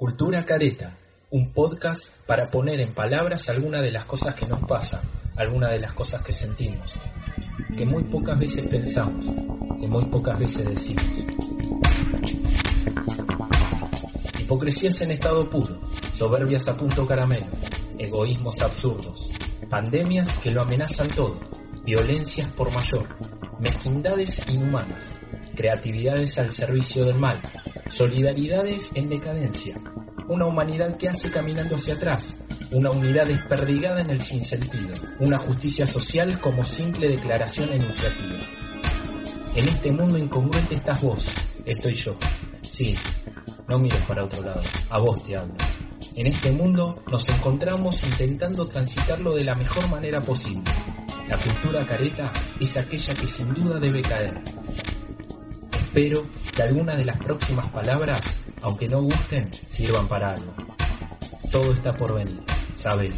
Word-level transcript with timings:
Cultura 0.00 0.46
Careta, 0.46 0.96
un 1.28 1.52
podcast 1.52 2.08
para 2.24 2.50
poner 2.50 2.80
en 2.80 2.94
palabras 2.94 3.50
algunas 3.50 3.82
de 3.82 3.92
las 3.92 4.06
cosas 4.06 4.34
que 4.34 4.46
nos 4.46 4.60
pasan, 4.60 5.02
algunas 5.36 5.72
de 5.72 5.78
las 5.78 5.92
cosas 5.92 6.22
que 6.22 6.32
sentimos, 6.32 6.90
que 7.76 7.84
muy 7.84 8.04
pocas 8.04 8.38
veces 8.38 8.66
pensamos, 8.66 9.26
que 9.78 9.86
muy 9.86 10.06
pocas 10.06 10.38
veces 10.38 10.66
decimos. 10.66 11.04
Hipocresías 14.38 15.02
en 15.02 15.10
estado 15.10 15.50
puro, 15.50 15.78
soberbias 16.14 16.66
a 16.68 16.78
punto 16.78 17.06
caramelo, 17.06 17.48
egoísmos 17.98 18.58
absurdos, 18.62 19.28
pandemias 19.68 20.34
que 20.38 20.50
lo 20.50 20.62
amenazan 20.62 21.10
todo, 21.10 21.38
violencias 21.84 22.50
por 22.52 22.72
mayor, 22.72 23.06
mezquindades 23.58 24.48
inhumanas, 24.48 25.04
creatividades 25.54 26.38
al 26.38 26.52
servicio 26.52 27.04
del 27.04 27.18
mal, 27.18 27.42
solidaridades 27.90 28.90
en 28.94 29.08
decadencia, 29.08 29.80
una 30.28 30.46
humanidad 30.46 30.96
que 30.96 31.08
hace 31.08 31.30
caminando 31.30 31.74
hacia 31.74 31.94
atrás, 31.94 32.36
una 32.70 32.90
unidad 32.90 33.26
desperdigada 33.26 34.00
en 34.00 34.10
el 34.10 34.20
sinsentido, 34.20 34.94
una 35.18 35.38
justicia 35.38 35.86
social 35.86 36.38
como 36.40 36.62
simple 36.62 37.08
declaración 37.08 37.72
enunciativa. 37.72 38.38
En 39.56 39.68
este 39.68 39.90
mundo 39.90 40.16
incongruente 40.16 40.76
estás 40.76 41.02
vos, 41.02 41.28
estoy 41.64 41.94
yo. 41.94 42.16
Sí, 42.62 42.94
no 43.68 43.78
mires 43.78 44.00
para 44.02 44.24
otro 44.24 44.44
lado, 44.44 44.62
a 44.88 44.98
vos 44.98 45.24
te 45.24 45.36
hablo. 45.36 45.54
En 46.14 46.28
este 46.28 46.52
mundo 46.52 47.02
nos 47.10 47.28
encontramos 47.28 48.02
intentando 48.04 48.66
transitarlo 48.66 49.34
de 49.34 49.44
la 49.44 49.56
mejor 49.56 49.88
manera 49.88 50.20
posible. 50.20 50.70
La 51.28 51.42
cultura 51.42 51.84
careta 51.86 52.32
es 52.60 52.76
aquella 52.76 53.14
que 53.14 53.26
sin 53.26 53.52
duda 53.54 53.80
debe 53.80 54.02
caer. 54.02 54.40
Espero 55.92 56.22
que 56.54 56.62
algunas 56.62 56.98
de 56.98 57.04
las 57.04 57.16
próximas 57.16 57.68
palabras, 57.70 58.24
aunque 58.62 58.88
no 58.88 59.02
gusten, 59.02 59.52
sirvan 59.52 60.06
para 60.06 60.34
algo. 60.34 60.54
Todo 61.50 61.72
está 61.72 61.92
por 61.92 62.14
venir, 62.14 62.40
sabelo. 62.76 63.16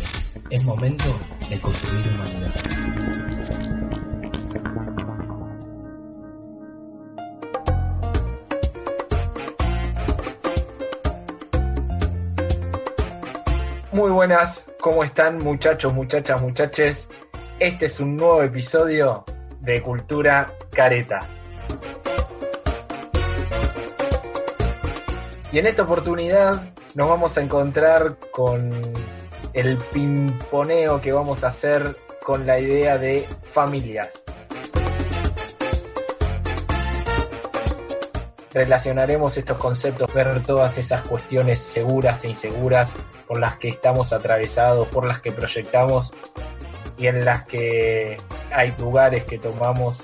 Es 0.49 0.65
momento 0.65 1.05
de 1.51 1.61
construir 1.61 2.09
humanidad. 2.09 2.55
Muy 13.93 14.11
buenas, 14.13 14.65
¿cómo 14.81 15.05
están 15.05 15.37
muchachos, 15.45 15.93
muchachas, 15.93 16.41
muchaches? 16.41 17.07
Este 17.59 17.85
es 17.85 18.01
un 18.01 18.17
nuevo 18.17 18.43
episodio 18.43 19.27
de 19.61 19.83
Cultura 19.83 20.55
Careta. 20.71 21.19
Y 25.53 25.59
en 25.59 25.67
esta 25.67 25.83
oportunidad 25.83 26.63
nos 26.95 27.09
vamos 27.09 27.37
a 27.37 27.43
encontrar 27.43 28.17
con 28.31 28.71
el 29.53 29.77
pimponeo 29.93 30.99
que 31.03 31.13
vamos 31.13 31.45
a 31.45 31.49
hacer 31.49 31.95
con 32.25 32.47
la 32.47 32.59
idea 32.59 32.97
de 32.97 33.29
familias. 33.53 34.09
Relacionaremos 38.55 39.37
estos 39.37 39.59
conceptos, 39.59 40.13
ver 40.15 40.43
todas 40.43 40.79
esas 40.79 41.03
cuestiones 41.03 41.59
seguras 41.59 42.25
e 42.25 42.31
inseguras 42.31 42.91
por 43.27 43.39
las 43.39 43.57
que 43.59 43.69
estamos 43.69 44.15
atravesados, 44.15 44.89
por 44.89 45.07
las 45.07 45.21
que 45.21 45.33
proyectamos 45.33 46.13
y 46.97 47.09
en 47.09 47.27
las 47.27 47.45
que 47.45 48.17
hay 48.55 48.73
lugares 48.79 49.25
que 49.25 49.39
tomamos 49.39 49.99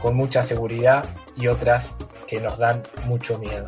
con 0.00 0.14
mucha 0.14 0.44
seguridad 0.44 1.04
y 1.36 1.48
otras 1.48 1.88
que 2.28 2.40
nos 2.40 2.56
dan 2.58 2.82
mucho 3.04 3.36
miedo. 3.38 3.66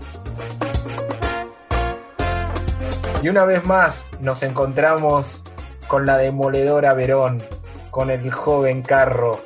Y 3.21 3.29
una 3.29 3.45
vez 3.45 3.65
más 3.65 4.07
nos 4.21 4.43
encontramos 4.45 5.43
con 5.89 6.07
la 6.07 6.19
demoledora 6.19 6.95
Verón, 6.95 7.39
con 7.91 8.11
el 8.11 8.31
joven 8.31 8.83
Carro, 8.83 9.41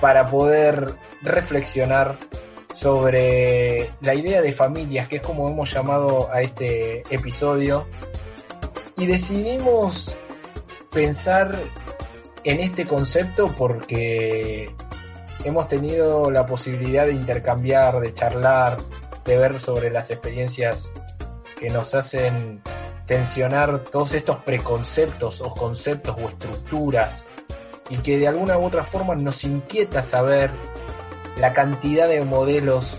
para 0.00 0.26
poder 0.26 0.94
reflexionar 1.22 2.16
sobre 2.74 3.90
la 4.02 4.14
idea 4.14 4.42
de 4.42 4.52
familias, 4.52 5.08
que 5.08 5.16
es 5.16 5.22
como 5.22 5.48
hemos 5.48 5.72
llamado 5.72 6.30
a 6.30 6.42
este 6.42 7.02
episodio, 7.08 7.86
y 8.98 9.06
decidimos 9.06 10.14
pensar 10.92 11.56
en 12.44 12.60
este 12.60 12.84
concepto 12.84 13.48
porque 13.56 14.70
hemos 15.42 15.68
tenido 15.68 16.30
la 16.30 16.44
posibilidad 16.44 17.06
de 17.06 17.12
intercambiar, 17.12 17.98
de 18.00 18.12
charlar, 18.12 18.76
de 19.24 19.38
ver 19.38 19.58
sobre 19.58 19.90
las 19.90 20.10
experiencias 20.10 20.92
que 21.58 21.70
nos 21.70 21.94
hacen 21.94 22.60
tensionar 23.06 23.84
todos 23.84 24.14
estos 24.14 24.38
preconceptos 24.40 25.40
o 25.40 25.54
conceptos 25.54 26.16
o 26.20 26.28
estructuras 26.28 27.24
y 27.88 27.96
que 27.98 28.18
de 28.18 28.28
alguna 28.28 28.58
u 28.58 28.64
otra 28.64 28.84
forma 28.84 29.14
nos 29.14 29.44
inquieta 29.44 30.02
saber 30.02 30.50
la 31.38 31.52
cantidad 31.52 32.08
de 32.08 32.22
modelos 32.22 32.96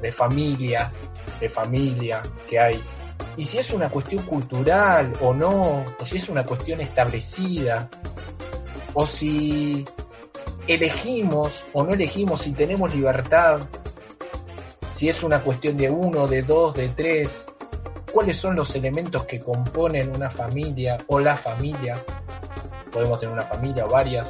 de 0.00 0.12
familia, 0.12 0.92
de 1.40 1.48
familia 1.48 2.22
que 2.48 2.60
hay. 2.60 2.82
Y 3.36 3.44
si 3.44 3.58
es 3.58 3.70
una 3.70 3.88
cuestión 3.88 4.24
cultural 4.24 5.12
o 5.20 5.32
no, 5.32 5.84
o 5.98 6.04
si 6.04 6.16
es 6.16 6.28
una 6.28 6.44
cuestión 6.44 6.80
establecida, 6.80 7.88
o 8.94 9.06
si 9.06 9.84
elegimos 10.66 11.64
o 11.72 11.82
no 11.82 11.92
elegimos, 11.92 12.42
si 12.42 12.52
tenemos 12.52 12.94
libertad, 12.94 13.60
si 14.96 15.08
es 15.08 15.22
una 15.22 15.40
cuestión 15.40 15.76
de 15.76 15.88
uno, 15.88 16.26
de 16.26 16.42
dos, 16.42 16.74
de 16.74 16.88
tres, 16.88 17.47
cuáles 18.18 18.36
son 18.36 18.56
los 18.56 18.74
elementos 18.74 19.24
que 19.26 19.38
componen 19.38 20.12
una 20.12 20.28
familia 20.28 20.96
o 21.06 21.20
la 21.20 21.36
familia. 21.36 21.94
Podemos 22.90 23.20
tener 23.20 23.32
una 23.32 23.44
familia 23.44 23.84
o 23.84 23.88
varias. 23.88 24.28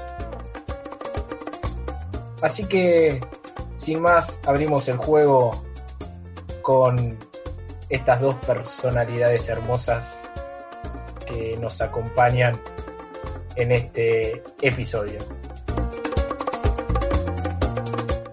Así 2.43 2.67
que, 2.67 3.19
sin 3.79 4.03
más, 4.03 4.37
abrimos 4.45 4.87
el 4.89 4.99
juego 4.99 5.65
con 6.61 7.19
estas 7.89 8.21
dos 8.21 8.35
personalidades 8.35 9.49
hermosas 9.49 10.21
que 11.25 11.57
nos 11.57 11.81
acompañan 11.81 12.61
en 13.57 13.73
este 13.73 14.43
episodio. 14.61 15.19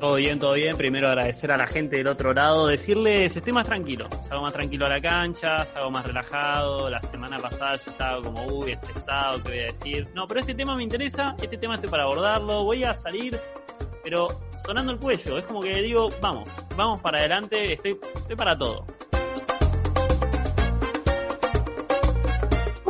Todo 0.05 0.17
bien, 0.17 0.37
todo 0.37 0.53
bien. 0.53 0.77
Primero 0.77 1.07
agradecer 1.07 1.51
a 1.51 1.57
la 1.57 1.65
gente 1.65 1.97
del 1.97 2.05
otro 2.05 2.31
lado, 2.31 2.67
decirles, 2.67 3.35
esté 3.35 3.51
más 3.51 3.65
tranquilo. 3.65 4.07
Salgo 4.27 4.43
más 4.43 4.53
tranquilo 4.53 4.85
a 4.85 4.89
la 4.89 5.01
cancha, 5.01 5.65
salgo 5.65 5.89
más 5.89 6.05
relajado. 6.05 6.91
La 6.91 7.01
semana 7.01 7.39
pasada 7.39 7.75
yo 7.77 7.89
estaba 7.89 8.21
como, 8.21 8.45
uy, 8.45 8.73
estresado, 8.73 9.41
¿qué 9.41 9.49
voy 9.49 9.59
a 9.61 9.63
decir? 9.63 10.07
No, 10.13 10.27
pero 10.27 10.41
este 10.41 10.53
tema 10.53 10.75
me 10.75 10.83
interesa, 10.83 11.35
este 11.41 11.57
tema 11.57 11.73
estoy 11.73 11.89
para 11.89 12.03
abordarlo, 12.03 12.65
voy 12.65 12.83
a 12.83 12.93
salir, 12.93 13.35
pero 14.03 14.27
sonando 14.63 14.91
el 14.91 14.99
cuello. 14.99 15.39
Es 15.39 15.45
como 15.45 15.61
que 15.61 15.81
digo, 15.81 16.09
vamos, 16.21 16.51
vamos 16.75 16.99
para 16.99 17.17
adelante, 17.17 17.73
estoy, 17.73 17.99
estoy 18.15 18.35
para 18.35 18.55
todo. 18.55 18.85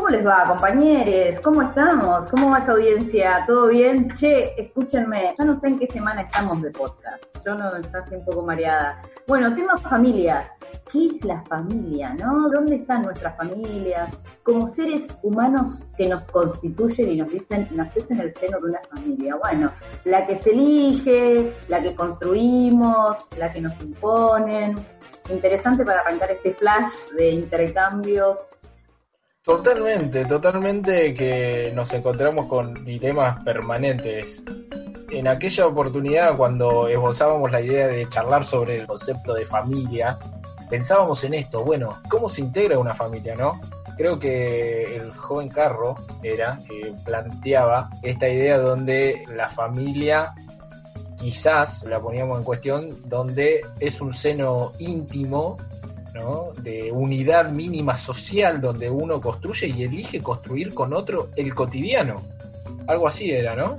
¿Cómo 0.06 0.18
les 0.18 0.28
va, 0.28 0.46
compañeros? 0.46 1.42
¿Cómo 1.42 1.64
estamos? 1.64 2.30
¿Cómo 2.30 2.52
va 2.52 2.60
esa 2.60 2.74
audiencia? 2.74 3.44
¿Todo 3.48 3.70
bien? 3.70 4.14
Che, 4.14 4.54
escúchenme, 4.62 5.34
ya 5.36 5.46
no 5.46 5.60
sé 5.60 5.66
en 5.66 5.80
qué 5.80 5.88
semana 5.88 6.22
estamos 6.22 6.62
de 6.62 6.70
podcast. 6.70 7.24
Yo 7.44 7.56
no 7.56 7.76
estoy 7.76 8.02
un 8.12 8.24
poco 8.24 8.44
mareada. 8.44 9.02
Bueno, 9.28 9.56
tema 9.56 9.76
familias. 9.78 10.46
¿Qué 10.92 11.08
es 11.08 11.26
la 11.26 11.42
familia, 11.46 12.14
no? 12.14 12.50
¿Dónde 12.52 12.76
están 12.76 13.02
nuestras 13.02 13.36
familias? 13.36 14.16
Como 14.44 14.68
seres 14.70 15.08
humanos 15.24 15.80
que 15.98 16.06
nos 16.06 16.22
constituyen 16.26 17.10
y 17.10 17.18
nos 17.18 17.32
dicen, 17.32 17.68
naces 17.72 18.06
en 18.12 18.20
el 18.20 18.36
seno 18.36 18.60
de 18.60 18.66
una 18.66 18.82
familia. 18.96 19.38
Bueno, 19.38 19.72
la 20.04 20.28
que 20.28 20.40
se 20.40 20.52
elige, 20.52 21.52
la 21.68 21.82
que 21.82 21.96
construimos, 21.96 23.18
la 23.40 23.52
que 23.52 23.60
nos 23.60 23.74
imponen. 23.82 24.76
Interesante 25.32 25.84
para 25.84 26.02
arrancar 26.02 26.30
este 26.30 26.54
flash 26.54 26.94
de 27.18 27.32
intercambios 27.32 28.38
Totalmente, 29.46 30.26
totalmente 30.26 31.14
que 31.14 31.72
nos 31.76 31.94
encontramos 31.94 32.48
con 32.48 32.84
dilemas 32.84 33.44
permanentes. 33.44 34.42
En 35.12 35.28
aquella 35.28 35.68
oportunidad, 35.68 36.36
cuando 36.36 36.88
esbozábamos 36.88 37.52
la 37.52 37.62
idea 37.62 37.88
de 37.88 38.10
charlar 38.10 38.44
sobre 38.44 38.78
el 38.78 38.88
concepto 38.88 39.36
de 39.36 39.46
familia, 39.46 40.18
pensábamos 40.68 41.24
en 41.26 41.36
esto, 41.36 41.64
bueno, 41.64 42.02
¿cómo 42.10 42.28
se 42.28 42.42
integra 42.42 42.80
una 42.80 42.96
familia, 42.96 43.36
no? 43.36 43.62
Creo 43.98 44.18
que 44.18 44.96
el 44.96 45.12
joven 45.14 45.50
Carro 45.50 45.94
era 46.24 46.60
que 46.68 46.92
planteaba 47.06 47.92
esta 48.02 48.28
idea 48.28 48.58
donde 48.58 49.26
la 49.36 49.50
familia 49.50 50.34
quizás 51.20 51.84
la 51.84 52.00
poníamos 52.00 52.40
en 52.40 52.44
cuestión, 52.44 52.98
donde 53.08 53.62
es 53.80 54.02
un 54.02 54.12
seno 54.12 54.72
íntimo 54.80 55.58
de 56.62 56.92
unidad 56.92 57.52
mínima 57.52 57.98
social 57.98 58.62
donde 58.62 58.90
uno 58.90 59.20
construye 59.20 59.68
y 59.68 59.84
elige 59.84 60.22
construir 60.22 60.74
con 60.74 60.94
otro 60.94 61.30
el 61.36 61.54
cotidiano. 61.54 62.24
Algo 62.88 63.08
así 63.08 63.32
era, 63.32 63.56
¿no? 63.56 63.78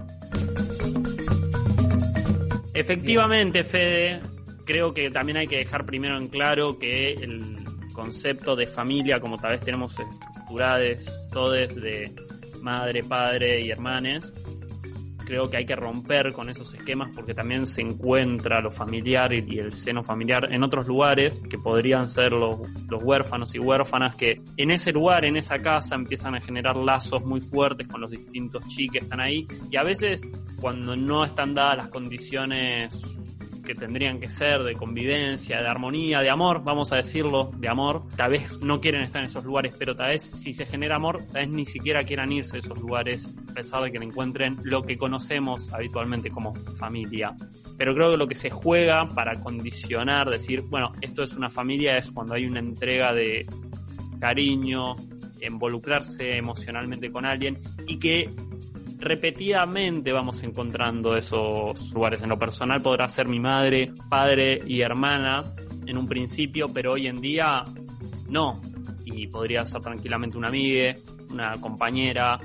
Efectivamente, 2.75 3.65
Fede, 3.65 4.21
creo 4.67 4.93
que 4.93 5.11
también 5.11 5.39
hay 5.39 5.47
que 5.47 5.57
dejar 5.57 5.87
primero 5.87 6.19
en 6.19 6.29
claro 6.29 6.79
que 6.79 7.15
el 7.15 7.65
concepto 7.95 8.55
de 8.55 8.67
familia 8.67 9.19
como 9.19 9.39
tal 9.39 9.53
vez 9.53 9.61
tenemos 9.63 9.99
estructurades, 9.99 11.11
todes 11.33 11.75
de 11.77 12.15
madre, 12.61 13.03
padre 13.03 13.61
y 13.61 13.71
hermanes, 13.71 14.35
creo 15.27 15.51
que 15.51 15.59
hay 15.59 15.67
que 15.67 15.77
romper 15.77 16.33
con 16.33 16.49
esos 16.49 16.73
esquemas 16.73 17.11
porque 17.15 17.35
también 17.35 17.67
se 17.67 17.83
encuentra 17.83 18.61
lo 18.61 18.71
familiar 18.71 19.35
y 19.35 19.59
el 19.59 19.73
seno 19.73 20.03
familiar 20.03 20.53
en 20.53 20.63
otros 20.63 20.87
lugares 20.87 21.43
que 21.51 21.59
podrían 21.59 22.09
ser 22.09 22.33
los, 22.33 22.59
los, 22.89 23.03
huérfanos 23.03 23.55
y 23.55 23.59
huérfanas 23.59 24.15
que 24.15 24.41
en 24.57 24.71
ese 24.71 24.93
lugar, 24.93 25.25
en 25.25 25.37
esa 25.37 25.59
casa 25.59 25.97
empiezan 25.97 26.35
a 26.35 26.41
generar 26.41 26.77
lazos 26.77 27.25
muy 27.25 27.41
fuertes 27.41 27.89
con 27.89 28.01
los 28.01 28.11
distintos 28.11 28.67
chiques 28.69 28.87
que 28.93 28.99
están 28.99 29.21
ahí. 29.21 29.47
Y 29.71 29.77
a 29.77 29.83
veces 29.83 30.23
cuando 30.61 30.97
no 30.97 31.25
están 31.25 31.55
dadas 31.55 31.77
las 31.77 31.89
condiciones 31.89 33.03
que 33.67 33.75
tendrían 33.75 34.19
que 34.19 34.31
ser 34.31 34.63
de 34.63 34.75
convivencia, 34.75 35.61
de 35.61 35.69
armonía, 35.69 36.21
de 36.21 36.31
amor, 36.31 36.63
vamos 36.65 36.93
a 36.93 36.97
decirlo, 36.97 37.51
de 37.59 37.69
amor. 37.69 38.05
Tal 38.17 38.31
vez 38.31 38.59
no 38.61 38.81
quieren 38.81 39.03
estar 39.03 39.21
en 39.21 39.27
esos 39.27 39.45
lugares, 39.45 39.75
pero 39.79 39.95
tal 39.95 40.09
vez 40.09 40.23
si 40.23 40.55
se 40.55 40.65
genera 40.65 40.97
amor, 40.97 41.25
tal 41.33 41.47
vez 41.47 41.49
ni 41.51 41.67
siquiera 41.67 42.05
quieran 42.05 42.33
irse 42.33 42.57
a 42.57 42.61
esos 42.61 42.79
lugares, 42.79 43.29
a 43.51 43.53
pesar 43.53 43.83
de 43.83 43.93
que 43.93 43.99
le 43.99 44.07
encuentren 44.07 44.59
lo 44.63 44.83
que 44.83 44.97
conocemos 44.97 45.71
habitualmente 45.73 46.31
como 46.31 46.55
familia. 46.55 47.35
Pero 47.77 47.95
creo 47.95 48.13
que 48.13 48.17
lo 48.17 48.27
que 48.27 48.35
se 48.35 48.49
juega 48.49 49.07
para 49.09 49.41
condicionar, 49.41 50.31
decir, 50.31 50.63
bueno, 50.63 50.93
esto 51.03 51.23
es 51.23 51.35
una 51.35 51.51
familia, 51.51 51.99
es 51.99 52.11
cuando 52.11 52.35
hay 52.35 52.47
una 52.47 52.61
entrega 52.61 53.13
de 53.13 53.45
cariño, 54.19 54.97
involucrarse 55.43 56.37
emocionalmente 56.37 57.11
con 57.11 57.27
alguien 57.27 57.59
y 57.87 57.99
que 57.99 58.31
repetidamente 58.99 60.13
vamos 60.13 60.43
encontrando 60.43 61.17
esos 61.17 61.93
lugares. 61.93 62.23
En 62.23 62.29
lo 62.29 62.39
personal 62.39 62.81
podrá 62.83 63.09
ser 63.09 63.29
mi 63.29 63.41
madre, 63.41 63.93
padre 64.09 64.61
y 64.67 64.81
hermana 64.81 65.45
en 65.87 65.97
un 65.97 66.09
principio, 66.09 66.73
pero 66.73 66.93
hoy 66.93 67.07
en 67.07 67.21
día 67.21 67.65
no. 68.29 68.61
Y 69.05 69.29
podría 69.29 69.65
ser 69.65 69.83
tranquilamente 69.83 70.37
una 70.37 70.49
amiga, 70.49 70.97
una 71.31 71.61
compañera 71.61 72.41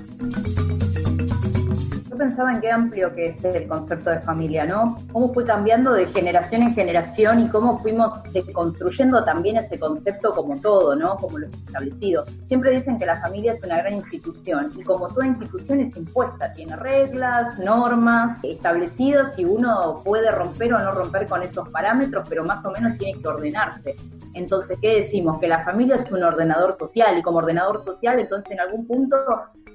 pensaba 2.16 2.52
en 2.52 2.60
qué 2.60 2.70
amplio 2.70 3.14
que 3.14 3.26
es 3.26 3.44
el 3.44 3.66
concepto 3.66 4.10
de 4.10 4.20
familia, 4.20 4.64
¿no? 4.64 4.98
Cómo 5.12 5.32
fue 5.32 5.44
cambiando 5.44 5.92
de 5.92 6.06
generación 6.06 6.62
en 6.62 6.74
generación 6.74 7.40
y 7.40 7.48
cómo 7.48 7.78
fuimos 7.80 8.14
construyendo 8.52 9.24
también 9.24 9.56
ese 9.56 9.78
concepto 9.78 10.32
como 10.32 10.58
todo, 10.60 10.94
¿no? 10.94 11.16
Como 11.16 11.38
lo 11.38 11.46
establecido. 11.46 12.24
Siempre 12.48 12.70
dicen 12.70 12.98
que 12.98 13.06
la 13.06 13.20
familia 13.20 13.52
es 13.54 13.62
una 13.62 13.78
gran 13.78 13.94
institución 13.94 14.72
y 14.76 14.82
como 14.82 15.08
toda 15.08 15.26
institución 15.26 15.80
es 15.80 15.96
impuesta, 15.96 16.52
tiene 16.54 16.76
reglas, 16.76 17.58
normas 17.58 18.38
establecidas 18.42 19.38
y 19.38 19.44
uno 19.44 20.02
puede 20.04 20.30
romper 20.30 20.74
o 20.74 20.78
no 20.78 20.92
romper 20.92 21.26
con 21.26 21.42
esos 21.42 21.68
parámetros, 21.68 22.28
pero 22.28 22.44
más 22.44 22.64
o 22.64 22.70
menos 22.70 22.98
tiene 22.98 23.20
que 23.20 23.28
ordenarse. 23.28 23.96
Entonces, 24.34 24.78
¿qué 24.80 25.02
decimos? 25.02 25.38
Que 25.40 25.48
la 25.48 25.64
familia 25.64 25.96
es 25.96 26.10
un 26.10 26.22
ordenador 26.22 26.76
social 26.78 27.18
y 27.18 27.22
como 27.22 27.38
ordenador 27.38 27.84
social, 27.84 28.18
entonces 28.18 28.52
en 28.52 28.60
algún 28.60 28.86
punto 28.86 29.16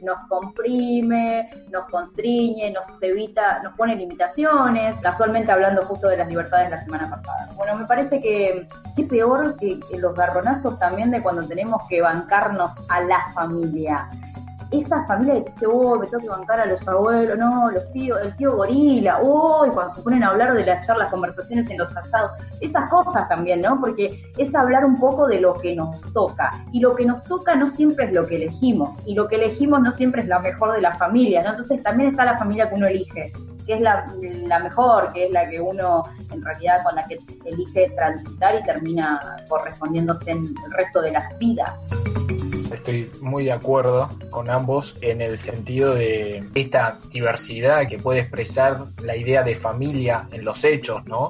nos 0.02 0.20
comprime, 0.28 1.50
nos 1.72 1.86
constriñe, 1.90 2.72
nos 2.72 2.84
evita, 3.02 3.62
nos 3.64 3.74
pone 3.76 3.96
limitaciones, 3.96 4.96
casualmente 5.02 5.52
hablando 5.52 5.84
justo 5.84 6.08
de 6.08 6.18
las 6.18 6.28
libertades 6.28 6.70
la 6.70 6.84
semana 6.84 7.10
pasada. 7.10 7.50
Bueno, 7.56 7.76
me 7.76 7.86
parece 7.86 8.20
que 8.20 8.68
qué 8.96 9.04
peor 9.04 9.56
que 9.58 9.80
los 9.98 10.16
garronazos 10.16 10.80
también 10.80 11.12
de 11.12 11.22
cuando 11.22 11.48
tenemos 11.48 11.82
que 11.90 12.02
bancarnos 12.02 12.72
a 12.90 13.02
la 13.02 13.32
familia 13.34 14.08
esa 14.72 15.06
familia 15.06 15.44
que 15.44 15.50
dice, 15.52 15.66
oh, 15.68 15.98
me 15.98 16.08
tengo 16.08 16.24
que 16.24 16.30
bancar 16.30 16.60
a 16.60 16.66
los 16.66 16.88
abuelos, 16.88 17.38
no, 17.38 17.72
los 17.72 17.92
tíos, 17.92 18.20
el 18.22 18.36
tío 18.36 18.56
gorila, 18.56 19.20
oh, 19.22 19.66
y 19.66 19.70
cuando 19.70 19.96
se 19.96 20.02
ponen 20.02 20.24
a 20.24 20.30
hablar 20.30 20.54
de 20.54 20.66
las 20.66 20.86
charlas, 20.86 21.10
conversaciones 21.10 21.70
en 21.70 21.78
los 21.78 21.96
asados, 21.96 22.32
esas 22.60 22.90
cosas 22.90 23.28
también, 23.30 23.62
¿no? 23.62 23.80
Porque 23.80 24.22
es 24.38 24.54
hablar 24.56 24.86
un 24.86 25.00
poco 25.00 25.28
de 25.28 25.40
lo 25.40 25.56
que 25.56 25.76
nos 25.76 26.02
toca. 26.14 26.66
Y 26.72 26.80
lo 26.80 26.96
que 26.96 27.06
nos 27.06 27.24
toca 27.24 27.56
no 27.56 27.72
siempre 27.72 28.06
es 28.06 28.14
lo 28.14 28.26
que 28.26 28.36
elegimos, 28.36 28.98
y 29.06 29.14
lo 29.14 29.28
que 29.28 29.36
elegimos 29.36 29.82
no 29.82 29.94
siempre 29.94 30.22
es 30.22 30.28
la 30.28 30.40
mejor 30.40 30.74
de 30.74 30.82
la 30.82 30.94
familia, 30.96 31.44
¿no? 31.44 31.52
Entonces 31.52 31.82
también 31.84 32.10
está 32.10 32.26
la 32.26 32.38
familia 32.38 32.70
que 32.70 32.76
uno 32.76 32.88
elige, 32.88 33.32
que 33.66 33.74
es 33.74 33.82
la, 33.82 34.06
la 34.22 34.60
mejor, 34.60 35.12
que 35.14 35.26
es 35.26 35.32
la 35.32 35.50
que 35.50 35.60
uno, 35.60 36.02
en 36.32 36.42
realidad, 36.42 36.84
con 36.84 36.96
la 36.96 37.04
que 37.04 37.18
elige 37.46 37.90
transitar 37.96 38.56
y 38.56 38.64
termina 38.64 39.38
correspondiéndose 39.50 40.32
en 40.32 40.46
el 40.66 40.72
resto 40.72 41.02
de 41.02 41.12
las 41.12 41.38
vidas 41.38 41.74
estoy 42.78 43.12
muy 43.22 43.46
de 43.46 43.52
acuerdo 43.52 44.10
con 44.30 44.50
ambos 44.50 44.96
en 45.02 45.22
el 45.22 45.38
sentido 45.40 45.94
de 45.94 46.44
esta 46.56 47.00
diversidad 47.12 47.88
que 47.88 47.98
puede 47.98 48.22
expresar 48.22 48.86
la 49.04 49.16
idea 49.16 49.44
de 49.44 49.56
familia 49.56 50.28
en 50.32 50.46
los 50.46 50.64
hechos, 50.64 51.06
¿no? 51.06 51.30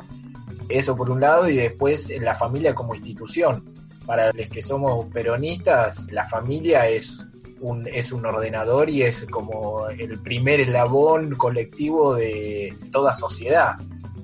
Eso 0.69 0.95
por 0.95 1.09
un 1.09 1.21
lado 1.21 1.49
y 1.49 1.55
después 1.55 2.09
la 2.21 2.35
familia 2.35 2.75
como 2.75 2.93
institución. 2.93 3.63
Para 4.05 4.31
los 4.31 4.47
que 4.47 4.61
somos 4.61 5.05
peronistas, 5.07 6.07
la 6.11 6.27
familia 6.29 6.87
es 6.87 7.25
un, 7.59 7.87
es 7.87 8.11
un 8.11 8.25
ordenador 8.25 8.89
y 8.89 9.03
es 9.03 9.25
como 9.25 9.87
el 9.89 10.19
primer 10.19 10.61
eslabón 10.61 11.35
colectivo 11.35 12.15
de 12.15 12.75
toda 12.91 13.13
sociedad. 13.13 13.75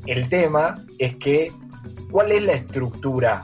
El 0.06 0.30
tema 0.30 0.84
es 1.00 1.16
que, 1.16 1.52
¿cuál 2.12 2.31
es 2.31 2.44
la 2.44 2.54
estructura? 2.54 3.44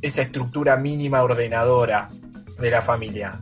Esa 0.00 0.22
estructura 0.22 0.76
mínima 0.76 1.22
ordenadora 1.22 2.08
de 2.58 2.70
la 2.70 2.82
familia. 2.82 3.40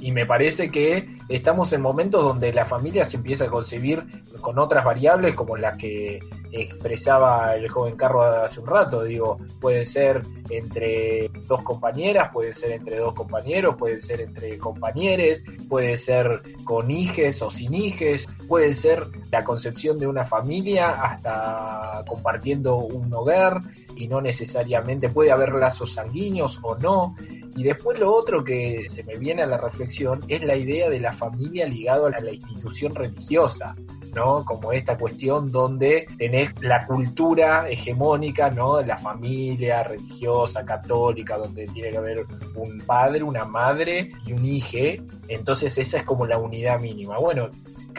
Y 0.00 0.12
me 0.12 0.24
parece 0.24 0.70
que 0.70 1.06
estamos 1.28 1.72
en 1.72 1.82
momentos 1.82 2.24
donde 2.24 2.52
la 2.52 2.64
familia 2.64 3.04
se 3.04 3.18
empieza 3.18 3.44
a 3.44 3.50
concebir 3.50 4.02
con 4.40 4.58
otras 4.58 4.84
variables 4.84 5.34
como 5.34 5.56
las 5.56 5.76
que 5.76 6.18
expresaba 6.52 7.54
el 7.54 7.68
joven 7.68 7.96
Carro 7.96 8.22
hace 8.22 8.60
un 8.60 8.66
rato. 8.66 9.04
Digo, 9.04 9.38
puede 9.60 9.84
ser 9.84 10.22
entre 10.48 11.30
dos 11.46 11.62
compañeras, 11.62 12.30
puede 12.32 12.54
ser 12.54 12.72
entre 12.72 12.96
dos 12.96 13.14
compañeros, 13.14 13.76
puede 13.76 14.00
ser 14.00 14.22
entre 14.22 14.58
compañeros, 14.58 15.42
puede 15.68 15.98
ser 15.98 16.42
con 16.64 16.90
hijes 16.90 17.42
o 17.42 17.50
sin 17.50 17.74
hijes, 17.74 18.26
puede 18.50 18.74
ser 18.74 19.06
la 19.30 19.44
concepción 19.44 19.96
de 19.96 20.08
una 20.08 20.24
familia 20.24 20.90
hasta 20.90 22.02
compartiendo 22.04 22.78
un 22.78 23.14
hogar 23.14 23.60
y 23.94 24.08
no 24.08 24.20
necesariamente 24.20 25.08
puede 25.08 25.30
haber 25.30 25.52
lazos 25.52 25.92
sanguíneos 25.92 26.58
o 26.62 26.76
no. 26.76 27.14
Y 27.54 27.62
después 27.62 28.00
lo 28.00 28.12
otro 28.12 28.42
que 28.42 28.86
se 28.88 29.04
me 29.04 29.16
viene 29.18 29.42
a 29.42 29.46
la 29.46 29.56
reflexión 29.56 30.18
es 30.26 30.44
la 30.44 30.56
idea 30.56 30.90
de 30.90 30.98
la 30.98 31.12
familia 31.12 31.64
ligado 31.64 32.06
a 32.06 32.10
la 32.10 32.32
institución 32.32 32.92
religiosa. 32.92 33.76
¿no? 34.16 34.44
Como 34.44 34.72
esta 34.72 34.98
cuestión 34.98 35.52
donde 35.52 36.08
tenés 36.18 36.60
la 36.60 36.84
cultura 36.84 37.70
hegemónica, 37.70 38.50
¿no? 38.50 38.78
De 38.78 38.86
la 38.86 38.98
familia 38.98 39.84
religiosa, 39.84 40.64
católica, 40.64 41.38
donde 41.38 41.66
tiene 41.68 41.90
que 41.90 41.96
haber 41.96 42.26
un 42.56 42.80
padre, 42.80 43.22
una 43.22 43.44
madre 43.44 44.10
y 44.26 44.32
un 44.32 44.44
hijo. 44.44 45.04
Entonces 45.28 45.78
esa 45.78 45.98
es 45.98 46.02
como 46.02 46.26
la 46.26 46.38
unidad 46.38 46.80
mínima. 46.80 47.18
Bueno, 47.20 47.50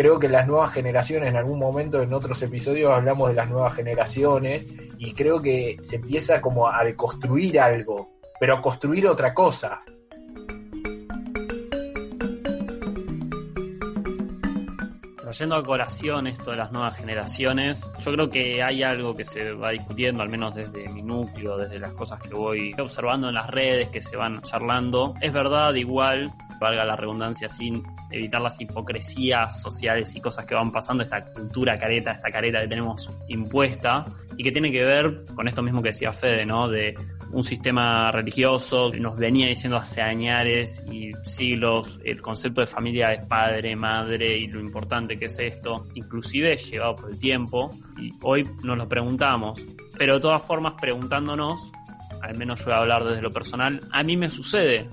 creo 0.01 0.17
que 0.17 0.27
las 0.27 0.47
nuevas 0.47 0.73
generaciones, 0.73 1.29
en 1.29 1.35
algún 1.35 1.59
momento 1.59 2.01
en 2.01 2.11
otros 2.11 2.41
episodios 2.41 2.91
hablamos 2.91 3.29
de 3.29 3.35
las 3.35 3.47
nuevas 3.47 3.71
generaciones 3.75 4.65
y 4.97 5.13
creo 5.13 5.39
que 5.39 5.77
se 5.83 5.97
empieza 5.97 6.41
como 6.41 6.67
a 6.67 6.83
deconstruir 6.83 7.59
algo, 7.59 8.09
pero 8.39 8.57
a 8.57 8.61
construir 8.63 9.05
otra 9.05 9.31
cosa. 9.31 9.83
Trayendo 15.21 15.55
a 15.55 15.63
colación 15.63 16.25
esto 16.25 16.49
de 16.49 16.57
las 16.57 16.71
nuevas 16.71 16.97
generaciones, 16.97 17.91
yo 17.99 18.11
creo 18.11 18.29
que 18.31 18.63
hay 18.63 18.81
algo 18.81 19.13
que 19.13 19.23
se 19.23 19.51
va 19.51 19.69
discutiendo, 19.69 20.23
al 20.23 20.29
menos 20.29 20.55
desde 20.55 20.89
mi 20.89 21.03
núcleo, 21.03 21.57
desde 21.57 21.77
las 21.77 21.91
cosas 21.91 22.19
que 22.21 22.33
voy 22.33 22.73
observando 22.79 23.29
en 23.29 23.35
las 23.35 23.51
redes, 23.51 23.89
que 23.89 24.01
se 24.01 24.17
van 24.17 24.41
charlando. 24.41 25.13
Es 25.21 25.31
verdad, 25.31 25.75
igual, 25.75 26.33
valga 26.61 26.85
la 26.85 26.95
redundancia, 26.95 27.49
sin 27.49 27.83
evitar 28.11 28.39
las 28.39 28.61
hipocresías 28.61 29.61
sociales 29.61 30.15
y 30.15 30.21
cosas 30.21 30.45
que 30.45 30.55
van 30.55 30.71
pasando, 30.71 31.03
esta 31.03 31.25
cultura 31.25 31.75
careta, 31.75 32.11
esta 32.11 32.31
careta 32.31 32.61
que 32.61 32.67
tenemos 32.67 33.09
impuesta, 33.27 34.05
y 34.37 34.43
que 34.43 34.51
tiene 34.51 34.71
que 34.71 34.83
ver 34.83 35.25
con 35.35 35.47
esto 35.47 35.61
mismo 35.61 35.81
que 35.81 35.89
decía 35.89 36.13
Fede, 36.13 36.45
¿no? 36.45 36.69
De 36.69 36.95
un 37.31 37.43
sistema 37.43 38.11
religioso 38.11 38.91
que 38.91 38.99
nos 38.99 39.17
venía 39.17 39.47
diciendo 39.47 39.77
hace 39.77 40.01
años 40.01 40.83
y 40.91 41.11
siglos 41.25 41.99
el 42.03 42.21
concepto 42.21 42.61
de 42.61 42.67
familia 42.67 43.13
es 43.13 43.27
padre, 43.27 43.75
madre 43.75 44.37
y 44.37 44.47
lo 44.47 44.59
importante 44.59 45.17
que 45.17 45.25
es 45.25 45.39
esto, 45.39 45.87
inclusive 45.95 46.55
llevado 46.57 46.95
por 46.95 47.11
el 47.11 47.17
tiempo 47.17 47.71
y 47.97 48.11
hoy 48.21 48.47
nos 48.63 48.77
lo 48.77 48.87
preguntamos, 48.87 49.65
pero 49.97 50.15
de 50.15 50.19
todas 50.19 50.43
formas 50.43 50.73
preguntándonos, 50.79 51.71
al 52.21 52.37
menos 52.37 52.59
yo 52.59 52.65
voy 52.65 52.73
a 52.73 52.77
hablar 52.77 53.03
desde 53.05 53.21
lo 53.21 53.31
personal, 53.31 53.79
a 53.91 54.03
mí 54.03 54.17
me 54.17 54.29
sucede 54.29 54.89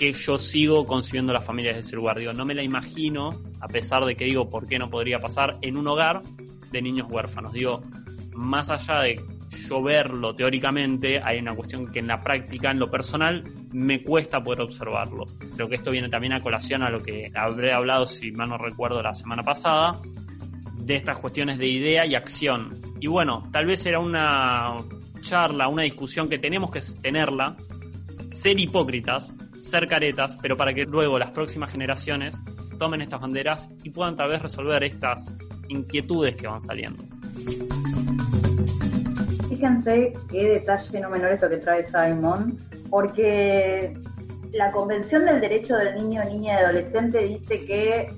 que 0.00 0.14
yo 0.14 0.38
sigo 0.38 0.86
concibiendo 0.86 1.30
la 1.30 1.42
familia 1.42 1.74
desde 1.74 1.88
ese 1.88 1.96
lugar, 1.96 2.18
digo, 2.18 2.32
no 2.32 2.46
me 2.46 2.54
la 2.54 2.62
imagino, 2.62 3.38
a 3.60 3.68
pesar 3.68 4.06
de 4.06 4.16
que 4.16 4.24
digo, 4.24 4.48
¿por 4.48 4.66
qué 4.66 4.78
no 4.78 4.88
podría 4.88 5.18
pasar 5.18 5.58
en 5.60 5.76
un 5.76 5.86
hogar 5.88 6.22
de 6.72 6.80
niños 6.80 7.06
huérfanos? 7.10 7.52
Digo, 7.52 7.82
más 8.32 8.70
allá 8.70 9.00
de 9.00 9.22
yo 9.68 9.82
verlo 9.82 10.34
teóricamente, 10.34 11.20
hay 11.22 11.38
una 11.40 11.54
cuestión 11.54 11.92
que 11.92 11.98
en 11.98 12.06
la 12.06 12.22
práctica, 12.22 12.70
en 12.70 12.78
lo 12.78 12.90
personal, 12.90 13.44
me 13.72 14.02
cuesta 14.02 14.42
poder 14.42 14.62
observarlo. 14.62 15.26
Creo 15.54 15.68
que 15.68 15.74
esto 15.74 15.90
viene 15.90 16.08
también 16.08 16.32
a 16.32 16.40
colación 16.40 16.82
a 16.82 16.88
lo 16.88 17.02
que 17.02 17.30
habré 17.34 17.74
hablado, 17.74 18.06
si 18.06 18.32
mal 18.32 18.48
no 18.48 18.56
recuerdo, 18.56 19.02
la 19.02 19.14
semana 19.14 19.42
pasada, 19.42 19.98
de 20.76 20.96
estas 20.96 21.18
cuestiones 21.18 21.58
de 21.58 21.68
idea 21.68 22.06
y 22.06 22.14
acción. 22.14 22.80
Y 23.00 23.06
bueno, 23.06 23.50
tal 23.52 23.66
vez 23.66 23.84
era 23.84 23.98
una 23.98 24.76
charla, 25.20 25.68
una 25.68 25.82
discusión 25.82 26.26
que 26.26 26.38
tenemos 26.38 26.70
que 26.70 26.80
tenerla, 27.02 27.54
ser 28.30 28.58
hipócritas, 28.58 29.34
ser 29.70 29.86
caretas, 29.86 30.36
pero 30.42 30.56
para 30.56 30.74
que 30.74 30.84
luego 30.84 31.18
las 31.18 31.30
próximas 31.30 31.70
generaciones 31.70 32.42
tomen 32.78 33.02
estas 33.02 33.20
banderas 33.20 33.70
y 33.82 33.90
puedan 33.90 34.16
tal 34.16 34.30
vez 34.30 34.42
resolver 34.42 34.82
estas 34.82 35.32
inquietudes 35.68 36.34
que 36.36 36.46
van 36.46 36.60
saliendo. 36.60 37.02
Fíjense 39.48 40.12
qué 40.30 40.48
detalle 40.48 41.00
no 41.00 41.10
menor 41.10 41.32
esto 41.32 41.48
que 41.48 41.58
trae 41.58 41.86
Simon, 41.86 42.56
porque 42.88 43.94
la 44.52 44.72
Convención 44.72 45.24
del 45.24 45.40
Derecho 45.40 45.76
del 45.76 45.94
Niño, 45.96 46.24
Niña 46.24 46.54
y 46.54 46.64
Adolescente 46.64 47.18
dice 47.18 47.64
que 47.64 48.12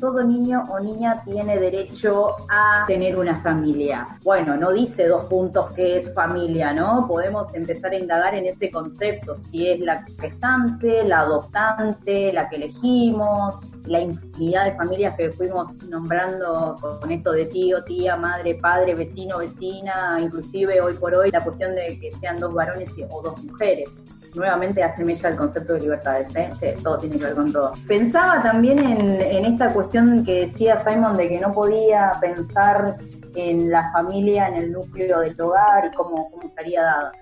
todo 0.00 0.22
niño 0.22 0.64
o 0.70 0.80
niña 0.80 1.22
tiene 1.24 1.58
derecho 1.58 2.36
a 2.48 2.84
tener 2.86 3.18
una 3.18 3.36
familia. 3.36 4.06
Bueno, 4.22 4.56
no 4.56 4.72
dice 4.72 5.06
dos 5.06 5.26
puntos 5.26 5.72
que 5.72 5.98
es 5.98 6.14
familia, 6.14 6.72
¿no? 6.72 7.06
Podemos 7.08 7.52
empezar 7.54 7.92
a 7.92 7.98
indagar 7.98 8.34
en 8.34 8.46
ese 8.46 8.70
concepto, 8.70 9.36
si 9.50 9.68
es 9.68 9.80
la 9.80 10.04
gestante, 10.20 11.04
la 11.04 11.20
adoptante, 11.20 12.32
la 12.32 12.48
que 12.48 12.56
elegimos, 12.56 13.56
la 13.86 14.00
infinidad 14.00 14.64
de 14.66 14.72
familias 14.72 15.16
que 15.16 15.30
fuimos 15.30 15.72
nombrando 15.84 16.76
con 16.80 17.10
esto 17.10 17.32
de 17.32 17.46
tío, 17.46 17.82
tía, 17.84 18.16
madre, 18.16 18.56
padre, 18.56 18.94
vecino, 18.94 19.38
vecina, 19.38 20.18
inclusive 20.20 20.80
hoy 20.80 20.94
por 20.94 21.14
hoy 21.14 21.30
la 21.30 21.42
cuestión 21.42 21.74
de 21.74 21.98
que 21.98 22.12
sean 22.20 22.38
dos 22.38 22.52
varones 22.52 22.90
o 23.10 23.22
dos 23.22 23.42
mujeres 23.44 23.88
nuevamente 24.36 24.82
hace 24.82 25.04
mella 25.04 25.28
el 25.30 25.36
concepto 25.36 25.72
de 25.72 25.80
libertades, 25.80 26.34
¿eh? 26.36 26.76
todo 26.82 26.98
tiene 26.98 27.18
que 27.18 27.24
ver 27.24 27.34
con 27.34 27.52
todo. 27.52 27.72
Pensaba 27.88 28.42
también 28.42 28.78
en, 28.78 29.44
esta 29.44 29.72
cuestión 29.72 30.24
que 30.24 30.46
decía 30.46 30.84
Simon 30.86 31.16
de 31.16 31.28
que 31.28 31.38
no 31.38 31.52
podía 31.52 32.12
pensar 32.20 32.96
en 33.34 33.70
la 33.70 33.90
familia, 33.92 34.48
en 34.48 34.54
el 34.56 34.72
núcleo 34.72 35.20
del 35.20 35.40
hogar 35.40 35.90
y 35.90 35.94
cómo, 35.94 36.30
cómo 36.30 36.48
estaría 36.48 36.82
dada. 36.82 37.12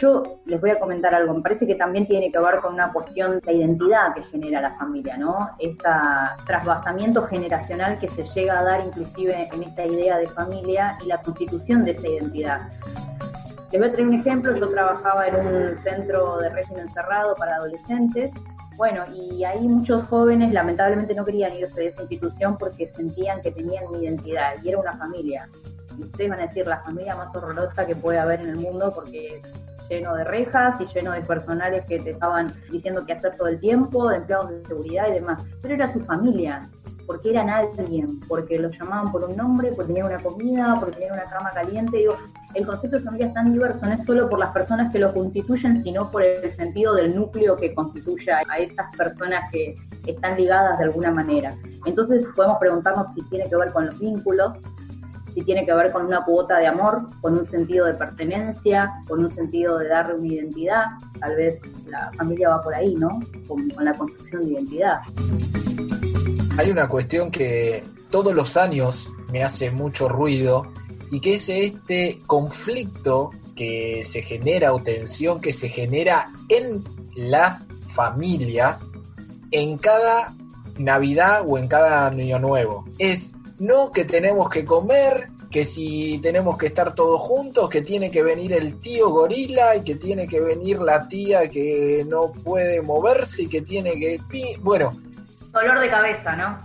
Yo 0.00 0.40
les 0.46 0.60
voy 0.60 0.70
a 0.70 0.80
comentar 0.80 1.14
algo, 1.14 1.34
me 1.34 1.40
parece 1.40 1.66
que 1.66 1.76
también 1.76 2.06
tiene 2.08 2.32
que 2.32 2.38
ver 2.38 2.58
con 2.60 2.74
una 2.74 2.92
cuestión 2.92 3.38
de 3.38 3.52
identidad 3.52 4.12
que 4.14 4.24
genera 4.24 4.60
la 4.60 4.76
familia, 4.76 5.16
¿no? 5.16 5.50
Este 5.60 5.88
trasvasamiento 6.46 7.22
generacional 7.28 7.98
que 8.00 8.08
se 8.08 8.24
llega 8.34 8.58
a 8.58 8.64
dar 8.64 8.84
inclusive 8.84 9.48
en 9.52 9.62
esta 9.62 9.86
idea 9.86 10.18
de 10.18 10.26
familia 10.26 10.98
y 11.04 11.06
la 11.06 11.22
constitución 11.22 11.84
de 11.84 11.92
esa 11.92 12.08
identidad. 12.08 12.60
Les 13.74 13.80
voy 13.80 13.88
a 13.88 13.92
traer 13.92 14.06
un 14.06 14.14
ejemplo, 14.14 14.56
yo 14.56 14.68
trabajaba 14.68 15.26
en 15.26 15.34
un 15.34 15.76
centro 15.78 16.38
de 16.38 16.48
régimen 16.48 16.88
cerrado 16.90 17.34
para 17.34 17.56
adolescentes, 17.56 18.30
bueno, 18.76 19.02
y 19.12 19.42
ahí 19.42 19.66
muchos 19.66 20.06
jóvenes 20.06 20.52
lamentablemente 20.52 21.12
no 21.12 21.24
querían 21.24 21.54
irse 21.54 21.80
de 21.80 21.86
esa 21.88 22.02
institución 22.02 22.56
porque 22.56 22.88
sentían 22.92 23.42
que 23.42 23.50
tenían 23.50 23.84
una 23.88 23.98
identidad 23.98 24.62
y 24.62 24.68
era 24.68 24.78
una 24.78 24.92
familia. 24.92 25.48
Y 25.98 26.04
ustedes 26.04 26.30
van 26.30 26.38
a 26.38 26.46
decir 26.46 26.68
la 26.68 26.84
familia 26.84 27.16
más 27.16 27.34
horrorosa 27.34 27.84
que 27.84 27.96
puede 27.96 28.20
haber 28.20 28.42
en 28.42 28.50
el 28.50 28.56
mundo 28.58 28.92
porque 28.94 29.42
lleno 29.90 30.14
de 30.14 30.22
rejas 30.22 30.80
y 30.80 30.86
lleno 30.94 31.10
de 31.10 31.22
personales 31.22 31.84
que 31.86 31.98
te 31.98 32.10
estaban 32.10 32.52
diciendo 32.70 33.04
qué 33.04 33.14
hacer 33.14 33.34
todo 33.36 33.48
el 33.48 33.58
tiempo, 33.58 34.08
de 34.08 34.18
empleados 34.18 34.50
de 34.50 34.64
seguridad 34.66 35.08
y 35.08 35.14
demás. 35.14 35.42
Pero 35.60 35.74
era 35.74 35.92
su 35.92 35.98
familia, 36.04 36.62
porque 37.06 37.30
eran 37.30 37.50
alguien, 37.50 38.20
porque 38.28 38.58
los 38.58 38.76
llamaban 38.78 39.12
por 39.12 39.24
un 39.24 39.36
nombre, 39.36 39.72
porque 39.72 39.92
tenían 39.92 40.06
una 40.06 40.22
comida, 40.22 40.76
porque 40.78 40.96
tenían 40.96 41.14
una 41.14 41.24
cama 41.24 41.50
caliente. 41.52 42.04
El 42.54 42.66
concepto 42.66 42.98
de 42.98 43.02
familia 43.02 43.26
es 43.28 43.34
tan 43.34 43.52
diverso, 43.52 43.84
no 43.84 43.92
es 43.92 44.04
solo 44.04 44.28
por 44.28 44.38
las 44.38 44.52
personas 44.52 44.92
que 44.92 44.98
lo 44.98 45.12
constituyen, 45.12 45.82
sino 45.82 46.10
por 46.10 46.22
el 46.22 46.52
sentido 46.54 46.94
del 46.94 47.14
núcleo 47.14 47.56
que 47.56 47.74
constituye 47.74 48.30
a 48.32 48.42
esas 48.58 48.96
personas 48.96 49.50
que 49.50 49.76
están 50.06 50.36
ligadas 50.36 50.78
de 50.78 50.84
alguna 50.84 51.10
manera. 51.10 51.54
Entonces 51.86 52.24
podemos 52.34 52.58
preguntarnos 52.58 53.06
si 53.14 53.22
tiene 53.28 53.48
que 53.48 53.56
ver 53.56 53.72
con 53.72 53.86
los 53.86 53.98
vínculos, 53.98 54.52
si 55.34 55.42
tiene 55.42 55.66
que 55.66 55.74
ver 55.74 55.90
con 55.90 56.06
una 56.06 56.24
cuota 56.24 56.58
de 56.58 56.68
amor, 56.68 57.08
con 57.20 57.36
un 57.36 57.48
sentido 57.48 57.86
de 57.86 57.94
pertenencia, 57.94 58.92
con 59.08 59.24
un 59.24 59.32
sentido 59.32 59.78
de 59.78 59.88
darle 59.88 60.14
una 60.14 60.26
identidad. 60.28 60.84
Tal 61.18 61.34
vez 61.34 61.60
la 61.86 62.12
familia 62.16 62.50
va 62.50 62.62
por 62.62 62.74
ahí, 62.74 62.94
¿no? 62.94 63.18
Con 63.48 63.68
la 63.84 63.92
construcción 63.94 64.42
de 64.42 64.52
identidad. 64.52 65.00
Hay 66.56 66.70
una 66.70 66.88
cuestión 66.88 67.32
que 67.32 67.82
todos 68.10 68.32
los 68.32 68.56
años 68.56 69.08
me 69.32 69.42
hace 69.42 69.72
mucho 69.72 70.08
ruido 70.08 70.72
y 71.10 71.20
que 71.20 71.34
es 71.34 71.48
este 71.48 72.20
conflicto 72.28 73.30
que 73.56 74.04
se 74.04 74.22
genera 74.22 74.72
o 74.72 74.80
tensión 74.80 75.40
que 75.40 75.52
se 75.52 75.68
genera 75.68 76.28
en 76.48 76.84
las 77.16 77.66
familias 77.92 78.88
en 79.50 79.78
cada 79.78 80.32
Navidad 80.78 81.44
o 81.44 81.58
en 81.58 81.66
cada 81.66 82.06
Año 82.06 82.38
Nuevo. 82.38 82.84
Es 82.98 83.32
no 83.58 83.90
que 83.90 84.04
tenemos 84.04 84.48
que 84.48 84.64
comer, 84.64 85.30
que 85.50 85.64
si 85.64 86.20
tenemos 86.22 86.56
que 86.56 86.68
estar 86.68 86.94
todos 86.94 87.20
juntos, 87.20 87.68
que 87.68 87.82
tiene 87.82 88.12
que 88.12 88.22
venir 88.22 88.52
el 88.52 88.78
tío 88.78 89.10
gorila 89.10 89.74
y 89.74 89.82
que 89.82 89.96
tiene 89.96 90.28
que 90.28 90.40
venir 90.40 90.80
la 90.80 91.08
tía 91.08 91.48
que 91.50 92.04
no 92.08 92.32
puede 92.32 92.80
moverse 92.80 93.42
y 93.42 93.48
que 93.48 93.62
tiene 93.62 93.98
que... 93.98 94.20
Bueno. 94.60 94.92
Dolor 95.54 95.78
de 95.78 95.88
cabeza, 95.88 96.34
¿no? 96.34 96.58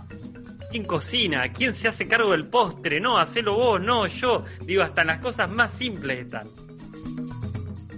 ¿Quién 0.70 0.84
cocina? 0.84 1.48
¿Quién 1.52 1.74
se 1.74 1.88
hace 1.88 2.06
cargo 2.06 2.32
del 2.32 2.48
postre? 2.48 3.00
No, 3.00 3.18
hacelo 3.18 3.54
vos, 3.54 3.80
no, 3.80 4.06
yo. 4.06 4.44
Digo, 4.62 4.82
hasta 4.82 5.02
en 5.02 5.06
las 5.06 5.18
cosas 5.20 5.48
más 5.48 5.72
simples 5.72 6.26
están. 6.26 6.48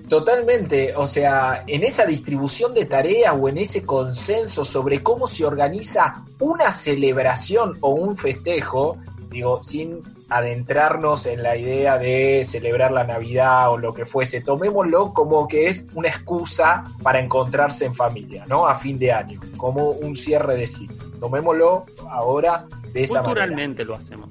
Totalmente, 0.08 0.94
o 0.94 1.06
sea, 1.06 1.64
en 1.66 1.84
esa 1.84 2.04
distribución 2.04 2.74
de 2.74 2.84
tareas 2.84 3.34
o 3.40 3.48
en 3.48 3.56
ese 3.56 3.82
consenso 3.82 4.62
sobre 4.62 5.02
cómo 5.02 5.26
se 5.26 5.46
organiza 5.46 6.12
una 6.38 6.70
celebración 6.70 7.78
o 7.80 7.92
un 7.94 8.14
festejo, 8.18 8.98
digo, 9.30 9.64
sin 9.64 10.02
adentrarnos 10.36 11.26
en 11.26 11.42
la 11.42 11.56
idea 11.56 11.98
de 11.98 12.44
celebrar 12.48 12.90
la 12.92 13.04
Navidad 13.04 13.70
o 13.70 13.78
lo 13.78 13.92
que 13.92 14.06
fuese, 14.06 14.40
tomémoslo 14.40 15.12
como 15.12 15.46
que 15.46 15.68
es 15.68 15.84
una 15.94 16.08
excusa 16.08 16.84
para 17.02 17.20
encontrarse 17.20 17.84
en 17.84 17.94
familia, 17.94 18.44
¿no? 18.46 18.66
A 18.66 18.76
fin 18.76 18.98
de 18.98 19.12
año, 19.12 19.40
como 19.56 19.90
un 19.90 20.16
cierre 20.16 20.56
de 20.56 20.66
ciclo. 20.66 21.10
Tomémoslo 21.20 21.86
ahora 22.10 22.66
de 22.92 23.04
esa 23.04 23.20
Culturalmente 23.20 23.84
lo 23.84 23.94
hacemos. 23.94 24.28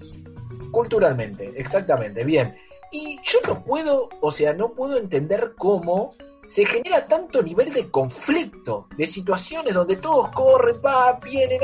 Culturalmente, 0.71 1.53
exactamente, 1.55 2.23
bien. 2.23 2.55
Y 2.91 3.19
yo 3.23 3.39
no 3.47 3.63
puedo, 3.63 4.09
o 4.21 4.31
sea, 4.31 4.53
no 4.53 4.69
puedo 4.73 4.97
entender 4.97 5.53
cómo 5.57 6.15
se 6.47 6.65
genera 6.65 7.07
tanto 7.07 7.41
nivel 7.41 7.71
de 7.71 7.89
conflicto, 7.89 8.87
de 8.97 9.07
situaciones 9.07 9.73
donde 9.73 9.95
todos 9.95 10.31
corren, 10.31 10.75
va, 10.85 11.17
vienen, 11.23 11.61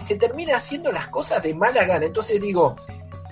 se 0.00 0.14
termina 0.14 0.58
haciendo 0.58 0.92
las 0.92 1.08
cosas 1.08 1.42
de 1.42 1.52
mala 1.54 1.84
gana. 1.84 2.06
Entonces 2.06 2.40
digo, 2.40 2.76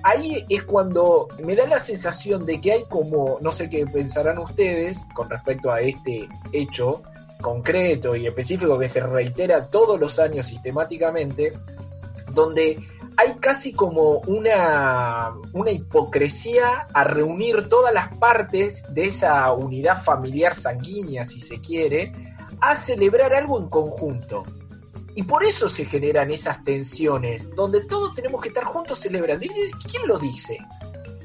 ahí 0.04 0.44
es 0.48 0.62
cuando 0.64 1.28
me 1.42 1.56
da 1.56 1.66
la 1.66 1.80
sensación 1.80 2.44
de 2.46 2.60
que 2.60 2.72
hay 2.72 2.84
como, 2.84 3.38
no 3.40 3.50
sé 3.50 3.68
qué 3.68 3.86
pensarán 3.86 4.38
ustedes 4.38 5.02
con 5.14 5.28
respecto 5.28 5.72
a 5.72 5.80
este 5.80 6.28
hecho, 6.52 7.02
concreto 7.40 8.14
y 8.14 8.26
específico 8.26 8.78
que 8.78 8.86
se 8.86 9.00
reitera 9.00 9.66
todos 9.66 9.98
los 9.98 10.18
años 10.18 10.46
sistemáticamente, 10.46 11.52
donde 12.32 12.78
hay 13.16 13.34
casi 13.40 13.72
como 13.72 14.18
una, 14.26 15.32
una 15.52 15.70
hipocresía 15.70 16.86
a 16.92 17.04
reunir 17.04 17.68
todas 17.68 17.92
las 17.92 18.14
partes 18.18 18.82
de 18.92 19.06
esa 19.06 19.50
unidad 19.52 20.02
familiar 20.02 20.54
sanguínea, 20.54 21.24
si 21.24 21.40
se 21.40 21.60
quiere, 21.60 22.12
a 22.60 22.76
celebrar 22.76 23.34
algo 23.34 23.58
en 23.58 23.68
conjunto. 23.68 24.42
Y 25.14 25.22
por 25.22 25.44
eso 25.44 25.68
se 25.68 25.84
generan 25.84 26.30
esas 26.30 26.62
tensiones, 26.62 27.48
donde 27.54 27.84
todos 27.84 28.14
tenemos 28.14 28.42
que 28.42 28.48
estar 28.48 28.64
juntos 28.64 29.00
celebrando. 29.00 29.46
¿Quién 29.88 30.06
lo 30.06 30.18
dice? 30.18 30.58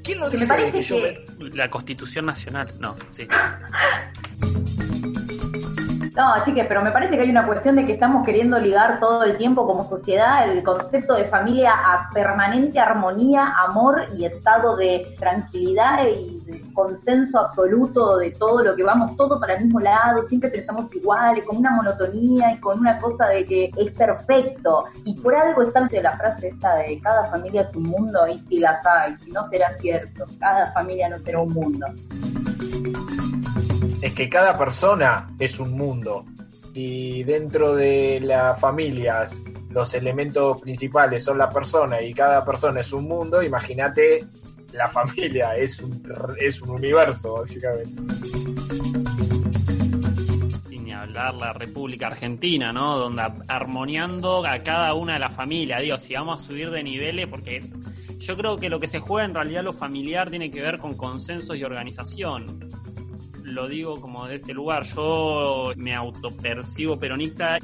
¿Quién 0.04 0.20
lo 0.20 0.30
dice? 0.30 1.26
La 1.54 1.70
Constitución 1.70 2.26
Nacional, 2.26 2.72
no, 2.80 2.96
sí. 3.12 3.28
No, 6.16 6.44
chiques, 6.44 6.66
pero 6.68 6.82
me 6.82 6.92
parece 6.92 7.16
que 7.16 7.24
hay 7.24 7.30
una 7.30 7.46
cuestión 7.46 7.76
de 7.76 7.86
que 7.86 7.94
estamos 7.94 8.26
queriendo 8.26 8.60
ligar 8.60 9.00
todo 9.00 9.24
el 9.24 9.38
tiempo 9.38 9.66
como 9.66 9.88
sociedad 9.88 10.50
el 10.50 10.64
concepto 10.64 11.14
de 11.16 11.26
familia 11.26 11.74
a 11.74 12.10
permanente 12.14 12.80
armonía, 12.80 13.54
amor 13.68 14.06
y 14.18 14.26
estado 14.26 14.76
de 14.76 15.14
tranquilidad 15.20 16.08
y 16.08 16.40
de 16.42 16.74
consenso 16.74 17.40
absoluto 17.40 18.18
de 18.18 18.32
todo 18.32 18.64
lo 18.64 18.76
que 18.76 18.84
vamos, 18.84 19.16
todo 19.18 19.40
para 19.40 19.56
el 19.56 19.66
mismo 19.66 19.80
lado, 19.80 20.28
siempre 20.28 20.50
pensamos 20.50 20.94
igual, 20.94 21.44
con 21.44 21.58
una 21.58 21.72
monotonía 21.72 22.54
y 22.54 22.60
con 22.60 22.80
una 22.80 22.98
cosa 23.00 23.28
de 23.28 23.46
que 23.46 23.72
es 23.78 23.92
perfecto. 23.92 24.86
Y 25.06 25.20
por 25.20 25.36
algo 25.36 25.62
está 25.62 25.80
ante 25.80 26.02
la 26.02 26.18
frase 26.18 26.50
esta 26.50 26.76
de 26.76 27.00
cada 27.02 27.26
familia 27.26 27.62
es 27.62 27.76
un 27.76 27.84
mundo 27.84 28.28
y 28.28 28.38
si 28.40 28.60
las 28.60 28.86
hay, 28.86 29.16
si 29.18 29.32
no 29.32 29.48
será 29.50 29.72
cierto, 29.80 30.26
cada 30.40 30.72
familia 30.72 31.10
no 31.10 31.20
será 31.20 31.40
un 31.40 31.54
mundo 31.54 31.88
es 34.02 34.14
que 34.14 34.30
cada 34.30 34.58
persona 34.58 35.30
es 35.40 35.60
un 35.60 35.78
mundo 35.78 36.26
y 36.74 37.24
dentro 37.24 37.76
de 37.76 38.20
las 38.22 38.60
familias 38.60 39.32
los 39.72 39.94
elementos 39.94 40.62
principales 40.62 41.24
son 41.24 41.38
la 41.38 41.50
persona 41.50 42.02
y 42.02 42.14
cada 42.14 42.44
persona 42.46 42.80
es 42.80 42.92
un 42.94 43.08
mundo, 43.08 43.44
imagínate 43.44 44.26
la 44.74 44.88
familia 44.88 45.56
es 45.58 45.80
un, 45.80 46.02
es 46.40 46.62
un 46.62 46.70
universo 46.70 47.34
básicamente. 47.34 48.02
Y 50.70 50.80
ni 50.80 50.94
hablar 50.94 51.34
la 51.34 51.54
República 51.54 52.08
Argentina, 52.08 52.72
¿no? 52.72 52.98
Donde 52.98 53.24
armoniando 53.48 54.46
a 54.46 54.60
cada 54.60 54.94
una 54.94 55.14
de 55.14 55.20
las 55.20 55.36
familias, 55.36 55.82
digo, 55.82 55.98
si 55.98 56.14
vamos 56.14 56.42
a 56.42 56.46
subir 56.46 56.70
de 56.70 56.84
niveles, 56.84 57.28
porque 57.28 57.68
yo 58.18 58.38
creo 58.38 58.58
que 58.58 58.70
lo 58.70 58.80
que 58.80 58.88
se 58.88 59.00
juega 59.00 59.26
en 59.26 59.34
realidad 59.34 59.64
lo 59.64 59.74
familiar 59.74 60.30
tiene 60.30 60.52
que 60.52 60.62
ver 60.62 60.78
con 60.78 60.96
consensos 60.96 61.58
y 61.58 61.64
organización 61.64 62.70
lo 63.50 63.68
digo 63.68 64.00
como 64.00 64.28
de 64.28 64.36
este 64.36 64.54
lugar, 64.54 64.84
yo 64.84 65.72
me 65.78 65.96
autopercibo 65.96 67.00
peronista, 67.00 67.58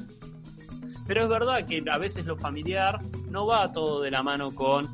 pero 1.07 1.23
es 1.23 1.29
verdad 1.29 1.65
que 1.65 1.83
a 1.89 1.97
veces 1.97 2.25
lo 2.25 2.35
familiar 2.35 3.01
no 3.29 3.47
va 3.47 3.71
todo 3.71 4.01
de 4.01 4.11
la 4.11 4.23
mano 4.23 4.53
con 4.53 4.87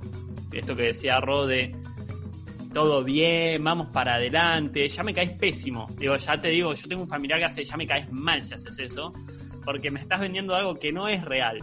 esto 0.51 0.75
que 0.75 0.83
decía 0.83 1.19
Rode, 1.19 1.75
todo 2.73 3.03
bien, 3.03 3.63
vamos 3.63 3.87
para 3.87 4.15
adelante, 4.15 4.87
ya 4.87 5.03
me 5.03 5.13
caes 5.13 5.31
pésimo. 5.33 5.87
Digo, 5.97 6.15
ya 6.15 6.39
te 6.39 6.49
digo, 6.49 6.73
yo 6.73 6.87
tengo 6.87 7.03
un 7.03 7.07
familiar 7.07 7.39
que 7.39 7.45
hace, 7.45 7.63
ya 7.63 7.77
me 7.77 7.87
caes 7.87 8.11
mal 8.11 8.43
si 8.43 8.53
haces 8.53 8.77
eso, 8.79 9.11
porque 9.63 9.91
me 9.91 9.99
estás 9.99 10.19
vendiendo 10.19 10.55
algo 10.55 10.75
que 10.75 10.91
no 10.91 11.07
es 11.07 11.23
real. 11.23 11.59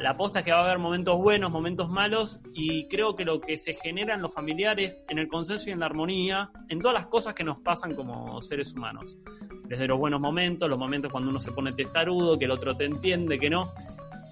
La 0.00 0.10
aposta 0.10 0.38
es 0.38 0.44
que 0.46 0.52
va 0.52 0.60
a 0.60 0.64
haber 0.64 0.78
momentos 0.78 1.18
buenos, 1.18 1.50
momentos 1.50 1.90
malos, 1.90 2.40
y 2.54 2.88
creo 2.88 3.16
que 3.16 3.26
lo 3.26 3.40
que 3.40 3.58
se 3.58 3.74
genera 3.74 4.14
en 4.14 4.22
los 4.22 4.32
familiares, 4.32 5.04
en 5.10 5.18
el 5.18 5.28
consenso 5.28 5.68
y 5.68 5.72
en 5.72 5.80
la 5.80 5.86
armonía, 5.86 6.50
en 6.68 6.80
todas 6.80 6.94
las 6.94 7.06
cosas 7.08 7.34
que 7.34 7.44
nos 7.44 7.58
pasan 7.58 7.94
como 7.94 8.40
seres 8.40 8.72
humanos. 8.72 9.18
Desde 9.64 9.86
los 9.86 9.98
buenos 9.98 10.20
momentos, 10.20 10.70
los 10.70 10.78
momentos 10.78 11.12
cuando 11.12 11.28
uno 11.28 11.38
se 11.38 11.52
pone 11.52 11.72
testarudo, 11.72 12.38
que 12.38 12.46
el 12.46 12.50
otro 12.50 12.74
te 12.76 12.86
entiende, 12.86 13.38
que 13.38 13.50
no. 13.50 13.74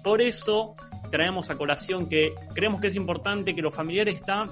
Por 0.03 0.21
eso 0.21 0.75
traemos 1.11 1.51
a 1.51 1.55
colación 1.55 2.09
que 2.09 2.33
creemos 2.55 2.81
que 2.81 2.87
es 2.87 2.95
importante 2.95 3.53
que 3.53 3.61
los 3.61 3.75
familiares 3.75 4.15
están 4.15 4.49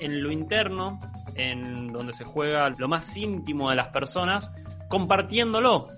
en 0.00 0.22
lo 0.22 0.30
interno, 0.30 1.00
en 1.34 1.92
donde 1.92 2.12
se 2.12 2.24
juega 2.24 2.68
lo 2.70 2.88
más 2.88 3.16
íntimo 3.16 3.70
de 3.70 3.76
las 3.76 3.88
personas, 3.88 4.50
compartiéndolo 4.88 5.88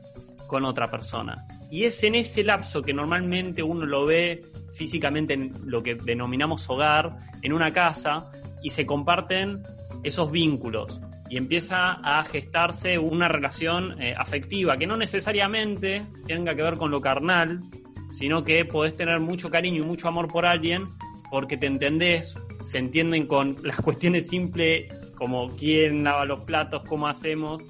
con 0.47 0.65
otra 0.65 0.89
persona. 0.89 1.45
Y 1.71 1.85
es 1.85 2.03
en 2.05 2.15
ese 2.15 2.45
lapso 2.45 2.83
que 2.83 2.93
normalmente 2.93 3.63
uno 3.63 3.87
lo 3.87 4.07
ve 4.07 4.45
físicamente 4.73 5.35
en 5.35 5.53
lo 5.65 5.83
que 5.83 5.95
denominamos 5.95 6.69
hogar, 6.71 7.17
en 7.43 7.53
una 7.53 7.73
casa, 7.73 8.31
y 8.63 8.71
se 8.71 8.87
comparten 8.87 9.63
esos 10.03 10.31
vínculos. 10.31 11.01
Y 11.29 11.37
empieza 11.37 11.93
a 11.93 12.23
gestarse 12.25 12.99
una 12.99 13.27
relación 13.27 14.01
eh, 14.01 14.15
afectiva 14.17 14.77
que 14.77 14.87
no 14.87 14.97
necesariamente 14.97 16.07
tenga 16.27 16.55
que 16.55 16.63
ver 16.63 16.77
con 16.77 16.91
lo 16.91 17.01
carnal, 17.01 17.61
sino 18.13 18.45
que 18.45 18.65
podés 18.65 18.97
tener 18.97 19.19
mucho 19.21 19.51
cariño 19.51 19.83
y 19.83 19.87
mucho 19.87 20.09
amor 20.09 20.29
por 20.29 20.47
alguien 20.47 20.87
porque 21.31 21.57
te 21.57 21.67
entendés, 21.67 22.37
se 22.65 22.79
entienden 22.79 23.27
con 23.27 23.57
las 23.63 23.81
cuestiones 23.83 24.29
simples 24.29 24.93
como 25.17 25.51
quién 25.51 26.05
lava 26.05 26.25
los 26.25 26.45
platos, 26.45 26.83
cómo 26.89 27.09
hacemos. 27.09 27.69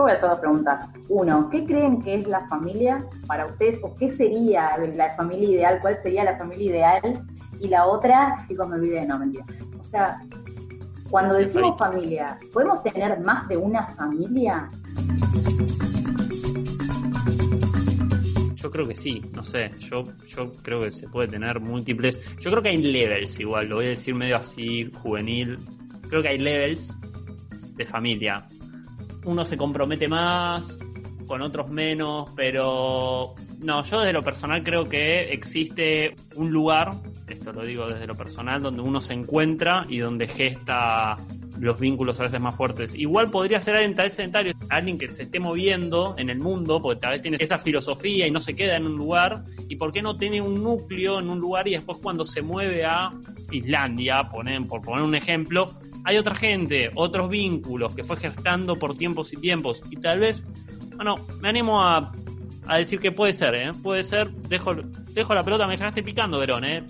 Yo 0.00 0.04
voy 0.04 0.12
a 0.12 0.14
hacer 0.14 0.40
preguntas. 0.40 0.88
Uno, 1.10 1.50
¿qué 1.50 1.62
creen 1.66 2.00
que 2.00 2.14
es 2.14 2.26
la 2.26 2.48
familia 2.48 3.06
para 3.26 3.44
ustedes 3.44 3.78
o 3.82 3.94
qué 3.96 4.10
sería 4.16 4.78
la 4.78 5.14
familia 5.14 5.50
ideal? 5.50 5.78
¿Cuál 5.82 6.02
sería 6.02 6.24
la 6.24 6.38
familia 6.38 6.70
ideal? 6.70 7.26
Y 7.60 7.68
la 7.68 7.84
otra, 7.84 8.46
chicos, 8.48 8.66
me 8.66 8.76
olvidé, 8.76 9.04
no, 9.04 9.18
mentira. 9.18 9.44
O 9.78 9.84
sea, 9.90 10.22
cuando 11.10 11.34
decimos 11.34 11.76
familia, 11.76 12.38
¿podemos 12.50 12.82
tener 12.82 13.20
más 13.20 13.46
de 13.48 13.58
una 13.58 13.88
familia? 13.88 14.70
Yo 18.54 18.70
creo 18.70 18.88
que 18.88 18.96
sí, 18.96 19.20
no 19.34 19.44
sé, 19.44 19.70
yo, 19.80 20.06
yo 20.26 20.50
creo 20.62 20.80
que 20.80 20.92
se 20.92 21.08
puede 21.08 21.28
tener 21.28 21.60
múltiples. 21.60 22.26
Yo 22.38 22.50
creo 22.50 22.62
que 22.62 22.70
hay 22.70 22.78
levels 22.78 23.38
igual, 23.38 23.68
lo 23.68 23.76
voy 23.76 23.84
a 23.84 23.88
decir 23.88 24.14
medio 24.14 24.36
así, 24.36 24.90
juvenil. 24.94 25.58
Creo 26.08 26.22
que 26.22 26.28
hay 26.28 26.38
levels 26.38 26.96
de 27.74 27.84
familia. 27.84 28.48
Uno 29.24 29.44
se 29.44 29.56
compromete 29.56 30.08
más, 30.08 30.78
con 31.26 31.42
otros 31.42 31.70
menos, 31.70 32.28
pero 32.34 33.34
no, 33.60 33.82
yo 33.84 34.00
desde 34.00 34.12
lo 34.12 34.22
personal 34.22 34.64
creo 34.64 34.88
que 34.88 35.32
existe 35.32 36.16
un 36.34 36.50
lugar, 36.50 36.90
esto 37.28 37.52
lo 37.52 37.64
digo 37.64 37.86
desde 37.86 38.06
lo 38.06 38.16
personal, 38.16 38.60
donde 38.60 38.82
uno 38.82 39.00
se 39.00 39.14
encuentra 39.14 39.84
y 39.88 39.98
donde 39.98 40.26
gesta 40.26 41.18
los 41.60 41.78
vínculos 41.78 42.18
a 42.18 42.24
veces 42.24 42.40
más 42.40 42.56
fuertes. 42.56 42.96
Igual 42.96 43.30
podría 43.30 43.60
ser 43.60 43.76
alguien 43.76 44.10
sedentario, 44.10 44.54
alguien 44.70 44.98
que 44.98 45.14
se 45.14 45.22
esté 45.22 45.38
moviendo 45.38 46.14
en 46.18 46.30
el 46.30 46.38
mundo, 46.38 46.80
porque 46.82 47.00
tal 47.00 47.12
vez 47.12 47.22
tiene 47.22 47.36
esa 47.38 47.58
filosofía 47.58 48.26
y 48.26 48.30
no 48.30 48.40
se 48.40 48.54
queda 48.54 48.76
en 48.76 48.86
un 48.86 48.96
lugar, 48.96 49.44
y 49.68 49.76
por 49.76 49.92
qué 49.92 50.02
no 50.02 50.16
tiene 50.16 50.40
un 50.40 50.62
núcleo 50.64 51.20
en 51.20 51.28
un 51.28 51.38
lugar 51.38 51.68
y 51.68 51.72
después 51.72 51.98
cuando 52.02 52.24
se 52.24 52.42
mueve 52.42 52.84
a 52.84 53.12
Islandia, 53.52 54.28
ponen, 54.30 54.66
por 54.66 54.80
poner 54.82 55.04
un 55.04 55.14
ejemplo, 55.14 55.70
hay 56.04 56.16
otra 56.16 56.34
gente, 56.34 56.90
otros 56.94 57.28
vínculos 57.28 57.94
que 57.94 58.04
fue 58.04 58.16
gestando 58.16 58.78
por 58.78 58.96
tiempos 58.96 59.32
y 59.32 59.36
tiempos, 59.36 59.82
y 59.90 59.96
tal 59.96 60.20
vez, 60.20 60.42
bueno, 60.96 61.16
me 61.40 61.48
animo 61.48 61.82
a, 61.82 62.12
a 62.66 62.76
decir 62.76 63.00
que 63.00 63.12
puede 63.12 63.32
ser, 63.32 63.54
¿eh? 63.54 63.72
Puede 63.82 64.04
ser, 64.04 64.30
dejo, 64.30 64.74
dejo 64.74 65.34
la 65.34 65.44
pelota, 65.44 65.66
me 65.66 65.76
dejaste 65.76 66.02
picando, 66.02 66.38
Verón, 66.38 66.64
¿eh? 66.64 66.84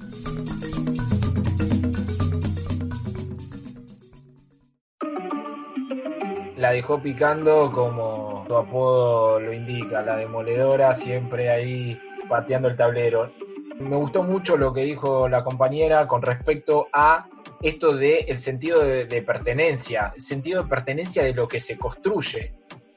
la 6.60 6.72
dejó 6.72 7.00
picando 7.00 7.72
como 7.72 8.44
su 8.46 8.54
apodo 8.54 9.40
lo 9.40 9.52
indica, 9.52 10.02
la 10.02 10.16
demoledora, 10.16 10.94
siempre 10.94 11.48
ahí 11.48 11.98
pateando 12.28 12.68
el 12.68 12.76
tablero. 12.76 13.32
Me 13.80 13.96
gustó 13.96 14.22
mucho 14.22 14.56
lo 14.56 14.72
que 14.72 14.82
dijo 14.82 15.28
la 15.28 15.42
compañera 15.42 16.06
con 16.06 16.22
respecto 16.22 16.88
a 16.92 17.26
esto 17.62 17.96
de 17.96 18.20
el 18.28 18.38
sentido 18.38 18.80
de, 18.80 19.06
de 19.06 19.22
pertenencia, 19.22 20.12
el 20.14 20.22
sentido 20.22 20.62
de 20.62 20.68
pertenencia 20.68 21.24
de 21.24 21.34
lo 21.34 21.48
que 21.48 21.60
se 21.60 21.76
construye 21.76 22.52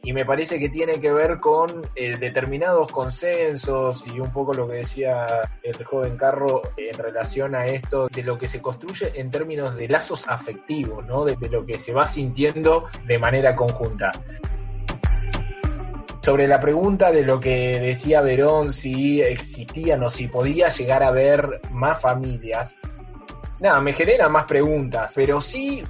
y 0.06 0.12
me 0.12 0.26
parece 0.26 0.60
que 0.60 0.68
tiene 0.68 1.00
que 1.00 1.12
ver 1.12 1.40
con 1.40 1.82
eh, 1.96 2.18
determinados 2.18 2.92
consensos 2.92 4.04
y 4.14 4.20
un 4.20 4.32
poco 4.32 4.54
lo 4.54 4.68
que 4.68 4.76
decía 4.76 5.50
el 5.64 5.82
joven 5.86 6.18
Carro 6.18 6.62
en 6.76 6.98
relación 6.98 7.56
a 7.56 7.66
esto 7.66 8.10
de 8.10 8.22
lo 8.22 8.38
que 8.38 8.50
se 8.50 8.62
construye 8.62 9.14
en 9.16 9.32
términos 9.32 9.76
de 9.78 9.88
lazos 9.88 10.28
afectivos, 10.28 11.06
¿no? 11.06 11.24
de, 11.24 11.38
de 11.38 11.50
lo 11.50 11.66
que 11.66 11.78
se 11.78 11.94
va 11.94 12.04
sintiendo 12.04 12.90
de 13.08 13.18
manera 13.18 13.56
conjunta. 13.56 14.12
Sobre 16.24 16.48
la 16.48 16.58
pregunta 16.58 17.12
de 17.12 17.22
lo 17.24 17.38
que 17.38 17.78
decía 17.82 18.22
Verón, 18.22 18.72
si 18.72 19.20
existían 19.20 20.02
o 20.04 20.10
si 20.10 20.30
podía 20.30 20.70
llegar 20.70 21.04
a 21.04 21.10
haber 21.10 21.60
más 21.72 22.00
familias, 22.00 22.74
nada, 23.60 23.82
me 23.82 23.92
genera 23.92 24.30
más 24.30 24.46
preguntas, 24.46 25.12
pero 25.14 25.42
sí 25.42 25.84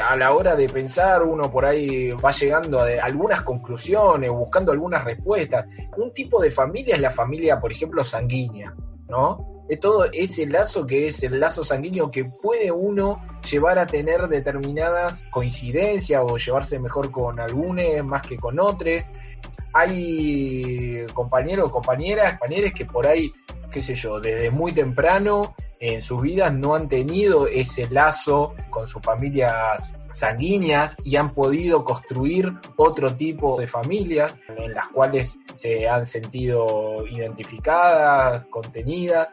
a 0.00 0.14
la 0.14 0.32
hora 0.32 0.54
de 0.54 0.68
pensar 0.68 1.24
uno 1.24 1.50
por 1.50 1.66
ahí 1.66 2.10
va 2.10 2.30
llegando 2.30 2.78
a 2.78 2.86
algunas 3.02 3.42
conclusiones, 3.42 4.30
buscando 4.30 4.70
algunas 4.70 5.04
respuestas. 5.04 5.66
Un 5.96 6.14
tipo 6.14 6.40
de 6.40 6.52
familia 6.52 6.94
es 6.94 7.00
la 7.00 7.10
familia, 7.10 7.58
por 7.58 7.72
ejemplo, 7.72 8.04
sanguínea, 8.04 8.72
¿no? 9.08 9.64
Es 9.68 9.80
todo 9.80 10.04
ese 10.12 10.46
lazo 10.46 10.86
que 10.86 11.08
es 11.08 11.20
el 11.24 11.40
lazo 11.40 11.64
sanguíneo 11.64 12.12
que 12.12 12.26
puede 12.40 12.70
uno 12.70 13.20
llevar 13.50 13.80
a 13.80 13.88
tener 13.88 14.28
determinadas 14.28 15.24
coincidencias 15.30 16.22
o 16.24 16.36
llevarse 16.36 16.78
mejor 16.78 17.10
con 17.10 17.40
algunos 17.40 18.04
más 18.04 18.22
que 18.22 18.36
con 18.36 18.60
otros. 18.60 19.02
Hay 19.72 21.06
compañeros, 21.14 21.70
compañeras, 21.70 22.38
compañeros 22.38 22.72
que 22.74 22.84
por 22.84 23.06
ahí, 23.06 23.32
qué 23.70 23.80
sé 23.80 23.94
yo, 23.94 24.20
desde 24.20 24.50
muy 24.50 24.72
temprano 24.72 25.54
en 25.80 26.02
sus 26.02 26.22
vidas 26.22 26.52
no 26.52 26.74
han 26.74 26.88
tenido 26.88 27.46
ese 27.46 27.88
lazo 27.90 28.54
con 28.70 28.88
sus 28.88 29.02
familias 29.02 29.94
sanguíneas 30.12 30.96
y 31.04 31.16
han 31.16 31.32
podido 31.32 31.84
construir 31.84 32.52
otro 32.76 33.14
tipo 33.14 33.58
de 33.60 33.68
familias 33.68 34.36
en 34.48 34.74
las 34.74 34.88
cuales 34.88 35.38
se 35.54 35.88
han 35.88 36.06
sentido 36.06 37.06
identificadas, 37.06 38.46
contenidas. 38.46 39.28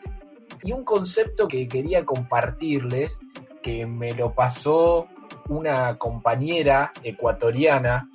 Y 0.64 0.72
un 0.72 0.84
concepto 0.84 1.48
que 1.48 1.68
quería 1.68 2.06
compartirles, 2.06 3.18
que 3.62 3.86
me 3.86 4.12
lo 4.12 4.34
pasó 4.34 5.08
una 5.50 5.98
compañera 5.98 6.92
ecuatoriana, 7.04 8.10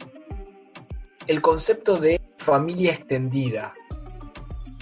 el 1.30 1.40
concepto 1.40 1.96
de 1.96 2.20
familia 2.38 2.92
extendida. 2.92 3.72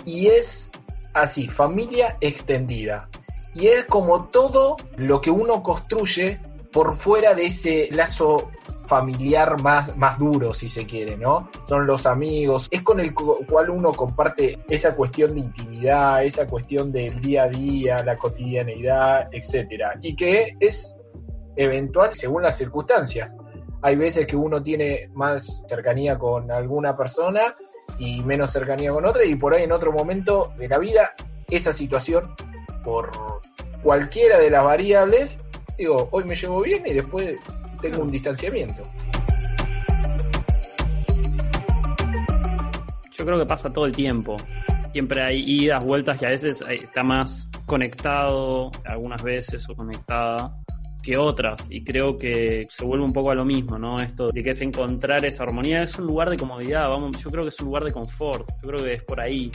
Y 0.06 0.28
es 0.28 0.70
así, 1.12 1.46
familia 1.46 2.16
extendida 2.22 3.06
y 3.54 3.66
es 3.66 3.84
como 3.84 4.24
todo 4.26 4.76
lo 4.96 5.20
que 5.20 5.30
uno 5.30 5.62
construye 5.62 6.38
por 6.72 6.96
fuera 6.96 7.34
de 7.34 7.46
ese 7.46 7.88
lazo 7.92 8.50
familiar 8.87 9.61
más, 9.61 9.94
más 9.98 10.18
duro, 10.18 10.54
si 10.54 10.70
se 10.70 10.87
quiere, 10.87 11.18
¿no? 11.18 11.50
Son 11.68 11.87
los 11.87 12.06
amigos, 12.06 12.68
es 12.70 12.82
con 12.82 12.98
el 13.00 13.12
cual 13.12 13.68
uno 13.68 13.92
comparte 13.92 14.58
esa 14.70 14.94
cuestión 14.94 15.34
de 15.34 15.40
intimidad, 15.40 16.24
esa 16.24 16.46
cuestión 16.46 16.90
del 16.90 17.20
día 17.20 17.42
a 17.42 17.48
día, 17.48 18.02
la 18.04 18.16
cotidianeidad, 18.16 19.28
etcétera, 19.32 19.98
y 20.00 20.16
que 20.16 20.56
es 20.61 20.94
eventual 21.56 22.14
según 22.14 22.44
las 22.44 22.56
circunstancias. 22.56 23.34
Hay 23.81 23.95
veces 23.95 24.27
que 24.27 24.37
uno 24.37 24.62
tiene 24.62 25.09
más 25.14 25.62
cercanía 25.69 26.19
con 26.19 26.51
alguna 26.51 26.97
persona 26.97 27.55
y 27.99 28.23
menos 28.23 28.53
cercanía 28.53 28.93
con 28.93 29.07
otra, 29.07 29.25
y 29.25 29.37
por 29.37 29.55
ahí 29.55 29.64
en 29.64 29.73
otro 29.73 29.93
momento 29.93 30.53
de 30.57 30.69
la 30.69 30.79
vida 30.79 31.12
esa 31.49 31.73
situación 31.73 32.35
por 32.85 33.11
cualquiera 33.83 34.38
de 34.38 34.51
las 34.51 34.64
variables, 34.64 35.37
digo, 35.77 36.09
hoy 36.11 36.25
me 36.25 36.35
llevo 36.35 36.61
bien 36.62 36.83
y 36.87 36.95
después 36.95 37.38
tengo 37.81 38.03
un 38.03 38.09
distanciamiento. 38.09 38.83
Yo 43.12 43.25
creo 43.25 43.38
que 43.38 43.47
pasa 43.47 43.73
todo 43.73 43.87
el 43.87 43.93
tiempo. 43.93 44.37
Siempre 44.93 45.23
hay 45.23 45.45
idas, 45.47 45.85
vueltas 45.85 46.21
y 46.23 46.25
a 46.25 46.29
veces 46.31 46.64
está 46.69 47.03
más 47.03 47.49
conectado, 47.67 48.71
algunas 48.85 49.23
veces 49.23 49.69
o 49.69 49.75
conectada 49.75 50.57
que 51.02 51.16
otras 51.16 51.66
y 51.70 51.84
creo 51.84 52.16
que 52.16 52.66
se 52.70 52.84
vuelve 52.84 53.04
un 53.04 53.12
poco 53.12 53.30
a 53.30 53.34
lo 53.34 53.44
mismo, 53.44 53.78
¿no? 53.78 54.00
Esto 54.00 54.28
de 54.28 54.42
que 54.42 54.50
es 54.50 54.61
encontrar 54.61 55.24
esa 55.24 55.44
armonía, 55.44 55.82
es 55.82 55.98
un 55.98 56.06
lugar 56.06 56.30
de 56.30 56.37
comodidad, 56.37 56.88
vamos, 56.88 57.22
yo 57.22 57.30
creo 57.30 57.44
que 57.44 57.48
es 57.48 57.61
un 57.61 57.66
lugar 57.66 57.84
de 57.84 57.92
confort, 57.92 58.48
yo 58.62 58.68
creo 58.68 58.80
que 58.80 58.94
es 58.94 59.04
por 59.04 59.20
ahí. 59.20 59.50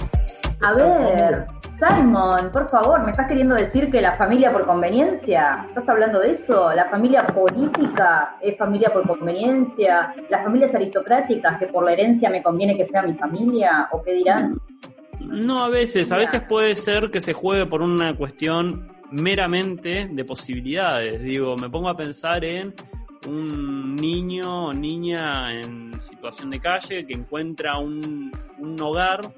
A 0.61 0.73
ver, 0.73 1.45
Simon, 1.77 2.49
por 2.53 2.69
favor, 2.69 3.03
¿me 3.03 3.11
estás 3.11 3.27
queriendo 3.27 3.55
decir 3.55 3.91
que 3.91 3.99
la 3.99 4.15
familia 4.15 4.53
por 4.53 4.65
conveniencia? 4.65 5.65
¿Estás 5.67 5.89
hablando 5.89 6.19
de 6.19 6.31
eso? 6.31 6.71
¿La 6.73 6.89
familia 6.89 7.27
política 7.27 8.37
es 8.41 8.57
familia 8.57 8.89
por 8.93 9.05
conveniencia? 9.05 10.13
¿Las 10.29 10.43
familias 10.43 10.73
aristocráticas 10.73 11.59
que 11.59 11.67
por 11.67 11.83
la 11.83 11.91
herencia 11.91 12.29
me 12.29 12.41
conviene 12.41 12.77
que 12.77 12.87
sea 12.87 13.01
mi 13.01 13.13
familia? 13.15 13.89
¿O 13.91 14.01
qué 14.01 14.13
dirán? 14.13 14.57
No, 15.19 15.65
a 15.65 15.69
veces, 15.69 16.11
a 16.13 16.17
veces 16.17 16.41
puede 16.41 16.75
ser 16.75 17.11
que 17.11 17.19
se 17.19 17.33
juegue 17.33 17.65
por 17.65 17.81
una 17.81 18.15
cuestión 18.15 18.92
meramente 19.13 20.09
de 20.11 20.25
posibilidades. 20.25 21.21
Digo, 21.21 21.55
me 21.55 21.69
pongo 21.69 21.89
a 21.89 21.95
pensar 21.95 22.43
en 22.43 22.73
un 23.27 23.95
niño 23.95 24.67
o 24.67 24.73
niña 24.73 25.53
en 25.61 25.99
situación 26.01 26.49
de 26.49 26.59
calle 26.59 27.05
que 27.05 27.13
encuentra 27.13 27.77
un, 27.77 28.31
un 28.57 28.81
hogar 28.81 29.33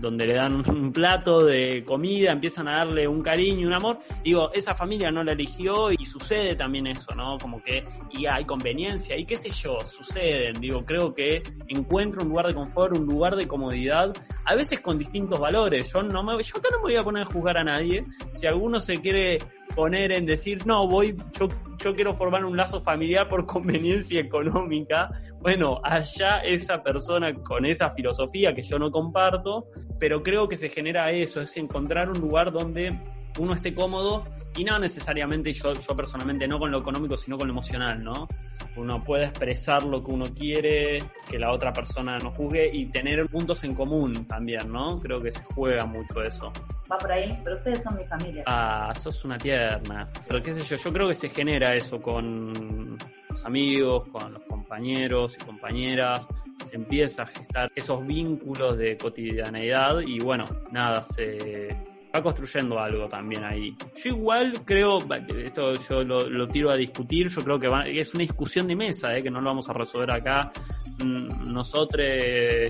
donde 0.00 0.26
le 0.26 0.34
dan 0.34 0.68
un 0.68 0.92
plato 0.92 1.44
de 1.44 1.84
comida, 1.84 2.32
empiezan 2.32 2.68
a 2.68 2.78
darle 2.78 3.06
un 3.06 3.22
cariño, 3.22 3.66
un 3.66 3.74
amor. 3.74 3.98
Digo, 4.24 4.50
esa 4.54 4.74
familia 4.74 5.10
no 5.10 5.22
la 5.22 5.32
eligió 5.32 5.92
y 5.92 6.04
sucede 6.04 6.54
también 6.56 6.86
eso, 6.86 7.14
¿no? 7.14 7.38
Como 7.38 7.62
que 7.62 7.84
y 8.10 8.26
hay 8.26 8.44
conveniencia 8.44 9.16
y 9.16 9.24
qué 9.24 9.36
sé 9.36 9.50
yo, 9.50 9.78
suceden. 9.86 10.60
Digo, 10.60 10.84
creo 10.84 11.14
que 11.14 11.42
encuentro 11.68 12.22
un 12.22 12.28
lugar 12.28 12.46
de 12.46 12.54
confort, 12.54 12.96
un 12.96 13.06
lugar 13.06 13.36
de 13.36 13.46
comodidad, 13.46 14.14
a 14.44 14.54
veces 14.54 14.80
con 14.80 14.98
distintos 14.98 15.38
valores. 15.38 15.92
Yo 15.92 16.02
no 16.02 16.22
me, 16.22 16.42
yo 16.42 16.56
acá 16.56 16.68
no 16.72 16.78
me 16.78 16.82
voy 16.82 16.96
a 16.96 17.04
poner 17.04 17.22
a 17.24 17.26
juzgar 17.26 17.58
a 17.58 17.64
nadie. 17.64 18.04
Si 18.32 18.46
alguno 18.46 18.80
se 18.80 19.00
quiere 19.00 19.38
poner 19.74 20.12
en 20.12 20.26
decir, 20.26 20.66
no, 20.66 20.86
voy, 20.86 21.16
yo, 21.38 21.48
yo 21.82 21.94
quiero 21.94 22.14
formar 22.14 22.44
un 22.44 22.56
lazo 22.56 22.80
familiar 22.80 23.28
por 23.28 23.46
conveniencia 23.46 24.20
económica. 24.20 25.10
Bueno, 25.40 25.80
allá 25.82 26.40
esa 26.40 26.82
persona 26.82 27.34
con 27.34 27.64
esa 27.64 27.90
filosofía 27.90 28.54
que 28.54 28.62
yo 28.62 28.78
no 28.78 28.90
comparto, 28.90 29.68
pero 29.98 30.22
creo 30.22 30.48
que 30.48 30.58
se 30.58 30.68
genera 30.68 31.10
eso, 31.10 31.40
es 31.40 31.56
encontrar 31.56 32.10
un 32.10 32.18
lugar 32.20 32.52
donde 32.52 32.92
uno 33.38 33.54
esté 33.54 33.74
cómodo 33.74 34.24
y 34.56 34.64
no 34.64 34.78
necesariamente 34.78 35.52
yo, 35.52 35.74
yo 35.74 35.96
personalmente 35.96 36.48
no 36.48 36.58
con 36.58 36.70
lo 36.70 36.78
económico, 36.78 37.16
sino 37.16 37.38
con 37.38 37.46
lo 37.46 37.52
emocional, 37.52 38.02
¿no? 38.02 38.28
Uno 38.76 39.02
puede 39.02 39.24
expresar 39.24 39.84
lo 39.84 40.02
que 40.04 40.12
uno 40.12 40.26
quiere, 40.34 41.02
que 41.28 41.38
la 41.38 41.52
otra 41.52 41.72
persona 41.72 42.18
no 42.18 42.32
juzgue 42.32 42.70
y 42.72 42.86
tener 42.86 43.26
puntos 43.28 43.62
en 43.64 43.74
común 43.74 44.26
también, 44.26 44.70
¿no? 44.70 44.98
Creo 44.98 45.22
que 45.22 45.30
se 45.30 45.42
juega 45.44 45.86
mucho 45.86 46.22
eso. 46.22 46.52
Va 46.90 46.98
por 46.98 47.12
ahí, 47.12 47.36
pero 47.44 47.56
ustedes 47.56 47.80
son 47.82 47.96
mi 47.96 48.04
familia. 48.04 48.44
Ah, 48.46 48.92
sos 48.94 49.24
una 49.24 49.38
tierna. 49.38 50.08
Pero 50.26 50.42
qué 50.42 50.54
sé 50.54 50.62
yo, 50.62 50.76
yo 50.76 50.92
creo 50.92 51.08
que 51.08 51.14
se 51.14 51.28
genera 51.28 51.74
eso 51.74 52.00
con 52.00 52.98
los 53.28 53.44
amigos, 53.44 54.08
con 54.08 54.32
los 54.32 54.42
compañeros 54.42 55.36
y 55.40 55.44
compañeras, 55.44 56.28
se 56.64 56.76
empieza 56.76 57.22
a 57.22 57.26
gestar 57.26 57.70
esos 57.74 58.04
vínculos 58.06 58.76
de 58.76 58.96
cotidianeidad 58.96 60.00
y 60.00 60.18
bueno, 60.18 60.44
nada, 60.72 61.02
se 61.02 61.68
va 62.14 62.22
construyendo 62.22 62.78
algo 62.78 63.08
también 63.08 63.44
ahí. 63.44 63.76
Yo 64.02 64.10
igual 64.10 64.62
creo, 64.64 64.98
esto 65.44 65.74
yo 65.74 66.04
lo, 66.04 66.48
tiro 66.48 66.70
a 66.70 66.76
discutir, 66.76 67.28
yo 67.28 67.42
creo 67.42 67.58
que 67.58 68.00
es 68.00 68.14
una 68.14 68.22
discusión 68.22 68.66
de 68.66 68.76
mesa, 68.76 69.16
eh, 69.16 69.22
que 69.22 69.30
no 69.30 69.40
lo 69.40 69.46
vamos 69.50 69.68
a 69.68 69.72
resolver 69.72 70.10
acá 70.10 70.52
mm, 70.98 71.52
nosotros, 71.52 72.04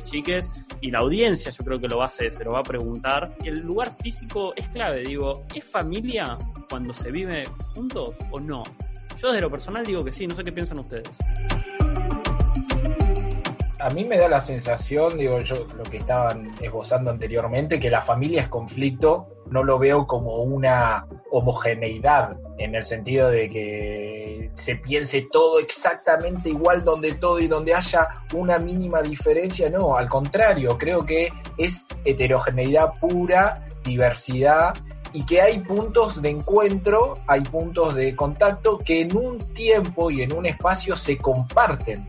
chiques, 0.04 0.48
y 0.80 0.90
la 0.90 1.00
audiencia 1.00 1.50
yo 1.50 1.64
creo 1.64 1.80
que 1.80 1.88
lo 1.88 1.98
va 1.98 2.04
a 2.04 2.06
hacer, 2.06 2.32
se 2.32 2.44
lo 2.44 2.52
va 2.52 2.60
a 2.60 2.64
preguntar. 2.64 3.34
El 3.44 3.60
lugar 3.60 3.96
físico 4.00 4.52
es 4.56 4.68
clave, 4.68 5.02
digo, 5.02 5.46
¿es 5.54 5.64
familia 5.64 6.36
cuando 6.68 6.92
se 6.92 7.10
vive 7.10 7.44
juntos 7.74 8.14
o 8.30 8.40
no? 8.40 8.62
Yo 9.20 9.28
desde 9.28 9.40
lo 9.40 9.50
personal 9.50 9.84
digo 9.84 10.04
que 10.04 10.12
sí, 10.12 10.26
no 10.26 10.34
sé 10.34 10.44
qué 10.44 10.52
piensan 10.52 10.78
ustedes 10.78 11.10
a 13.80 13.90
mí 13.90 14.04
me 14.04 14.18
da 14.18 14.28
la 14.28 14.40
sensación, 14.40 15.16
digo 15.16 15.38
yo, 15.40 15.66
lo 15.76 15.82
que 15.84 15.98
estaban 15.98 16.50
esbozando 16.60 17.10
anteriormente, 17.10 17.80
que 17.80 17.90
la 17.90 18.02
familia 18.02 18.42
es 18.42 18.48
conflicto, 18.48 19.28
no 19.50 19.64
lo 19.64 19.78
veo 19.78 20.06
como 20.06 20.36
una 20.42 21.06
homogeneidad, 21.30 22.36
en 22.58 22.74
el 22.74 22.84
sentido 22.84 23.30
de 23.30 23.48
que 23.48 24.50
se 24.56 24.76
piense 24.76 25.26
todo 25.32 25.58
exactamente 25.58 26.50
igual 26.50 26.84
donde 26.84 27.12
todo 27.14 27.38
y 27.40 27.48
donde 27.48 27.74
haya 27.74 28.06
una 28.34 28.58
mínima 28.58 29.02
diferencia, 29.02 29.70
no, 29.70 29.96
al 29.96 30.08
contrario, 30.08 30.76
creo 30.76 31.04
que 31.04 31.28
es 31.56 31.86
heterogeneidad 32.04 32.92
pura, 33.00 33.66
diversidad 33.82 34.74
y 35.12 35.24
que 35.24 35.40
hay 35.40 35.60
puntos 35.60 36.20
de 36.20 36.30
encuentro, 36.30 37.18
hay 37.26 37.40
puntos 37.40 37.94
de 37.94 38.14
contacto 38.14 38.78
que 38.78 39.02
en 39.02 39.16
un 39.16 39.38
tiempo 39.54 40.10
y 40.10 40.22
en 40.22 40.32
un 40.32 40.46
espacio 40.46 40.94
se 40.96 41.16
comparten 41.16 42.06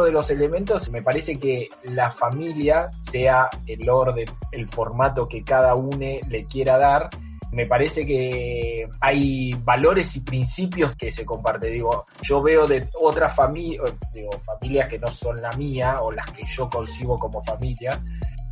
de 0.00 0.12
los 0.12 0.30
elementos, 0.30 0.88
me 0.90 1.02
parece 1.02 1.36
que 1.36 1.68
la 1.84 2.10
familia, 2.10 2.90
sea 3.10 3.48
el 3.66 3.88
orden, 3.88 4.26
el 4.52 4.68
formato 4.68 5.28
que 5.28 5.44
cada 5.44 5.74
uno 5.74 5.98
le 6.28 6.44
quiera 6.46 6.78
dar, 6.78 7.10
me 7.52 7.66
parece 7.66 8.06
que 8.06 8.88
hay 9.00 9.52
valores 9.62 10.16
y 10.16 10.20
principios 10.20 10.96
que 10.96 11.12
se 11.12 11.26
comparten. 11.26 11.72
Digo, 11.72 12.06
yo 12.22 12.42
veo 12.42 12.66
de 12.66 12.86
otras 12.98 13.36
familias, 13.36 13.92
digo, 14.14 14.30
familias 14.46 14.88
que 14.88 14.98
no 14.98 15.08
son 15.08 15.42
la 15.42 15.52
mía 15.52 16.00
o 16.00 16.10
las 16.10 16.30
que 16.32 16.44
yo 16.56 16.70
concibo 16.70 17.18
como 17.18 17.44
familia, 17.44 18.00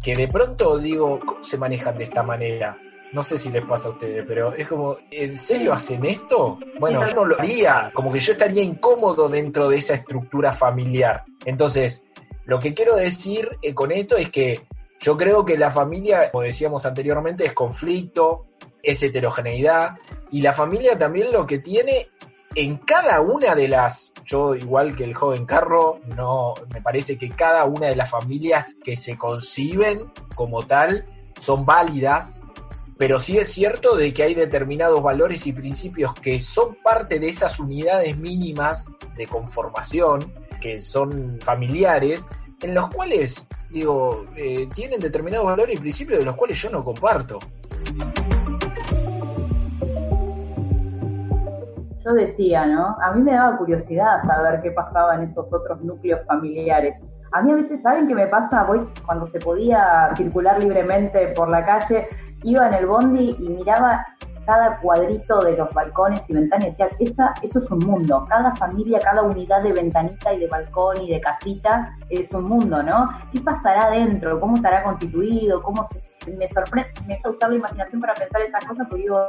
que 0.02 0.14
de 0.14 0.28
pronto 0.28 0.78
digo, 0.78 1.18
se 1.42 1.56
manejan 1.56 1.96
de 1.96 2.04
esta 2.04 2.22
manera? 2.22 2.76
No 3.12 3.22
sé 3.24 3.38
si 3.38 3.50
les 3.50 3.64
pasa 3.64 3.88
a 3.88 3.90
ustedes, 3.92 4.24
pero 4.26 4.54
es 4.54 4.68
como, 4.68 4.96
¿en 5.10 5.36
serio 5.38 5.72
hacen 5.72 6.04
esto? 6.04 6.58
Bueno, 6.78 7.04
yo 7.06 7.14
no 7.14 7.24
lo 7.24 7.40
haría, 7.40 7.90
como 7.92 8.12
que 8.12 8.20
yo 8.20 8.32
estaría 8.32 8.62
incómodo 8.62 9.28
dentro 9.28 9.68
de 9.68 9.78
esa 9.78 9.94
estructura 9.94 10.52
familiar. 10.52 11.24
Entonces, 11.44 12.04
lo 12.44 12.58
que 12.58 12.72
quiero 12.72 12.94
decir 12.94 13.48
eh, 13.62 13.74
con 13.74 13.90
esto 13.90 14.16
es 14.16 14.30
que 14.30 14.60
yo 15.00 15.16
creo 15.16 15.44
que 15.44 15.56
la 15.56 15.70
familia, 15.70 16.30
como 16.30 16.44
decíamos 16.44 16.86
anteriormente, 16.86 17.46
es 17.46 17.52
conflicto, 17.52 18.46
es 18.82 19.02
heterogeneidad, 19.02 19.96
y 20.30 20.42
la 20.42 20.52
familia 20.52 20.96
también 20.96 21.32
lo 21.32 21.46
que 21.46 21.58
tiene 21.58 22.08
en 22.54 22.78
cada 22.78 23.20
una 23.20 23.54
de 23.54 23.68
las, 23.68 24.12
yo 24.24 24.54
igual 24.54 24.96
que 24.96 25.04
el 25.04 25.14
joven 25.14 25.46
Carro, 25.46 26.00
no, 26.16 26.54
me 26.72 26.82
parece 26.82 27.16
que 27.16 27.30
cada 27.30 27.64
una 27.64 27.86
de 27.86 27.96
las 27.96 28.10
familias 28.10 28.74
que 28.82 28.96
se 28.96 29.16
conciben 29.16 30.12
como 30.34 30.62
tal 30.62 31.04
son 31.38 31.64
válidas, 31.64 32.39
pero 33.00 33.18
sí 33.18 33.38
es 33.38 33.50
cierto 33.50 33.96
de 33.96 34.12
que 34.12 34.24
hay 34.24 34.34
determinados 34.34 35.02
valores 35.02 35.46
y 35.46 35.54
principios 35.54 36.12
que 36.16 36.38
son 36.38 36.76
parte 36.82 37.18
de 37.18 37.30
esas 37.30 37.58
unidades 37.58 38.18
mínimas 38.18 38.84
de 39.16 39.26
conformación, 39.26 40.20
que 40.60 40.82
son 40.82 41.40
familiares, 41.40 42.22
en 42.60 42.74
los 42.74 42.90
cuales, 42.90 43.42
digo, 43.70 44.26
eh, 44.36 44.68
tienen 44.74 45.00
determinados 45.00 45.46
valores 45.46 45.78
y 45.78 45.80
principios 45.80 46.18
de 46.18 46.26
los 46.26 46.36
cuales 46.36 46.60
yo 46.60 46.68
no 46.68 46.84
comparto. 46.84 47.38
Yo 52.04 52.12
decía, 52.12 52.66
¿no? 52.66 52.98
A 53.02 53.12
mí 53.14 53.22
me 53.22 53.32
daba 53.32 53.56
curiosidad 53.56 54.22
saber 54.26 54.60
qué 54.60 54.72
pasaba 54.72 55.14
en 55.14 55.30
esos 55.30 55.46
otros 55.50 55.80
núcleos 55.82 56.20
familiares. 56.26 56.96
A 57.32 57.40
mí 57.40 57.52
a 57.52 57.54
veces, 57.54 57.80
¿saben 57.80 58.08
qué 58.08 58.14
me 58.14 58.26
pasa? 58.26 58.64
Voy 58.64 58.86
cuando 59.06 59.26
se 59.28 59.38
podía 59.38 60.10
circular 60.16 60.62
libremente 60.62 61.28
por 61.28 61.48
la 61.48 61.64
calle, 61.64 62.08
iba 62.42 62.68
en 62.68 62.74
el 62.74 62.86
bondi 62.86 63.36
y 63.38 63.48
miraba 63.48 64.06
cada 64.46 64.78
cuadrito 64.78 65.42
de 65.42 65.56
los 65.56 65.72
balcones 65.74 66.22
y 66.28 66.34
ventanas 66.34 66.66
y 66.66 66.70
decía, 66.70 66.88
Esa, 66.98 67.34
eso 67.42 67.60
es 67.60 67.70
un 67.70 67.78
mundo. 67.80 68.26
Cada 68.28 68.54
familia, 68.56 68.98
cada 68.98 69.22
unidad 69.22 69.62
de 69.62 69.72
ventanita 69.72 70.32
y 70.34 70.40
de 70.40 70.48
balcón 70.48 71.02
y 71.02 71.10
de 71.10 71.20
casita 71.20 71.96
es 72.08 72.32
un 72.32 72.44
mundo, 72.44 72.82
¿no? 72.82 73.10
¿Qué 73.32 73.40
pasará 73.40 73.82
adentro? 73.82 74.40
¿Cómo 74.40 74.56
estará 74.56 74.82
constituido? 74.82 75.62
¿Cómo 75.62 75.88
me 76.36 76.48
sorprende, 76.48 76.90
me 77.06 77.14
hace 77.14 77.28
usar 77.28 77.50
la 77.50 77.56
imaginación 77.56 78.00
para 78.00 78.14
pensar 78.14 78.42
esas 78.42 78.64
cosas 78.64 78.86
porque 78.88 79.02
digo, 79.02 79.24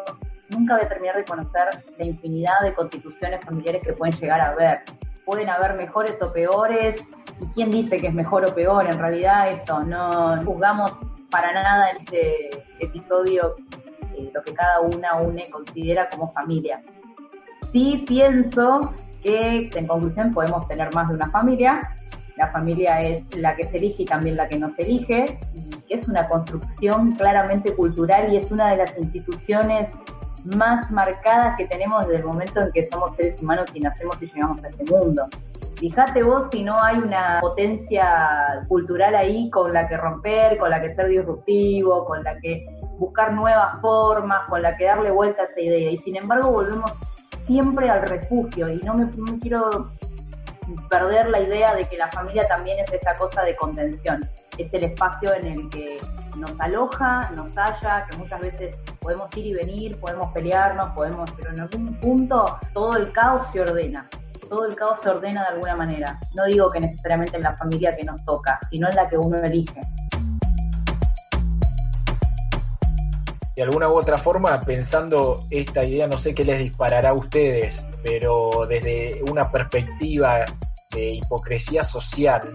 nunca 0.50 0.76
voy 0.76 0.86
a 0.86 0.90
terminar 0.90 1.16
de 1.16 1.26
conocer 1.26 1.70
la 1.98 2.06
infinidad 2.06 2.60
de 2.64 2.74
constituciones 2.74 3.44
familiares 3.46 3.82
que 3.84 3.94
pueden 3.94 4.16
llegar 4.20 4.42
a 4.42 4.50
haber. 4.50 4.82
Pueden 5.26 5.50
haber 5.50 5.76
mejores 5.76 6.20
o 6.22 6.34
peores, 6.34 7.00
y 7.40 7.46
quién 7.54 7.72
dice 7.72 8.00
que 8.00 8.08
es 8.08 8.14
mejor 8.14 8.44
o 8.46 8.54
peor, 8.54 8.88
en 8.88 8.98
realidad 8.98 9.52
esto, 9.52 9.82
no 9.84 10.44
juzgamos 10.44 10.92
para 11.30 11.54
nada 11.54 11.92
este 11.92 12.50
episodio 12.82 13.56
eh, 14.18 14.30
lo 14.34 14.42
que 14.44 14.54
cada 14.54 14.82
una 14.82 15.16
une 15.16 15.50
considera 15.50 16.10
como 16.10 16.32
familia. 16.34 16.84
Sí 17.72 18.04
pienso 18.08 18.94
que 19.24 19.70
en 19.74 19.88
conclusión 19.88 20.34
podemos 20.34 20.68
tener 20.68 20.94
más 20.94 21.08
de 21.10 21.16
una 21.16 21.30
familia. 21.30 21.80
La 22.38 22.48
familia 22.48 23.02
es 23.02 23.24
la 23.36 23.56
que 23.56 23.64
se 23.66 23.78
elige 23.78 24.04
y 24.04 24.06
también 24.06 24.36
la 24.36 24.48
que 24.48 24.58
no 24.58 24.74
se 24.76 24.82
elige, 24.82 25.40
y 25.54 25.94
es 25.94 26.08
una 26.08 26.28
construcción 26.28 27.12
claramente 27.14 27.76
cultural 27.76 28.34
y 28.34 28.38
es 28.38 28.52
una 28.52 28.72
de 28.72 28.78
las 28.78 28.98
instituciones 28.98 29.92
más 30.44 30.90
marcadas 30.92 31.56
que 31.58 31.66
tenemos 31.66 32.08
desde 32.08 32.22
el 32.22 32.26
momento 32.26 32.62
en 32.62 32.72
que 32.72 32.88
somos 32.88 33.16
seres 33.16 33.40
humanos 33.42 33.68
y 33.74 33.80
nacemos 33.80 34.18
y 34.22 34.26
llegamos 34.26 34.64
a 34.64 34.70
este 34.70 34.84
mundo. 34.86 35.28
Fíjate 35.82 36.22
vos 36.22 36.44
si 36.52 36.64
no 36.64 36.80
hay 36.80 37.00
una 37.00 37.40
potencia 37.42 38.64
cultural 38.68 39.16
ahí 39.16 39.50
con 39.50 39.74
la 39.74 39.88
que 39.88 39.98
romper, 39.98 40.60
con 40.60 40.70
la 40.70 40.80
que 40.80 40.94
ser 40.94 41.08
disruptivo, 41.08 42.06
con 42.06 42.24
la 42.24 42.38
que 42.40 42.68
buscar 43.00 43.34
nuevas 43.34 43.82
formas, 43.82 44.48
con 44.48 44.62
la 44.62 44.78
que 44.78 44.86
darle 44.86 45.10
vuelta 45.10 45.42
a 45.42 45.46
esa 45.46 45.60
idea. 45.60 45.90
Y 45.90 45.98
sin 45.98 46.18
embargo 46.18 46.52
volvemos 46.52 46.94
siempre 47.48 47.90
al 47.90 48.08
refugio. 48.08 48.70
Y 48.70 48.78
no 48.82 48.94
me, 48.94 49.10
quiero 49.40 49.90
perder 50.88 51.32
la 51.32 51.40
idea 51.40 51.74
de 51.74 51.86
que 51.86 51.98
la 51.98 52.12
familia 52.12 52.48
también 52.48 52.78
es 52.78 52.94
esa 52.94 53.18
cosa 53.18 53.42
de 53.42 53.56
contención, 53.56 54.22
es 54.60 54.72
el 54.72 54.84
espacio 54.84 55.34
en 55.34 55.46
el 55.48 55.70
que 55.72 56.00
nos 56.38 56.52
aloja, 56.60 57.32
nos 57.32 57.58
halla, 57.58 58.06
que 58.06 58.18
muchas 58.18 58.40
veces 58.40 58.76
podemos 59.00 59.36
ir 59.36 59.48
y 59.48 59.54
venir, 59.56 60.00
podemos 60.00 60.32
pelearnos, 60.32 60.90
podemos, 60.90 61.32
pero 61.32 61.50
en 61.50 61.62
algún 61.62 62.00
punto 62.00 62.60
todo 62.72 62.96
el 62.98 63.12
caos 63.14 63.48
se 63.52 63.62
ordena, 63.62 64.08
todo 64.52 64.66
el 64.66 64.76
caos 64.76 65.00
se 65.02 65.08
ordena 65.08 65.44
de 65.44 65.48
alguna 65.48 65.78
manera. 65.78 66.20
No 66.36 66.44
digo 66.44 66.70
que 66.70 66.82
necesariamente 66.82 67.38
en 67.38 67.44
la 67.44 67.56
familia 67.56 67.96
que 67.96 68.04
nos 68.04 68.22
toca, 68.26 68.60
sino 68.70 68.90
en 68.90 68.96
la 68.98 69.08
que 69.08 69.18
uno 69.18 69.38
elige. 69.38 69.80
De 73.56 73.64
alguna 73.64 73.88
u 73.88 73.94
otra 73.94 74.18
forma, 74.18 74.60
pensando 74.60 75.46
esta 75.50 75.86
idea, 75.86 76.06
no 76.06 76.18
sé 76.18 76.36
qué 76.36 76.44
les 76.44 76.60
disparará 76.60 77.12
a 77.12 77.14
ustedes, 77.14 77.82
pero 78.04 78.66
desde 78.68 79.24
una 79.24 79.50
perspectiva 79.50 80.44
de 80.94 81.14
hipocresía 81.14 81.86
social 81.86 82.54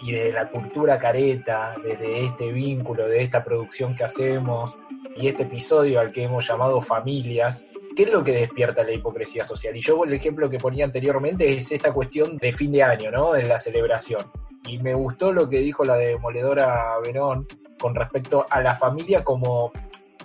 y 0.00 0.12
de 0.12 0.32
la 0.32 0.48
cultura 0.48 0.98
careta, 0.98 1.74
desde 1.84 2.24
este 2.24 2.52
vínculo, 2.52 3.06
de 3.06 3.22
esta 3.22 3.44
producción 3.44 3.94
que 3.94 4.04
hacemos 4.04 4.74
y 5.14 5.28
este 5.28 5.42
episodio 5.42 6.00
al 6.00 6.10
que 6.10 6.22
hemos 6.24 6.46
llamado 6.48 6.80
familias, 6.80 7.62
¿qué 7.94 8.04
es 8.04 8.10
lo 8.10 8.24
que 8.24 8.32
despierta 8.32 8.82
la 8.82 8.92
hipocresía 8.92 9.44
social? 9.44 9.76
Y 9.76 9.80
yo 9.80 10.04
el 10.04 10.12
ejemplo 10.12 10.50
que 10.50 10.58
ponía 10.58 10.84
anteriormente 10.84 11.52
es 11.54 11.70
esta 11.70 11.92
cuestión 11.92 12.36
de 12.38 12.52
fin 12.52 12.72
de 12.72 12.82
año, 12.82 13.10
¿no? 13.10 13.32
De 13.32 13.44
la 13.44 13.58
celebración. 13.58 14.22
Y 14.66 14.78
me 14.78 14.94
gustó 14.94 15.32
lo 15.32 15.48
que 15.48 15.58
dijo 15.58 15.84
la 15.84 15.96
demoledora 15.96 16.94
Verón 17.04 17.46
con 17.78 17.94
respecto 17.94 18.46
a 18.48 18.60
la 18.62 18.74
familia 18.76 19.22
como 19.22 19.72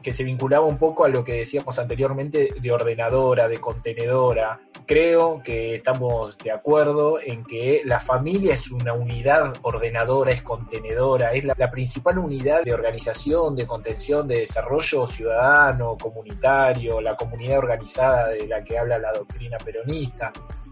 que 0.02 0.14
se 0.14 0.24
vinculaba 0.24 0.66
un 0.66 0.78
poco 0.78 1.04
a 1.04 1.10
lo 1.10 1.24
que 1.24 1.34
decíamos 1.34 1.78
anteriormente 1.78 2.54
de 2.60 2.72
ordenadora, 2.72 3.48
de 3.48 3.58
contenedora. 3.58 4.60
Creo 4.90 5.44
que 5.44 5.76
estamos 5.76 6.36
de 6.40 6.52
acuerdo 6.52 7.20
en 7.24 7.44
que 7.44 7.84
la 7.86 8.00
familia 8.00 8.56
es 8.56 8.72
una 8.72 8.92
unidad 8.92 9.54
ordenadora, 9.62 10.32
es 10.32 10.42
contenedora, 10.42 11.32
es 11.32 11.44
la, 11.44 11.70
principal 11.70 12.18
unidad 12.18 12.64
de 12.64 12.74
organización, 12.74 13.56
de 13.56 13.68
contención, 13.68 14.28
de 14.28 14.40
desarrollo 14.40 15.06
ciudadano, 15.06 15.96
comunitario, 15.96 17.02
la 17.02 17.16
comunidad 17.16 17.60
organizada 17.60 18.30
de 18.30 18.48
la 18.48 18.64
que 18.64 18.80
habla 18.80 18.98
la 18.98 19.12
doctrina 19.12 19.60
peronista. 19.60 20.32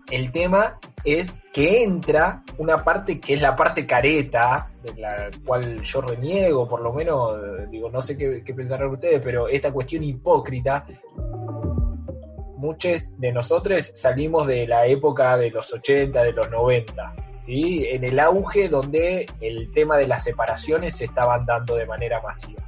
El 0.09 0.31
tema 0.31 0.79
es 1.03 1.39
que 1.53 1.83
entra 1.83 2.41
una 2.57 2.77
parte 2.77 3.19
que 3.19 3.35
es 3.35 3.41
la 3.43 3.55
parte 3.55 3.85
careta, 3.85 4.67
de 4.81 4.99
la 4.99 5.29
cual 5.45 5.83
yo 5.83 6.01
reniego, 6.01 6.67
por 6.67 6.81
lo 6.81 6.91
menos, 6.91 7.69
digo, 7.69 7.91
no 7.91 8.01
sé 8.01 8.17
qué 8.17 8.53
pensarán 8.55 8.89
ustedes, 8.89 9.21
pero 9.23 9.47
esta 9.47 9.71
cuestión 9.71 10.01
hipócrita, 10.03 10.87
muchos 12.57 13.01
de 13.17 13.31
nosotros 13.31 13.91
salimos 13.95 14.47
de 14.47 14.67
la 14.67 14.85
época 14.87 15.37
de 15.37 15.51
los 15.51 15.71
80, 15.71 16.23
de 16.23 16.31
los 16.33 16.49
90, 16.49 17.13
¿sí? 17.45 17.85
en 17.89 18.03
el 18.03 18.19
auge 18.19 18.67
donde 18.67 19.25
el 19.41 19.71
tema 19.73 19.97
de 19.97 20.07
las 20.07 20.23
separaciones 20.23 20.95
se 20.95 21.05
estaban 21.05 21.45
dando 21.45 21.75
de 21.75 21.85
manera 21.85 22.21
masiva. 22.21 22.61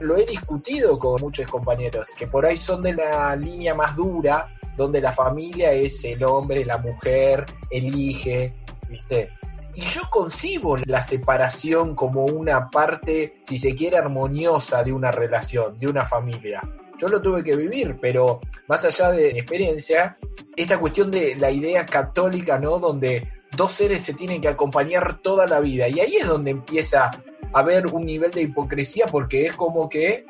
Lo 0.00 0.16
he 0.16 0.26
discutido 0.26 0.98
con 0.98 1.20
muchos 1.20 1.46
compañeros 1.46 2.08
que 2.16 2.26
por 2.26 2.44
ahí 2.44 2.56
son 2.56 2.82
de 2.82 2.94
la 2.94 3.36
línea 3.36 3.74
más 3.74 3.94
dura, 3.94 4.48
donde 4.76 5.00
la 5.00 5.12
familia 5.12 5.72
es 5.72 6.04
el 6.04 6.24
hombre, 6.24 6.64
la 6.64 6.78
mujer, 6.78 7.46
elige, 7.70 8.52
¿viste? 8.88 9.30
Y 9.74 9.82
yo 9.86 10.02
concibo 10.10 10.76
la 10.76 11.00
separación 11.02 11.94
como 11.94 12.24
una 12.26 12.68
parte, 12.68 13.40
si 13.46 13.58
se 13.58 13.74
quiere, 13.74 13.96
armoniosa 13.96 14.82
de 14.82 14.92
una 14.92 15.10
relación, 15.10 15.78
de 15.78 15.86
una 15.86 16.04
familia. 16.04 16.60
Yo 17.02 17.08
lo 17.08 17.20
tuve 17.20 17.42
que 17.42 17.56
vivir, 17.56 17.96
pero 18.00 18.40
más 18.68 18.84
allá 18.84 19.10
de 19.10 19.32
mi 19.32 19.40
experiencia, 19.40 20.16
esta 20.54 20.78
cuestión 20.78 21.10
de 21.10 21.34
la 21.34 21.50
idea 21.50 21.84
católica, 21.84 22.60
¿no? 22.60 22.78
Donde 22.78 23.26
dos 23.56 23.72
seres 23.72 24.04
se 24.04 24.14
tienen 24.14 24.40
que 24.40 24.46
acompañar 24.46 25.18
toda 25.20 25.44
la 25.48 25.58
vida. 25.58 25.88
Y 25.88 25.98
ahí 25.98 26.14
es 26.14 26.28
donde 26.28 26.52
empieza 26.52 27.06
a 27.06 27.58
haber 27.58 27.88
un 27.88 28.06
nivel 28.06 28.30
de 28.30 28.42
hipocresía, 28.42 29.06
porque 29.10 29.46
es 29.46 29.56
como 29.56 29.88
que 29.88 30.26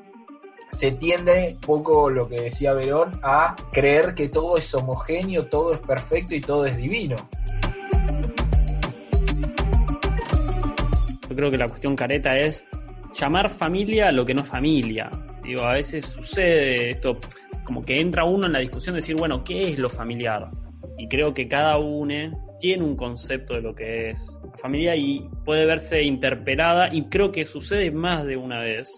se 0.70 0.92
tiende 0.92 1.56
un 1.56 1.60
poco 1.60 2.08
lo 2.08 2.26
que 2.26 2.40
decía 2.40 2.72
Verón 2.72 3.10
a 3.22 3.54
creer 3.70 4.14
que 4.14 4.30
todo 4.30 4.56
es 4.56 4.74
homogéneo, 4.74 5.48
todo 5.48 5.74
es 5.74 5.80
perfecto 5.80 6.34
y 6.34 6.40
todo 6.40 6.64
es 6.64 6.78
divino. 6.78 7.16
Yo 11.28 11.36
creo 11.36 11.50
que 11.50 11.58
la 11.58 11.68
cuestión 11.68 11.96
careta 11.96 12.38
es 12.38 12.64
llamar 13.12 13.50
familia 13.50 14.08
a 14.08 14.12
lo 14.12 14.24
que 14.24 14.32
no 14.32 14.40
es 14.40 14.48
familia. 14.48 15.10
Digo, 15.42 15.62
a 15.62 15.74
veces 15.74 16.06
sucede 16.06 16.90
esto, 16.90 17.18
como 17.64 17.82
que 17.82 18.00
entra 18.00 18.24
uno 18.24 18.46
en 18.46 18.52
la 18.52 18.58
discusión 18.60 18.94
de 18.94 19.00
decir, 19.00 19.16
bueno, 19.16 19.42
¿qué 19.44 19.68
es 19.68 19.78
lo 19.78 19.90
familiar? 19.90 20.50
Y 20.98 21.08
creo 21.08 21.34
que 21.34 21.48
cada 21.48 21.78
uno 21.78 22.52
tiene 22.60 22.84
un 22.84 22.96
concepto 22.96 23.54
de 23.54 23.60
lo 23.60 23.74
que 23.74 24.10
es 24.10 24.38
la 24.44 24.58
familia 24.58 24.94
y 24.94 25.28
puede 25.44 25.66
verse 25.66 26.02
interpelada 26.02 26.88
y 26.92 27.04
creo 27.04 27.32
que 27.32 27.44
sucede 27.44 27.90
más 27.90 28.24
de 28.24 28.36
una 28.36 28.60
vez 28.60 28.90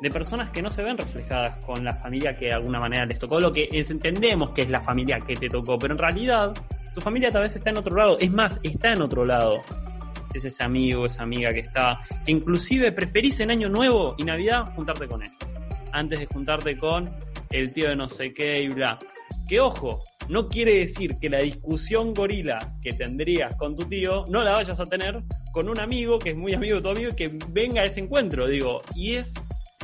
de 0.00 0.10
personas 0.10 0.50
que 0.50 0.62
no 0.62 0.70
se 0.70 0.82
ven 0.82 0.96
reflejadas 0.96 1.56
con 1.58 1.84
la 1.84 1.92
familia 1.92 2.34
que 2.34 2.46
de 2.46 2.54
alguna 2.54 2.80
manera 2.80 3.04
les 3.04 3.18
tocó, 3.18 3.38
lo 3.38 3.52
que 3.52 3.68
entendemos 3.70 4.52
que 4.52 4.62
es 4.62 4.70
la 4.70 4.80
familia 4.80 5.20
que 5.20 5.36
te 5.36 5.50
tocó, 5.50 5.78
pero 5.78 5.92
en 5.92 5.98
realidad 5.98 6.54
tu 6.94 7.00
familia 7.00 7.30
tal 7.30 7.42
vez 7.42 7.54
está 7.54 7.70
en 7.70 7.78
otro 7.78 7.96
lado, 7.96 8.18
es 8.18 8.30
más, 8.30 8.58
está 8.62 8.92
en 8.92 9.02
otro 9.02 9.24
lado. 9.24 9.62
Es 10.32 10.44
ese 10.44 10.62
amigo, 10.62 11.06
esa 11.06 11.24
amiga 11.24 11.52
que 11.52 11.60
está, 11.60 12.00
que 12.24 12.30
inclusive 12.30 12.92
preferís 12.92 13.40
en 13.40 13.50
Año 13.50 13.68
Nuevo 13.68 14.14
y 14.16 14.22
Navidad 14.22 14.72
juntarte 14.76 15.08
con 15.08 15.22
ellos, 15.22 15.36
antes 15.92 16.20
de 16.20 16.26
juntarte 16.26 16.78
con 16.78 17.10
el 17.50 17.72
tío 17.72 17.88
de 17.88 17.96
no 17.96 18.08
sé 18.08 18.32
qué 18.32 18.62
y 18.62 18.68
bla. 18.68 18.98
Que 19.48 19.60
ojo, 19.60 20.04
no 20.28 20.48
quiere 20.48 20.76
decir 20.76 21.18
que 21.20 21.28
la 21.28 21.38
discusión 21.38 22.14
gorila 22.14 22.76
que 22.80 22.92
tendrías 22.92 23.56
con 23.56 23.74
tu 23.74 23.84
tío 23.84 24.24
no 24.28 24.44
la 24.44 24.52
vayas 24.52 24.78
a 24.78 24.86
tener 24.86 25.22
con 25.52 25.68
un 25.68 25.80
amigo 25.80 26.18
que 26.18 26.30
es 26.30 26.36
muy 26.36 26.54
amigo 26.54 26.76
de 26.76 26.82
tu 26.82 26.88
amigo 26.88 27.10
y 27.10 27.16
que 27.16 27.36
venga 27.48 27.82
a 27.82 27.84
ese 27.84 28.00
encuentro, 28.00 28.46
digo, 28.46 28.80
y 28.94 29.14
es 29.14 29.34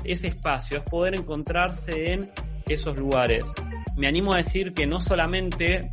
ese 0.05 0.29
espacio, 0.29 0.79
es 0.79 0.85
poder 0.85 1.14
encontrarse 1.16 2.12
en 2.12 2.31
esos 2.69 2.97
lugares. 2.97 3.45
Me 3.97 4.07
animo 4.07 4.35
a 4.35 4.37
decir 4.37 4.73
que 4.73 4.87
no 4.87 5.01
solamente 5.01 5.90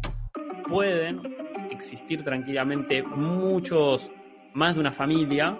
pueden 0.69 1.21
existir 1.71 2.23
tranquilamente 2.23 3.01
muchos 3.01 4.11
más 4.53 4.75
de 4.75 4.81
una 4.81 4.91
familia, 4.91 5.57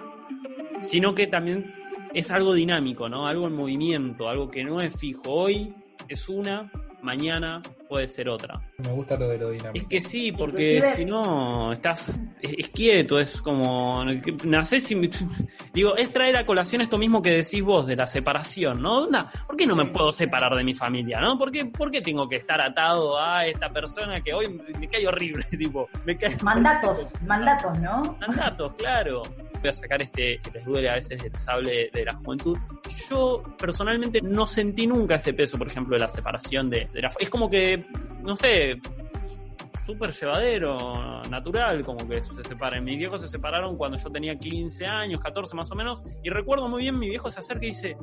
sino 0.82 1.16
que 1.16 1.28
también 1.28 1.74
es 2.14 2.32
algo 2.32 2.54
dinámico, 2.54 3.10
¿no? 3.10 3.28
Algo 3.28 3.48
en 3.48 3.56
movimiento, 3.56 4.30
algo 4.30 4.50
que 4.50 4.64
no 4.64 4.82
es 4.82 4.96
fijo. 4.96 5.24
Hoy 5.28 5.74
es 6.08 6.30
una, 6.30 6.72
mañana 7.02 7.62
puede 7.90 8.08
ser 8.08 8.30
otra. 8.30 8.60
Me 8.78 8.90
gusta 8.90 9.16
lo 9.18 9.28
de 9.28 9.38
lo 9.38 9.50
dinámico. 9.50 9.84
Es 9.84 9.84
que 9.86 10.02
sí, 10.02 10.32
porque 10.32 10.82
si 10.82 11.06
no, 11.06 11.72
estás 11.72 12.20
es, 12.42 12.70
quieto, 12.70 13.20
es 13.20 13.42
como, 13.42 14.04
nacés 14.46 14.92
y, 14.92 15.10
digo, 15.74 15.96
es 15.96 16.12
traer 16.12 16.38
a 16.38 16.46
colación 16.46 16.82
esto 16.82 16.98
mismo 16.98 17.22
que 17.22 17.32
decís 17.32 17.62
vos 17.62 17.86
de 17.86 17.96
la 17.96 18.08
separación, 18.08 18.82
¿no? 18.82 19.08
¿Por 19.48 19.56
qué 19.56 19.68
no 19.68 19.76
me 19.76 19.86
puedo 19.86 20.12
separar 20.12 20.56
de 20.56 20.64
mi 20.64 20.74
familia, 20.74 21.20
no? 21.20 21.38
¿Por 21.38 21.52
qué, 21.52 21.66
¿Por 21.66 21.92
qué 21.92 22.02
tengo 22.02 22.28
que 22.28 22.38
estar 22.38 22.62
atado 22.62 23.20
a 23.20 23.46
esta 23.46 23.70
persona 23.70 24.22
que 24.22 24.34
hoy 24.34 24.60
me 24.80 24.88
cae 24.88 25.08
horrible, 25.08 25.46
tipo, 25.58 25.88
me 26.06 26.18
cae... 26.18 26.36
Mandatos, 26.42 27.08
mandatos, 27.26 27.78
¿no? 27.80 28.18
Mandatos, 28.20 28.74
claro 28.76 29.24
voy 29.64 29.70
a 29.70 29.74
sacar 29.74 30.02
este 30.02 30.40
que 30.40 30.52
les 30.52 30.66
duele 30.66 30.90
a 30.90 30.96
veces 30.96 31.24
el 31.24 31.36
sable 31.36 31.90
de 31.94 32.06
la 32.06 32.14
juventud. 32.14 32.58
Yo 33.10 33.44
personalmente 33.58 34.22
no 34.22 34.46
sentí 34.46 34.86
nunca 34.86 35.16
ese 35.16 35.34
peso, 35.34 35.58
por 35.58 35.68
ejemplo, 35.68 35.96
de 35.96 36.02
la 36.02 36.08
separación 36.08 36.70
de, 36.70 36.88
de 36.94 37.02
la... 37.02 37.12
Es 37.20 37.30
como 37.30 37.50
que, 37.50 37.86
no 38.22 38.36
sé, 38.36 38.80
súper 39.86 40.12
llevadero, 40.12 41.22
natural, 41.30 41.84
como 41.84 42.08
que 42.08 42.24
se 42.24 42.44
separen. 42.44 42.84
Mis 42.84 42.98
viejos 42.98 43.22
se 43.22 43.28
separaron 43.28 43.78
cuando 43.78 43.98
yo 43.98 44.10
tenía 44.10 44.38
15 44.38 44.86
años, 44.86 45.20
14 45.20 45.56
más 45.56 45.72
o 45.72 45.76
menos, 45.76 46.04
y 46.24 46.30
recuerdo 46.30 46.68
muy 46.70 46.84
bien, 46.84 46.98
mi 46.98 47.10
viejo 47.10 47.30
se 47.30 47.40
acerca 47.40 47.66
y 47.66 47.70
dice, 47.70 47.98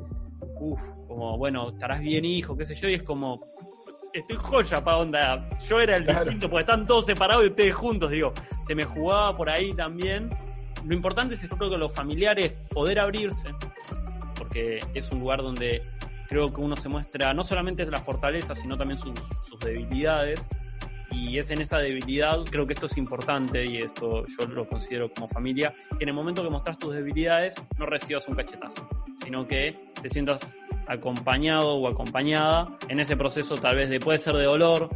uff, 0.61 0.83
como, 1.07 1.38
bueno, 1.38 1.70
estarás 1.70 2.01
bien 2.01 2.25
hijo, 2.25 2.57
qué 2.57 2.64
sé 2.64 2.75
yo, 2.75 2.88
y 2.88 2.94
es 2.94 3.03
como, 3.03 3.53
estoy 4.12 4.37
joya 4.37 4.83
pa' 4.83 4.96
onda, 4.96 5.49
yo 5.68 5.81
era 5.81 5.96
el 5.96 6.07
distinto, 6.07 6.51
porque 6.51 6.62
están 6.62 6.87
todos 6.87 7.07
separados 7.07 7.44
y 7.44 7.49
ustedes 7.49 7.75
juntos, 7.75 8.11
digo, 8.11 8.33
se 8.62 8.75
me 8.75 8.85
jugaba 8.85 9.37
por 9.37 9.49
ahí 9.49 9.73
también, 9.75 10.29
lo 10.85 10.95
importante 10.95 11.35
es, 11.35 11.43
yo 11.43 11.57
creo 11.57 11.71
que 11.71 11.79
los 11.79 11.95
familiares, 11.95 12.53
poder 12.71 12.99
abrirse, 12.99 13.51
porque 14.37 14.81
es 14.95 15.11
un 15.11 15.21
lugar 15.21 15.43
donde 15.43 15.83
creo 16.29 16.53
que 16.53 16.61
uno 16.61 16.77
se 16.77 16.88
muestra 16.88 17.35
no 17.35 17.43
solamente 17.43 17.85
la 17.87 18.01
fortaleza, 18.01 18.55
sino 18.55 18.77
también 18.77 18.99
sus, 18.99 19.19
sus 19.49 19.59
debilidades. 19.61 20.40
Y 21.12 21.38
es 21.38 21.51
en 21.51 21.61
esa 21.61 21.79
debilidad, 21.79 22.38
creo 22.45 22.66
que 22.66 22.73
esto 22.73 22.87
es 22.87 22.97
importante 22.97 23.66
y 23.66 23.79
esto 23.79 24.25
yo 24.27 24.47
lo 24.47 24.69
considero 24.69 25.12
como 25.12 25.27
familia, 25.27 25.75
que 25.99 26.05
en 26.05 26.09
el 26.09 26.14
momento 26.14 26.43
que 26.43 26.51
mostras 26.51 26.79
tus 26.79 26.95
debilidades 26.95 27.57
no 27.79 27.87
recibas 27.87 28.29
un 28.29 28.37
cachetazo, 28.37 28.88
sino 29.23 29.47
que 29.47 29.90
te 30.01 30.09
sientas 30.09 30.57
acompañado 30.87 31.75
o 31.75 31.88
acompañada 31.88 32.79
en 32.88 33.01
ese 33.01 33.16
proceso 33.16 33.57
tal 33.57 33.77
vez 33.77 33.90
de, 33.90 33.99
puede 33.99 34.21
ser 34.21 34.37
de 34.37 34.45
dolor, 34.45 34.88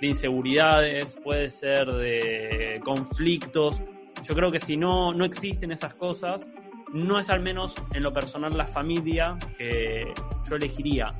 de 0.00 0.06
inseguridades, 0.08 1.16
puede 1.22 1.50
ser 1.50 1.86
de 1.86 2.80
conflictos, 2.84 3.80
yo 4.22 4.34
creo 4.34 4.50
que 4.50 4.60
si 4.60 4.76
no, 4.76 5.12
no 5.12 5.24
existen 5.24 5.72
esas 5.72 5.94
cosas, 5.94 6.48
no 6.92 7.18
es 7.18 7.30
al 7.30 7.40
menos 7.40 7.74
en 7.94 8.02
lo 8.02 8.12
personal 8.12 8.56
la 8.56 8.66
familia 8.66 9.38
que 9.56 10.12
yo 10.48 10.56
elegiría. 10.56 11.14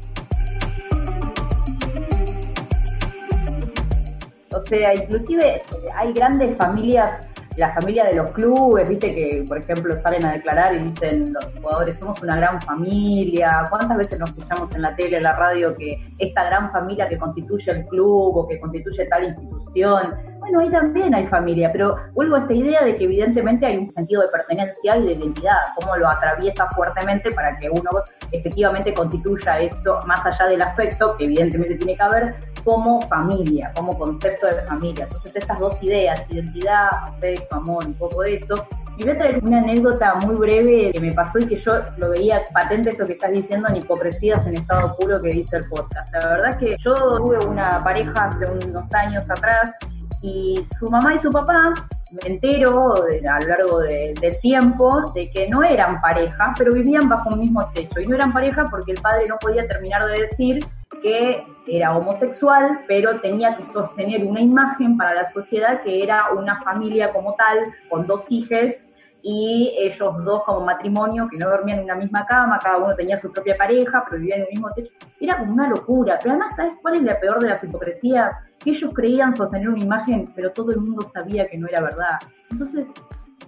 O 4.52 4.66
sea, 4.66 4.94
inclusive 4.94 5.62
hay 5.94 6.12
grandes 6.12 6.56
familias 6.56 7.26
la 7.56 7.72
familia 7.74 8.04
de 8.04 8.14
los 8.14 8.30
clubes, 8.30 8.88
viste 8.88 9.14
que, 9.14 9.44
por 9.46 9.58
ejemplo, 9.58 9.94
salen 10.02 10.24
a 10.24 10.32
declarar 10.32 10.74
y 10.74 10.90
dicen 10.90 11.32
los 11.32 11.44
jugadores, 11.60 11.98
somos 11.98 12.20
una 12.22 12.36
gran 12.36 12.62
familia. 12.62 13.66
¿Cuántas 13.68 13.98
veces 13.98 14.18
nos 14.18 14.30
escuchamos 14.30 14.74
en 14.74 14.82
la 14.82 14.94
tele, 14.96 15.18
en 15.18 15.24
la 15.24 15.34
radio, 15.34 15.76
que 15.76 15.98
esta 16.18 16.44
gran 16.44 16.70
familia 16.72 17.08
que 17.08 17.18
constituye 17.18 17.70
el 17.72 17.86
club 17.86 18.36
o 18.36 18.48
que 18.48 18.58
constituye 18.60 19.04
tal 19.06 19.24
institución? 19.24 20.14
Bueno, 20.50 20.64
ahí 20.64 20.70
también 20.72 21.14
hay 21.14 21.28
familia, 21.28 21.70
pero 21.70 21.96
vuelvo 22.12 22.34
a 22.34 22.40
esta 22.40 22.52
idea 22.54 22.82
de 22.82 22.96
que 22.96 23.04
evidentemente 23.04 23.66
hay 23.66 23.76
un 23.76 23.92
sentido 23.92 24.22
de 24.22 24.28
pertenencia 24.28 24.96
y 24.96 25.06
de 25.06 25.12
identidad, 25.12 25.58
cómo 25.76 25.96
lo 25.96 26.08
atraviesa 26.08 26.66
fuertemente 26.74 27.30
para 27.30 27.56
que 27.56 27.70
uno 27.70 27.88
efectivamente 28.32 28.92
constituya 28.92 29.60
esto, 29.60 30.00
más 30.06 30.26
allá 30.26 30.46
del 30.48 30.60
afecto, 30.60 31.16
que 31.16 31.26
evidentemente 31.26 31.76
tiene 31.76 31.94
que 31.94 32.02
haber, 32.02 32.34
como 32.64 33.00
familia, 33.02 33.72
como 33.76 33.96
concepto 33.96 34.48
de 34.48 34.54
familia. 34.62 35.04
Entonces 35.04 35.36
estas 35.36 35.60
dos 35.60 35.80
ideas, 35.84 36.20
identidad, 36.30 36.88
afecto, 37.04 37.54
amor, 37.54 37.86
un 37.86 37.94
poco 37.94 38.22
de 38.22 38.34
esto. 38.34 38.66
Y 38.98 39.04
voy 39.04 39.12
a 39.12 39.18
traer 39.18 39.38
una 39.44 39.58
anécdota 39.58 40.16
muy 40.16 40.34
breve 40.34 40.90
que 40.92 41.00
me 41.00 41.12
pasó 41.12 41.38
y 41.38 41.46
que 41.46 41.60
yo 41.60 41.72
lo 41.96 42.10
veía 42.10 42.42
patente 42.52 42.90
esto 42.90 43.06
que 43.06 43.12
estás 43.12 43.30
diciendo 43.30 43.68
en 43.68 43.76
hipocresías 43.76 44.44
en 44.48 44.56
estado 44.56 44.96
puro 44.96 45.22
que 45.22 45.28
dice 45.28 45.58
el 45.58 45.68
podcast. 45.68 46.12
La 46.12 46.26
verdad 46.26 46.50
es 46.50 46.56
que 46.56 46.76
yo 46.80 46.94
tuve 47.18 47.38
una 47.38 47.84
pareja 47.84 48.24
hace 48.24 48.46
unos 48.46 48.92
años 48.92 49.24
atrás 49.30 49.76
y 50.22 50.64
su 50.78 50.90
mamá 50.90 51.14
y 51.14 51.20
su 51.20 51.30
papá 51.30 51.72
me 52.12 52.35
entero 52.35 52.94
a 52.94 53.40
lo 53.40 53.48
largo 53.48 53.80
del 53.80 54.40
tiempo 54.40 55.12
de 55.14 55.30
que 55.30 55.48
no 55.48 55.62
eran 55.62 56.00
pareja, 56.00 56.54
pero 56.59 56.72
vivían 56.72 57.09
bajo 57.09 57.30
un 57.30 57.40
mismo 57.40 57.70
techo. 57.72 58.00
Y 58.00 58.06
no 58.06 58.16
eran 58.16 58.33
pareja 58.33 58.66
porque 58.70 58.92
el 58.92 59.00
padre 59.00 59.26
no 59.28 59.38
podía 59.38 59.66
terminar 59.66 60.06
de 60.06 60.22
decir 60.22 60.66
que 61.02 61.46
era 61.66 61.96
homosexual, 61.96 62.80
pero 62.88 63.20
tenía 63.20 63.56
que 63.56 63.64
sostener 63.66 64.24
una 64.24 64.40
imagen 64.40 64.96
para 64.96 65.14
la 65.14 65.33
sociedad 65.33 65.83
que 65.83 66.02
era 66.02 66.30
una 66.33 66.62
familia 66.62 67.12
como 67.12 67.35
tal, 67.35 67.72
con 67.88 68.06
dos 68.06 68.24
hijos 68.28 68.89
y 69.22 69.74
ellos 69.78 70.24
dos 70.24 70.42
como 70.44 70.61
matrimonio 70.61 71.28
que 71.30 71.37
no 71.37 71.48
dormían 71.48 71.78
en 71.78 71.85
una 71.85 71.94
misma 71.94 72.26
cama, 72.26 72.59
cada 72.59 72.78
uno 72.78 72.94
tenía 72.94 73.18
su 73.18 73.30
propia 73.30 73.56
pareja, 73.56 74.04
pero 74.09 74.20
vivían 74.20 74.40
en 74.40 74.46
el 74.46 74.50
mismo 74.52 74.70
techo. 74.74 74.92
Era 75.20 75.38
como 75.38 75.52
una 75.52 75.68
locura. 75.68 76.18
Pero 76.22 76.35
además, 76.35 76.54
¿sabes 76.56 76.74
cuál 76.80 76.94
es 76.94 77.02
la 77.02 77.20
peor 77.20 77.40
de 77.40 77.48
las 77.48 77.62
hipocresías? 77.62 78.33
Que 78.59 78.70
ellos 78.70 78.92
creían 78.94 79.35
sostener 79.37 79.68
una 79.68 79.83
imagen, 79.83 80.33
pero 80.35 80.52
todo 80.52 80.70
el 80.70 80.80
mundo 80.80 81.06
sabía 81.09 81.48
que 81.48 81.59
no 81.59 81.68
era 81.68 81.80
verdad. 81.80 82.18
Entonces, 82.50 82.87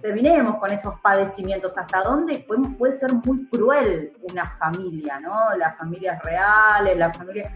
terminemos 0.01 0.57
con 0.57 0.71
esos 0.71 0.99
padecimientos. 0.99 1.73
¿Hasta 1.77 2.03
dónde 2.03 2.45
puede, 2.77 2.95
ser 2.95 3.13
muy 3.13 3.47
cruel 3.47 4.13
una 4.21 4.45
familia, 4.57 5.19
¿no? 5.19 5.55
Las 5.57 5.77
familias 5.77 6.21
reales, 6.23 6.97
las 6.97 7.17
familias 7.17 7.51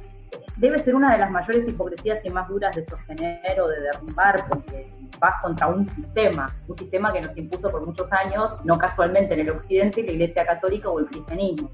debe 0.57 0.79
ser 0.79 0.95
una 0.95 1.11
de 1.11 1.19
las 1.19 1.31
mayores 1.31 1.67
hipocresías 1.67 2.19
y 2.25 2.29
más 2.29 2.47
duras 2.49 2.75
de 2.75 2.85
sostener 2.87 3.59
o 3.61 3.67
de 3.67 3.81
derrumbar, 3.81 4.45
porque 4.49 4.91
vas 5.19 5.41
contra 5.41 5.67
un 5.67 5.87
sistema, 5.87 6.49
un 6.67 6.77
sistema 6.77 7.11
que 7.13 7.21
nos 7.21 7.37
impuso 7.37 7.69
por 7.69 7.85
muchos 7.85 8.11
años, 8.11 8.51
no 8.63 8.77
casualmente 8.77 9.33
en 9.33 9.41
el 9.41 9.49
occidente, 9.49 10.03
la 10.03 10.11
Iglesia 10.11 10.45
Católica 10.45 10.89
o 10.89 10.99
el 10.99 11.05
cristianismo. 11.07 11.69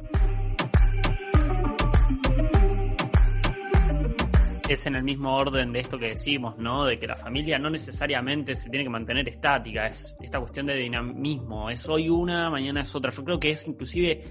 es 4.69 4.86
en 4.86 4.95
el 4.95 5.03
mismo 5.03 5.36
orden 5.36 5.71
de 5.71 5.79
esto 5.79 5.97
que 5.99 6.08
decimos, 6.10 6.58
¿no? 6.58 6.86
De 6.86 6.97
que 6.97 7.08
la 7.08 7.15
familia 7.15 7.60
no 7.60 7.69
necesariamente 7.69 8.56
se 8.56 8.69
tiene 8.69 8.86
que 8.86 8.89
mantener 8.89 9.27
estática, 9.27 9.88
es 9.88 10.15
esta 10.21 10.39
cuestión 10.39 10.65
de 10.65 10.75
dinamismo, 10.75 11.69
es 11.69 11.88
hoy 11.88 12.10
una, 12.10 12.49
mañana 12.49 12.82
es 12.82 12.95
otra. 12.95 13.12
Yo 13.12 13.23
creo 13.23 13.39
que 13.39 13.51
es 13.51 13.67
inclusive 13.67 14.23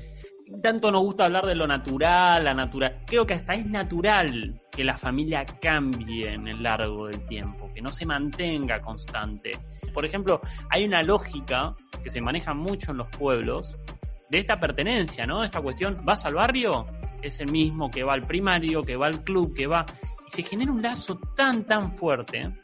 tanto 0.62 0.90
nos 0.90 1.02
gusta 1.02 1.24
hablar 1.24 1.46
de 1.46 1.54
lo 1.54 1.66
natural, 1.66 2.44
la 2.44 2.54
natural. 2.54 3.02
Creo 3.06 3.26
que 3.26 3.34
hasta 3.34 3.54
es 3.54 3.66
natural 3.66 4.60
que 4.70 4.84
la 4.84 4.96
familia 4.96 5.44
cambie 5.44 6.32
en 6.32 6.48
el 6.48 6.62
largo 6.62 7.06
del 7.06 7.24
tiempo, 7.24 7.70
que 7.74 7.82
no 7.82 7.90
se 7.90 8.06
mantenga 8.06 8.80
constante. 8.80 9.52
Por 9.92 10.04
ejemplo, 10.04 10.40
hay 10.70 10.84
una 10.84 11.02
lógica 11.02 11.76
que 12.02 12.10
se 12.10 12.20
maneja 12.20 12.54
mucho 12.54 12.92
en 12.92 12.98
los 12.98 13.08
pueblos 13.08 13.76
de 14.30 14.38
esta 14.38 14.58
pertenencia, 14.58 15.26
¿no? 15.26 15.44
Esta 15.44 15.60
cuestión, 15.60 16.00
¿vas 16.04 16.24
al 16.24 16.34
barrio? 16.34 16.86
Es 17.20 17.40
el 17.40 17.50
mismo 17.50 17.90
que 17.90 18.02
va 18.02 18.14
al 18.14 18.22
primario, 18.22 18.82
que 18.82 18.96
va 18.96 19.06
al 19.06 19.22
club, 19.22 19.54
que 19.54 19.66
va... 19.66 19.84
Y 20.26 20.30
se 20.30 20.42
genera 20.42 20.72
un 20.72 20.80
lazo 20.80 21.18
tan, 21.36 21.64
tan 21.64 21.92
fuerte 21.92 22.61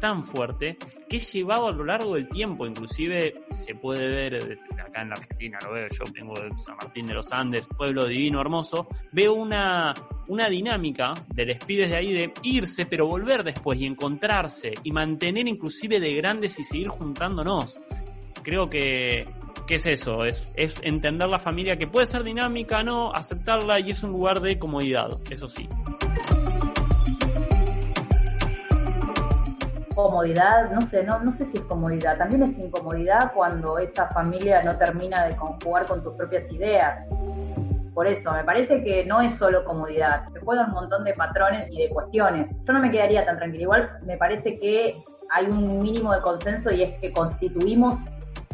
tan 0.00 0.24
fuerte 0.24 0.76
que 1.08 1.18
es 1.18 1.32
llevado 1.32 1.68
a 1.68 1.72
lo 1.72 1.84
largo 1.84 2.14
del 2.14 2.28
tiempo. 2.28 2.66
Inclusive 2.66 3.42
se 3.50 3.74
puede 3.74 4.08
ver 4.08 4.58
acá 4.84 5.02
en 5.02 5.10
la 5.10 5.14
Argentina, 5.16 5.58
lo 5.62 5.72
veo, 5.72 5.86
yo 5.88 6.04
vengo 6.12 6.34
de 6.34 6.50
San 6.58 6.76
Martín 6.76 7.06
de 7.06 7.14
los 7.14 7.30
Andes, 7.32 7.66
pueblo 7.66 8.06
divino, 8.06 8.40
hermoso, 8.40 8.88
veo 9.12 9.34
una, 9.34 9.94
una 10.28 10.48
dinámica 10.48 11.14
de 11.28 11.60
pibes 11.66 11.90
de 11.90 11.96
ahí 11.96 12.12
de 12.12 12.32
irse, 12.42 12.86
pero 12.86 13.06
volver 13.06 13.44
después 13.44 13.80
y 13.80 13.86
encontrarse 13.86 14.72
y 14.82 14.92
mantener 14.92 15.46
inclusive 15.46 16.00
de 16.00 16.14
grandes 16.14 16.58
y 16.58 16.64
seguir 16.64 16.88
juntándonos. 16.88 17.78
Creo 18.42 18.70
que, 18.70 19.28
que 19.66 19.74
es 19.74 19.86
eso, 19.86 20.24
es, 20.24 20.46
es 20.54 20.76
entender 20.82 21.28
la 21.28 21.38
familia 21.38 21.76
que 21.76 21.86
puede 21.86 22.06
ser 22.06 22.24
dinámica, 22.24 22.82
no, 22.82 23.12
aceptarla 23.12 23.80
y 23.80 23.90
es 23.90 24.02
un 24.02 24.12
lugar 24.12 24.40
de 24.40 24.58
comodidad, 24.58 25.10
eso 25.30 25.48
sí. 25.48 25.68
Comodidad, 30.02 30.70
no 30.70 30.82
sé, 30.82 31.02
no, 31.02 31.20
no 31.20 31.32
sé 31.34 31.46
si 31.46 31.58
es 31.58 31.64
comodidad, 31.64 32.16
también 32.18 32.42
es 32.42 32.58
incomodidad 32.58 33.32
cuando 33.34 33.78
esa 33.78 34.06
familia 34.08 34.62
no 34.62 34.76
termina 34.76 35.26
de 35.26 35.36
conjugar 35.36 35.86
con 35.86 36.02
tus 36.02 36.14
propias 36.14 36.50
ideas. 36.52 37.06
Por 37.94 38.06
eso, 38.06 38.32
me 38.32 38.44
parece 38.44 38.82
que 38.82 39.04
no 39.04 39.20
es 39.20 39.36
solo 39.38 39.64
comodidad, 39.64 40.24
se 40.32 40.40
juegan 40.40 40.68
un 40.68 40.74
montón 40.74 41.04
de 41.04 41.12
patrones 41.14 41.68
y 41.70 41.82
de 41.82 41.88
cuestiones. 41.90 42.46
Yo 42.64 42.72
no 42.72 42.80
me 42.80 42.90
quedaría 42.90 43.24
tan 43.26 43.36
tranquila, 43.36 43.62
igual 43.62 43.90
me 44.04 44.16
parece 44.16 44.58
que 44.58 44.96
hay 45.30 45.46
un 45.46 45.82
mínimo 45.82 46.14
de 46.14 46.20
consenso 46.20 46.70
y 46.70 46.82
es 46.82 46.98
que 47.00 47.12
constituimos 47.12 47.96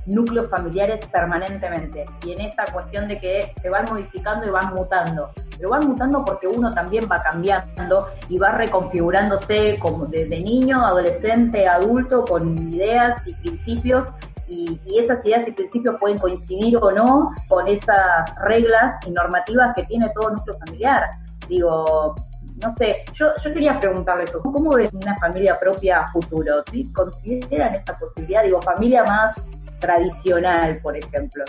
núcleos 0.06 0.48
familiares 0.50 1.04
permanentemente. 1.06 2.06
Y 2.24 2.32
en 2.32 2.40
esta 2.40 2.64
cuestión 2.72 3.08
de 3.08 3.18
que 3.18 3.52
se 3.60 3.68
van 3.68 3.84
modificando 3.88 4.46
y 4.46 4.50
van 4.50 4.74
mutando. 4.74 5.30
Pero 5.56 5.70
van 5.70 5.88
mutando 5.88 6.24
porque 6.24 6.46
uno 6.46 6.72
también 6.74 7.08
va 7.10 7.16
cambiando 7.16 8.08
y 8.28 8.38
va 8.38 8.52
reconfigurándose 8.52 9.78
como 9.78 10.06
desde 10.06 10.40
niño, 10.40 10.84
adolescente, 10.84 11.66
adulto, 11.66 12.24
con 12.24 12.56
ideas 12.58 13.26
y 13.26 13.34
principios 13.34 14.08
y, 14.48 14.80
esas 14.96 15.24
ideas 15.24 15.46
y 15.48 15.52
principios 15.52 15.96
pueden 15.98 16.18
coincidir 16.18 16.76
o 16.80 16.90
no 16.92 17.32
con 17.48 17.66
esas 17.66 18.34
reglas 18.44 18.94
y 19.06 19.10
normativas 19.10 19.74
que 19.74 19.84
tiene 19.84 20.08
todo 20.14 20.30
nuestro 20.30 20.56
familiar. 20.58 21.02
Digo, 21.48 22.14
no 22.62 22.74
sé, 22.76 23.04
yo, 23.14 23.26
yo 23.42 23.52
quería 23.52 23.78
preguntarle 23.78 24.24
eso, 24.24 24.40
¿cómo 24.40 24.74
ves 24.74 24.92
una 24.94 25.16
familia 25.18 25.58
propia 25.58 26.06
futuro? 26.12 26.62
¿Sí? 26.70 26.90
¿Consideran 26.94 27.74
esa 27.74 27.98
posibilidad? 27.98 28.44
Digo, 28.44 28.62
familia 28.62 29.04
más 29.04 29.34
tradicional, 29.78 30.78
por 30.82 30.96
ejemplo. 30.96 31.44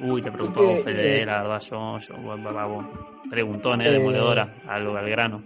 Uy, 0.00 0.22
te 0.22 0.30
preguntó 0.30 0.76
Fede, 0.76 1.26
la 1.26 1.42
verdad, 1.42 1.60
yo, 1.60 1.98
yo, 1.98 2.14
preguntón, 3.30 3.80
eh, 3.82 3.90
demoledora, 3.90 4.54
algo 4.66 4.96
al 4.96 5.10
grano. 5.10 5.42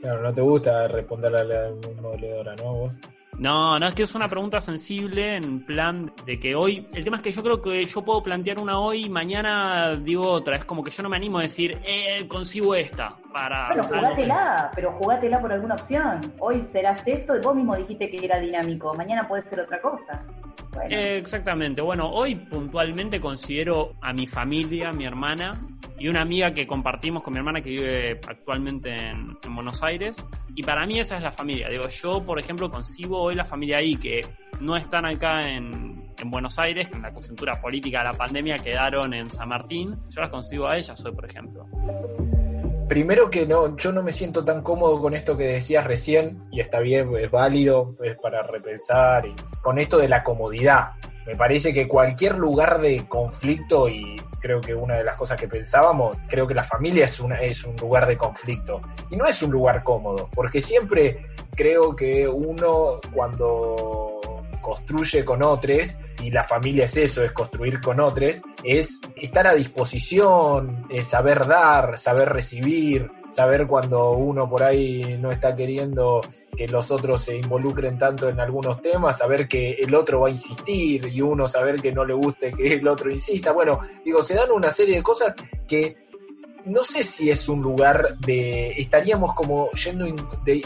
Claro, 0.00 0.22
no 0.22 0.34
te 0.34 0.40
gusta 0.40 0.88
responder 0.88 1.36
a 1.36 1.44
la 1.44 1.70
demoledora, 1.70 2.56
¿no? 2.56 2.74
¿Vos? 2.74 2.92
No, 3.38 3.78
no, 3.78 3.86
es 3.86 3.94
que 3.94 4.02
es 4.02 4.14
una 4.14 4.28
pregunta 4.28 4.60
sensible 4.60 5.36
en 5.36 5.64
plan 5.64 6.12
de 6.26 6.38
que 6.38 6.54
hoy, 6.54 6.86
el 6.92 7.02
tema 7.02 7.16
es 7.16 7.22
que 7.22 7.32
yo 7.32 7.42
creo 7.42 7.62
que 7.62 7.84
yo 7.84 8.02
puedo 8.02 8.22
plantear 8.22 8.58
una 8.58 8.78
hoy 8.78 9.06
y 9.06 9.08
mañana 9.08 9.96
digo 9.96 10.28
otra, 10.28 10.56
es 10.56 10.64
como 10.64 10.84
que 10.84 10.90
yo 10.90 11.02
no 11.02 11.08
me 11.08 11.16
animo 11.16 11.38
a 11.38 11.42
decir, 11.42 11.80
eh, 11.84 12.28
consigo 12.28 12.74
esta 12.74 13.16
para... 13.32 13.68
Pero 13.68 13.84
jugátela, 13.84 14.70
pero 14.74 14.92
jugátela 14.92 15.38
por 15.38 15.52
alguna 15.52 15.74
opción. 15.74 16.20
Hoy 16.38 16.62
serás 16.70 17.02
esto 17.06 17.34
y 17.34 17.40
vos 17.40 17.54
mismo 17.54 17.74
dijiste 17.74 18.10
que 18.10 18.24
era 18.24 18.38
dinámico, 18.38 18.94
mañana 18.94 19.26
puede 19.26 19.42
ser 19.44 19.60
otra 19.60 19.80
cosa. 19.80 20.24
exactamente, 20.88 21.80
bueno, 21.80 22.10
hoy 22.10 22.34
puntualmente 22.34 23.20
considero 23.20 23.94
a 24.02 24.12
mi 24.12 24.26
familia, 24.26 24.90
a 24.90 24.92
mi 24.92 25.04
hermana, 25.06 25.52
y 26.02 26.08
una 26.08 26.22
amiga 26.22 26.52
que 26.52 26.66
compartimos 26.66 27.22
con 27.22 27.32
mi 27.32 27.38
hermana 27.38 27.62
que 27.62 27.70
vive 27.70 28.20
actualmente 28.26 28.92
en, 28.92 29.38
Buenos 29.54 29.84
Aires. 29.84 30.16
Y 30.52 30.64
para 30.64 30.84
mí 30.84 30.98
esa 30.98 31.16
es 31.16 31.22
la 31.22 31.30
familia. 31.30 31.68
Digo, 31.68 31.86
yo, 31.86 32.24
por 32.26 32.40
ejemplo, 32.40 32.68
consigo 32.72 33.22
hoy 33.22 33.36
la 33.36 33.44
familia 33.44 33.76
ahí 33.76 33.94
que 33.94 34.26
no 34.60 34.76
están 34.76 35.06
acá 35.06 35.48
en, 35.48 36.12
en 36.18 36.30
Buenos 36.30 36.58
Aires, 36.58 36.88
que 36.88 36.96
en 36.96 37.02
la 37.02 37.14
coyuntura 37.14 37.60
política 37.60 38.00
de 38.00 38.06
la 38.06 38.14
pandemia 38.14 38.58
quedaron 38.58 39.14
en 39.14 39.30
San 39.30 39.48
Martín. 39.48 39.96
Yo 40.08 40.22
las 40.22 40.30
consigo 40.30 40.66
a 40.66 40.76
ellas 40.76 41.04
hoy, 41.04 41.12
por 41.12 41.24
ejemplo. 41.24 41.68
Primero 42.88 43.30
que 43.30 43.46
no, 43.46 43.76
yo 43.76 43.92
no 43.92 44.02
me 44.02 44.10
siento 44.10 44.44
tan 44.44 44.62
cómodo 44.62 45.00
con 45.00 45.14
esto 45.14 45.36
que 45.36 45.44
decías 45.44 45.86
recién, 45.86 46.42
y 46.50 46.58
está 46.58 46.80
bien, 46.80 47.16
es 47.16 47.30
válido, 47.30 47.94
es 48.02 48.16
para 48.20 48.42
repensar, 48.42 49.24
y 49.24 49.36
con 49.62 49.78
esto 49.78 49.98
de 49.98 50.08
la 50.08 50.24
comodidad. 50.24 50.94
Me 51.26 51.34
parece 51.34 51.72
que 51.72 51.86
cualquier 51.86 52.36
lugar 52.36 52.80
de 52.80 53.06
conflicto, 53.08 53.88
y 53.88 54.16
creo 54.40 54.60
que 54.60 54.74
una 54.74 54.96
de 54.96 55.04
las 55.04 55.16
cosas 55.16 55.40
que 55.40 55.48
pensábamos, 55.48 56.18
creo 56.28 56.46
que 56.46 56.54
la 56.54 56.64
familia 56.64 57.04
es, 57.04 57.20
una, 57.20 57.36
es 57.36 57.62
un 57.64 57.76
lugar 57.76 58.06
de 58.06 58.16
conflicto. 58.16 58.80
Y 59.10 59.16
no 59.16 59.26
es 59.26 59.40
un 59.42 59.50
lugar 59.50 59.84
cómodo, 59.84 60.28
porque 60.34 60.60
siempre 60.60 61.26
creo 61.54 61.94
que 61.94 62.26
uno 62.26 63.00
cuando 63.12 64.20
construye 64.60 65.24
con 65.24 65.42
otros, 65.42 65.94
y 66.22 66.30
la 66.30 66.44
familia 66.44 66.84
es 66.84 66.96
eso, 66.96 67.22
es 67.22 67.32
construir 67.32 67.80
con 67.80 68.00
otros, 68.00 68.40
es 68.62 69.00
estar 69.16 69.46
a 69.46 69.54
disposición, 69.54 70.86
saber 71.04 71.46
dar, 71.46 71.98
saber 71.98 72.28
recibir, 72.28 73.10
saber 73.32 73.66
cuando 73.66 74.12
uno 74.12 74.48
por 74.48 74.62
ahí 74.62 75.18
no 75.18 75.32
está 75.32 75.54
queriendo 75.54 76.20
que 76.56 76.68
los 76.68 76.90
otros 76.90 77.24
se 77.24 77.36
involucren 77.36 77.98
tanto 77.98 78.28
en 78.28 78.38
algunos 78.38 78.82
temas, 78.82 79.18
saber 79.18 79.48
que 79.48 79.72
el 79.72 79.94
otro 79.94 80.20
va 80.20 80.28
a 80.28 80.32
insistir 80.32 81.06
y 81.06 81.20
uno 81.20 81.48
saber 81.48 81.80
que 81.80 81.92
no 81.92 82.04
le 82.04 82.14
guste 82.14 82.52
que 82.52 82.74
el 82.74 82.86
otro 82.86 83.10
insista. 83.10 83.52
Bueno, 83.52 83.78
digo, 84.04 84.22
se 84.22 84.34
dan 84.34 84.50
una 84.50 84.70
serie 84.70 84.96
de 84.96 85.02
cosas 85.02 85.34
que 85.66 85.96
no 86.66 86.84
sé 86.84 87.02
si 87.02 87.30
es 87.30 87.48
un 87.48 87.62
lugar 87.62 88.18
de, 88.18 88.70
estaríamos 88.72 89.34
como 89.34 89.70
yendo 89.72 90.06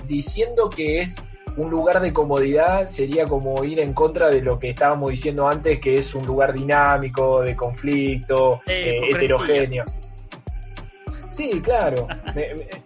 diciendo 0.07 0.69
que 0.69 1.01
es 1.01 1.15
un 1.57 1.71
lugar 1.71 2.01
de 2.01 2.13
comodidad 2.13 2.89
sería 2.89 3.25
como 3.25 3.65
ir 3.65 3.81
en 3.81 3.95
contra 3.95 4.29
de 4.29 4.43
lo 4.43 4.59
que 4.59 4.71
estábamos 4.71 5.11
diciendo 5.11 5.49
antes, 5.49 5.81
que 5.81 5.95
es 5.95 6.15
un 6.15 6.27
lugar 6.27 6.53
dinámico, 6.53 7.41
de 7.41 7.57
conflicto, 7.57 8.61
eh, 8.67 9.01
heterogéneo. 9.11 9.85
Sí, 11.37 11.61
claro. 11.61 12.09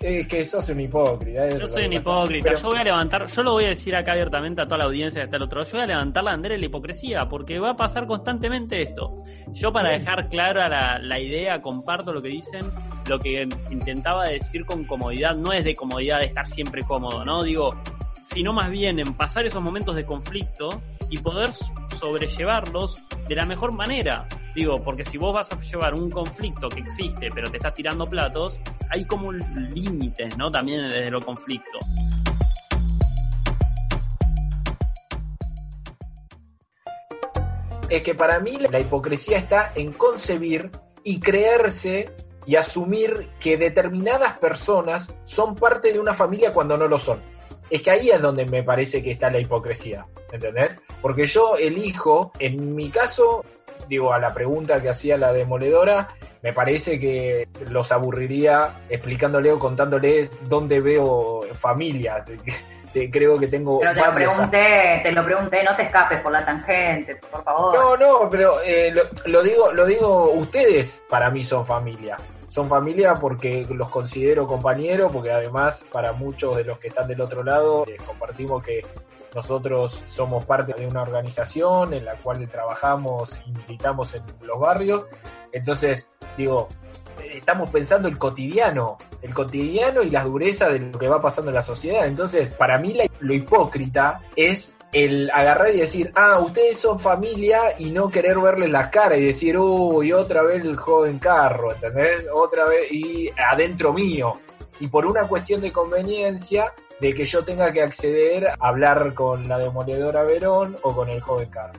es 0.01 0.27
que 0.27 0.45
sos 0.45 0.69
un 0.71 0.81
hipócrita. 0.81 1.49
Yo 1.51 1.69
soy 1.69 1.85
un 1.87 1.93
hipócrita. 1.93 2.55
Yo 2.55 2.69
voy 2.69 2.79
a 2.79 2.85
levantar, 2.85 3.27
yo 3.27 3.43
lo 3.45 3.53
voy 3.53 3.67
a 3.67 3.69
decir 3.69 3.95
acá 3.95 4.13
abiertamente 4.13 4.61
a 4.61 4.65
toda 4.65 4.79
la 4.79 4.85
audiencia 4.85 5.21
que 5.21 5.27
está 5.27 5.37
al 5.37 5.45
otro 5.45 5.61
lado. 5.61 5.71
Yo 5.71 5.77
voy 5.77 5.85
a 5.85 5.87
levantar 5.87 6.25
la 6.25 6.33
bandera 6.33 6.55
de 6.55 6.59
la 6.59 6.67
hipocresía, 6.67 7.29
porque 7.29 7.61
va 7.61 7.71
a 7.71 7.77
pasar 7.77 8.07
constantemente 8.07 8.83
esto. 8.83 9.23
Yo, 9.53 9.73
para 9.73 9.91
dejar 9.91 10.29
clara 10.29 10.69
la, 10.69 10.99
la 10.99 11.21
idea, 11.21 11.63
comparto 11.63 12.13
lo 12.13 12.21
que 12.21 12.29
dicen. 12.29 12.67
Lo 13.07 13.19
que 13.19 13.49
intentaba 13.71 14.27
decir 14.27 14.65
con 14.65 14.85
comodidad 14.85 15.37
no 15.37 15.53
es 15.53 15.65
de 15.65 15.77
comodidad 15.77 16.19
de 16.19 16.27
estar 16.27 16.47
siempre 16.47 16.83
cómodo, 16.83 17.25
¿no? 17.25 17.43
Digo, 17.43 17.75
sino 18.23 18.53
más 18.53 18.71
bien 18.71 18.99
en 18.99 19.15
pasar 19.15 19.47
esos 19.47 19.63
momentos 19.63 19.95
de 19.95 20.05
conflicto 20.05 20.83
y 21.11 21.19
poder 21.19 21.51
sobrellevarlos 21.53 22.99
de 23.29 23.35
la 23.35 23.45
mejor 23.45 23.73
manera. 23.73 24.27
Digo, 24.55 24.83
porque 24.83 25.05
si 25.05 25.19
vos 25.19 25.35
vas 25.35 25.53
a 25.53 25.61
llevar 25.61 25.95
un 25.95 26.11
conflicto 26.11 26.69
que 26.69 26.81
existe, 26.81 27.31
pero 27.33 27.51
te 27.51 27.59
estás 27.59 27.75
tirando 27.75 28.09
platos, 28.09 28.61
hay 28.89 29.05
como 29.05 29.33
límites, 29.33 30.37
¿no? 30.37 30.51
También 30.51 30.89
desde 30.89 31.11
lo 31.11 31.21
conflicto. 31.21 31.79
Es 37.89 38.03
que 38.05 38.15
para 38.15 38.39
mí 38.39 38.57
la 38.57 38.81
hipocresía 38.81 39.39
está 39.39 39.73
en 39.75 39.93
concebir 39.93 40.71
y 41.03 41.19
creerse 41.19 42.15
y 42.47 42.57
asumir 42.57 43.31
que 43.41 43.57
determinadas 43.57 44.39
personas 44.39 45.13
son 45.25 45.55
parte 45.57 45.93
de 45.93 45.99
una 45.99 46.15
familia 46.15 46.53
cuando 46.53 46.77
no 46.77 46.87
lo 46.87 46.99
son 46.99 47.21
es 47.71 47.83
que 47.83 47.91
ahí 47.91 48.11
es 48.11 48.21
donde 48.21 48.45
me 48.47 48.63
parece 48.63 49.03
que 49.03 49.13
está 49.13 49.31
la 49.31 49.39
hipocresía, 49.39 50.05
¿entendés? 50.33 50.75
Porque 51.01 51.25
yo 51.25 51.57
elijo, 51.57 52.33
en 52.39 52.75
mi 52.75 52.91
caso, 52.91 53.45
digo, 53.89 54.13
a 54.13 54.21
la 54.21 54.35
pregunta 54.35 54.83
que 54.83 54.89
hacía 54.89 55.17
la 55.17 55.33
demoledora, 55.33 56.09
me 56.43 56.53
parece 56.53 56.99
que 56.99 57.49
los 57.71 57.93
aburriría 57.93 58.83
explicándole 58.89 59.53
o 59.53 59.59
contándoles 59.59 60.31
dónde 60.49 60.81
veo 60.81 61.41
familia. 61.55 62.25
Creo 62.93 63.39
que 63.39 63.47
tengo. 63.47 63.79
Pero 63.79 63.95
te 63.95 64.05
lo 64.05 64.15
pregunté, 64.15 65.01
te 65.05 65.13
lo 65.13 65.25
pregunté, 65.25 65.63
no 65.63 65.77
te 65.77 65.85
escapes 65.85 66.21
por 66.23 66.33
la 66.33 66.45
tangente, 66.45 67.15
por 67.31 67.45
favor. 67.45 67.73
No, 67.73 67.97
no, 67.97 68.29
pero 68.29 68.61
eh, 68.65 68.93
lo, 69.27 69.43
digo, 69.45 69.73
lo 69.73 69.87
digo, 69.87 70.31
ustedes 70.33 71.01
para 71.09 71.31
mí 71.31 71.45
son 71.45 71.65
familia 71.65 72.17
son 72.51 72.69
familia 72.69 73.15
porque 73.15 73.65
los 73.71 73.91
considero 73.91 74.47
compañeros, 74.47 75.13
porque 75.13 75.31
además 75.31 75.85
para 75.91 76.13
muchos 76.13 76.57
de 76.57 76.65
los 76.65 76.79
que 76.79 76.89
están 76.89 77.07
del 77.07 77.21
otro 77.21 77.45
lado 77.45 77.85
eh, 77.87 77.97
compartimos 78.05 78.63
que 78.63 78.83
nosotros 79.35 80.03
somos 80.07 80.45
parte 80.45 80.75
de 80.75 80.89
una 80.89 81.03
organización 81.03 81.95
en 81.95 82.05
la 82.05 82.17
cual 82.17 82.47
trabajamos 82.49 83.31
y 83.47 83.53
militamos 83.53 84.13
en 84.15 84.23
los 84.43 84.59
barrios. 84.59 85.07
Entonces, 85.53 86.09
digo, 86.37 86.67
estamos 87.23 87.71
pensando 87.71 88.09
el 88.09 88.19
cotidiano, 88.19 88.99
el 89.23 89.33
cotidiano 89.33 90.03
y 90.03 90.11
las 90.11 90.25
durezas 90.25 90.73
de 90.73 90.81
lo 90.81 90.99
que 90.99 91.09
va 91.09 91.23
pasando 91.23 91.51
en 91.51 91.55
la 91.55 91.63
sociedad. 91.63 92.05
Entonces, 92.07 92.53
para 92.55 92.81
mí 92.81 92.97
lo 93.21 93.33
hipócrita 93.33 94.21
es 94.35 94.75
el 94.93 95.31
agarrar 95.31 95.75
y 95.75 95.81
decir, 95.81 96.11
ah, 96.15 96.41
ustedes 96.41 96.79
son 96.79 96.99
familia 96.99 97.75
y 97.79 97.91
no 97.91 98.09
querer 98.09 98.39
verle 98.39 98.69
la 98.69 98.91
cara 98.91 99.17
y 99.17 99.25
decir, 99.25 99.57
uy, 99.57 100.13
otra 100.13 100.43
vez 100.43 100.65
el 100.65 100.77
joven 100.77 101.19
carro, 101.19 101.73
¿entendés? 101.73 102.27
Otra 102.33 102.67
vez 102.67 102.91
y 102.91 103.31
adentro 103.37 103.93
mío. 103.93 104.41
Y 104.81 104.89
por 104.89 105.07
una 105.07 105.29
cuestión 105.29 105.61
de 105.61 105.73
conveniencia 105.73 106.73
de 107.01 107.15
que 107.15 107.25
yo 107.25 107.45
tenga 107.45 107.73
que 107.73 107.83
acceder 107.83 108.49
a 108.49 108.57
hablar 108.61 109.15
con 109.15 109.49
la 109.49 109.59
demoledora 109.59 110.23
Verón 110.23 110.77
o 110.83 110.95
con 110.95 111.09
el 111.09 111.21
joven 111.21 111.51
carro. 111.51 111.79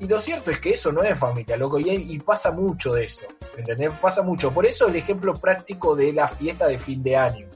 Y 0.00 0.06
lo 0.06 0.20
cierto 0.20 0.50
es 0.50 0.60
que 0.60 0.70
eso 0.70 0.92
no 0.92 1.02
es 1.02 1.18
familia, 1.18 1.56
loco, 1.56 1.78
y, 1.78 1.90
y 1.90 2.18
pasa 2.20 2.52
mucho 2.52 2.92
de 2.92 3.04
eso, 3.04 3.26
¿entendés? 3.56 3.92
Pasa 4.00 4.22
mucho. 4.22 4.52
Por 4.52 4.64
eso 4.64 4.86
el 4.86 4.96
ejemplo 4.96 5.34
práctico 5.34 5.96
de 5.96 6.12
la 6.12 6.28
fiesta 6.28 6.66
de 6.66 6.78
fin 6.78 7.02
de 7.02 7.16
año 7.16 7.48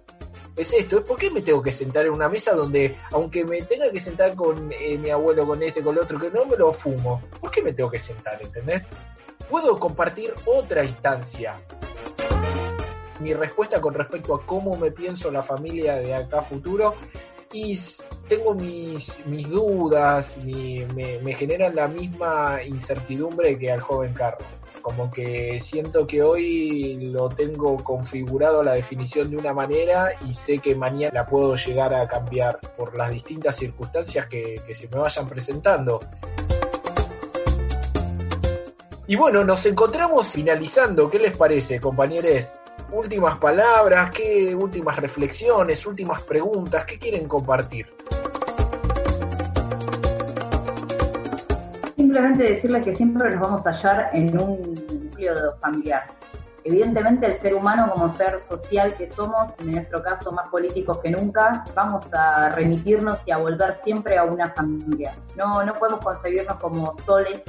es 0.56 0.72
esto, 0.72 1.02
¿por 1.02 1.16
qué 1.16 1.30
me 1.30 1.42
tengo 1.42 1.62
que 1.62 1.72
sentar 1.72 2.04
en 2.04 2.12
una 2.12 2.28
mesa 2.28 2.52
donde, 2.54 2.96
aunque 3.10 3.44
me 3.44 3.62
tenga 3.62 3.90
que 3.90 4.00
sentar 4.00 4.34
con 4.34 4.70
eh, 4.72 4.98
mi 4.98 5.10
abuelo, 5.10 5.46
con 5.46 5.62
este, 5.62 5.82
con 5.82 5.96
el 5.96 6.02
otro, 6.02 6.18
que 6.18 6.30
no 6.30 6.44
me 6.44 6.56
lo 6.56 6.72
fumo, 6.72 7.20
¿por 7.40 7.50
qué 7.50 7.62
me 7.62 7.72
tengo 7.72 7.90
que 7.90 7.98
sentar, 7.98 8.40
entendés? 8.42 8.84
Puedo 9.48 9.78
compartir 9.78 10.34
otra 10.44 10.84
instancia. 10.84 11.56
Mi 13.20 13.34
respuesta 13.34 13.80
con 13.80 13.94
respecto 13.94 14.34
a 14.34 14.44
cómo 14.44 14.76
me 14.76 14.90
pienso 14.90 15.30
la 15.30 15.42
familia 15.42 15.96
de 15.96 16.14
acá 16.14 16.42
futuro 16.42 16.94
y 17.52 17.78
tengo 18.28 18.54
mis, 18.54 19.12
mis 19.26 19.48
dudas, 19.48 20.36
me, 20.44 20.86
me 21.22 21.34
generan 21.34 21.76
la 21.76 21.86
misma 21.86 22.62
incertidumbre 22.64 23.58
que 23.58 23.70
al 23.70 23.80
joven 23.80 24.12
Carlos 24.12 24.46
como 24.82 25.10
que 25.10 25.60
siento 25.60 26.06
que 26.06 26.22
hoy 26.22 26.96
lo 27.10 27.28
tengo 27.28 27.76
configurado 27.76 28.62
la 28.62 28.72
definición 28.72 29.30
de 29.30 29.36
una 29.36 29.54
manera 29.54 30.08
y 30.28 30.34
sé 30.34 30.58
que 30.58 30.74
mañana 30.74 31.12
la 31.14 31.26
puedo 31.26 31.54
llegar 31.54 31.94
a 31.94 32.06
cambiar 32.06 32.58
por 32.76 32.96
las 32.98 33.12
distintas 33.12 33.56
circunstancias 33.56 34.26
que, 34.26 34.60
se 34.74 34.88
me 34.88 34.98
vayan 34.98 35.26
presentando. 35.26 36.00
Y 39.06 39.16
bueno, 39.16 39.44
nos 39.44 39.64
encontramos 39.66 40.28
finalizando. 40.28 41.08
¿Qué 41.08 41.18
les 41.18 41.36
parece, 41.36 41.78
compañeros? 41.78 42.54
Últimas 42.90 43.38
palabras, 43.38 44.10
qué 44.10 44.54
últimas 44.54 44.96
reflexiones, 44.96 45.86
últimas 45.86 46.22
preguntas, 46.22 46.84
¿qué 46.84 46.98
quieren 46.98 47.26
compartir? 47.26 47.86
Simplemente 52.12 52.54
decirles 52.54 52.84
que 52.84 52.94
siempre 52.94 53.30
nos 53.30 53.40
vamos 53.40 53.66
a 53.66 53.70
hallar 53.70 54.10
en 54.12 54.38
un 54.38 54.74
núcleo 55.04 55.56
familiar. 55.60 56.04
Evidentemente 56.62 57.24
el 57.24 57.40
ser 57.40 57.54
humano 57.54 57.90
como 57.90 58.14
ser 58.14 58.42
social 58.50 58.94
que 58.98 59.10
somos, 59.10 59.50
en 59.60 59.72
nuestro 59.72 60.02
caso 60.02 60.30
más 60.30 60.46
políticos 60.50 60.98
que 60.98 61.10
nunca, 61.10 61.64
vamos 61.74 62.04
a 62.12 62.50
remitirnos 62.50 63.16
y 63.24 63.30
a 63.30 63.38
volver 63.38 63.78
siempre 63.82 64.18
a 64.18 64.24
una 64.24 64.50
familia. 64.50 65.14
No, 65.36 65.64
no 65.64 65.72
podemos 65.72 66.04
concebirnos 66.04 66.58
como 66.58 66.94
soles, 67.06 67.40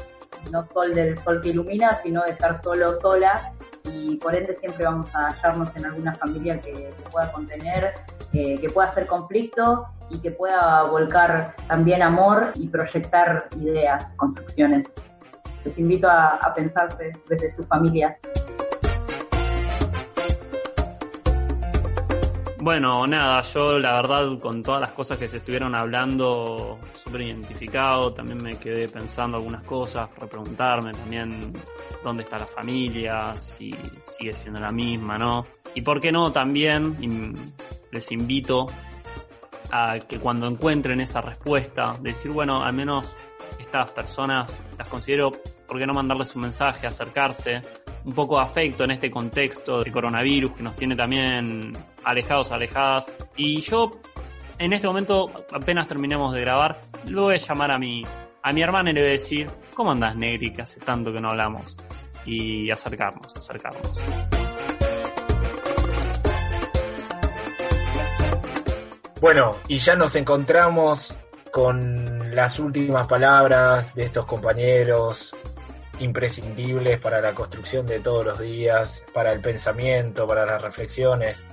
no 0.50 0.66
sol 0.74 0.94
del 0.94 1.20
sol 1.20 1.42
que 1.42 1.50
ilumina, 1.50 2.00
sino 2.02 2.24
de 2.24 2.32
estar 2.32 2.64
solo, 2.64 3.02
sola, 3.02 3.52
y 3.86 4.16
por 4.18 4.36
ende 4.36 4.56
siempre 4.58 4.86
vamos 4.86 5.14
a 5.16 5.30
hallarnos 5.30 5.70
en 5.76 5.86
alguna 5.86 6.14
familia 6.16 6.60
que, 6.60 6.94
pueda 7.12 7.32
contener, 7.32 7.94
eh, 8.34 8.56
que 8.60 8.70
pueda 8.70 8.88
hacer 8.88 9.08
conflicto 9.08 9.88
y 10.10 10.20
que 10.20 10.32
pueda 10.32 10.84
volcar 10.84 11.56
también 11.68 12.02
amor 12.02 12.52
y 12.56 12.68
proyectar 12.68 13.48
ideas, 13.60 14.14
construcciones. 14.16 14.88
Les 15.66 15.78
invito 15.78 16.10
a, 16.10 16.36
a 16.36 16.54
pensarse 16.54 17.14
desde 17.30 17.56
sus 17.56 17.66
familias. 17.68 18.18
Bueno, 22.64 23.06
nada, 23.06 23.42
yo 23.42 23.78
la 23.78 23.92
verdad 23.96 24.40
con 24.40 24.64
todas 24.64 24.80
las 24.80 24.94
cosas 24.94 25.18
que 25.18 25.28
se 25.28 25.36
estuvieron 25.36 25.76
hablando, 25.76 26.80
súper 26.96 27.24
identificado, 27.24 28.14
también 28.14 28.42
me 28.42 28.58
quedé 28.58 28.88
pensando 28.88 29.36
algunas 29.36 29.64
cosas, 29.64 30.10
repreguntarme 30.18 30.94
también 30.94 31.52
dónde 32.02 32.24
está 32.24 32.40
la 32.40 32.46
familia, 32.46 33.36
si 33.38 33.76
sigue 34.02 34.32
siendo 34.32 34.62
la 34.62 34.72
misma, 34.72 35.18
¿no? 35.18 35.46
Y 35.76 35.82
por 35.82 36.00
qué 36.00 36.14
no 36.14 36.32
también 36.32 36.96
les 37.92 38.12
invito 38.14 38.68
a 39.70 40.00
que 40.00 40.20
cuando 40.20 40.48
encuentren 40.48 41.02
esa 41.02 41.20
respuesta, 41.20 41.98
decir, 42.00 42.32
bueno, 42.32 42.64
al 42.64 42.72
menos 42.72 43.14
estas 43.60 43.92
personas 43.92 44.58
las 44.78 44.88
considero, 44.88 45.32
¿por 45.68 45.80
qué 45.80 45.86
no 45.86 45.94
mandarles 45.94 46.34
un 46.34 46.44
mensaje, 46.44 46.88
acercarse? 46.88 47.60
Un 48.06 48.14
poco 48.14 48.38
de 48.38 48.44
afecto 48.44 48.84
en 48.84 48.92
este 48.92 49.10
contexto 49.10 49.84
de 49.84 49.92
coronavirus 49.92 50.58
que 50.58 50.64
nos 50.64 50.76
tiene 50.76 50.96
también 50.96 51.74
alejados, 52.04 52.52
alejadas. 52.52 53.06
Y 53.38 53.62
yo, 53.62 53.92
en 54.58 54.74
este 54.74 54.88
momento, 54.88 55.32
apenas 55.52 55.88
terminemos 55.88 56.34
de 56.34 56.42
grabar, 56.42 56.82
le 57.06 57.20
voy 57.20 57.36
a 57.36 57.38
llamar 57.38 57.72
a 57.72 57.80
mi, 57.80 58.04
a 58.42 58.52
mi 58.52 58.62
hermana 58.62 58.92
y 58.92 58.94
le 58.94 59.02
voy 59.02 59.10
a 59.10 59.14
decir, 59.14 59.50
¿cómo 59.74 59.92
andas, 59.92 60.16
Negri? 60.16 60.52
Que 60.52 60.62
hace 60.62 60.80
tanto 60.80 61.12
que 61.14 61.20
no 61.20 61.30
hablamos. 61.30 61.78
Y 62.26 62.70
acercarnos, 62.72 63.36
acercarnos. 63.36 64.00
Bueno, 69.20 69.52
y 69.70 69.78
ya 69.78 69.96
nos 69.96 70.16
encontramos 70.16 71.16
con 71.52 72.36
las 72.36 72.60
últimas 72.60 73.08
palabras 73.08 73.94
de 73.96 74.06
estos 74.06 74.26
compañeros, 74.26 75.32
imprescindibles 76.04 77.00
para 77.00 77.22
la 77.22 77.34
construcción 77.34 77.86
de 77.86 78.00
todos 78.00 78.26
los 78.26 78.40
días, 78.40 79.04
para 79.14 79.32
el 79.32 79.42
pensamiento, 79.42 80.28
para 80.28 80.46
las 80.46 80.62
reflexiones. 80.62 81.44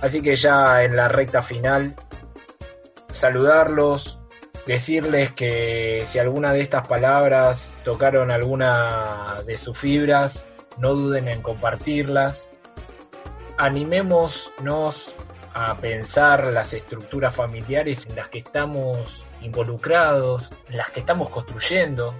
Así 0.00 0.20
que 0.20 0.36
ya 0.36 0.82
en 0.82 0.96
la 0.96 1.08
recta 1.08 1.42
final, 1.42 1.94
saludarlos, 3.10 4.18
decirles 4.66 5.32
que 5.32 6.04
si 6.06 6.18
alguna 6.18 6.52
de 6.52 6.60
estas 6.60 6.86
palabras 6.86 7.70
tocaron 7.84 8.30
alguna 8.30 9.42
de 9.46 9.56
sus 9.56 9.78
fibras, 9.78 10.44
no 10.78 10.94
duden 10.94 11.28
en 11.28 11.42
compartirlas. 11.42 12.48
Animémonos 13.56 15.14
a 15.54 15.76
pensar 15.76 16.52
las 16.52 16.72
estructuras 16.72 17.34
familiares 17.34 18.06
en 18.06 18.16
las 18.16 18.28
que 18.28 18.38
estamos 18.38 19.22
involucrados, 19.40 20.50
en 20.68 20.76
las 20.76 20.90
que 20.90 21.00
estamos 21.00 21.28
construyendo. 21.30 22.14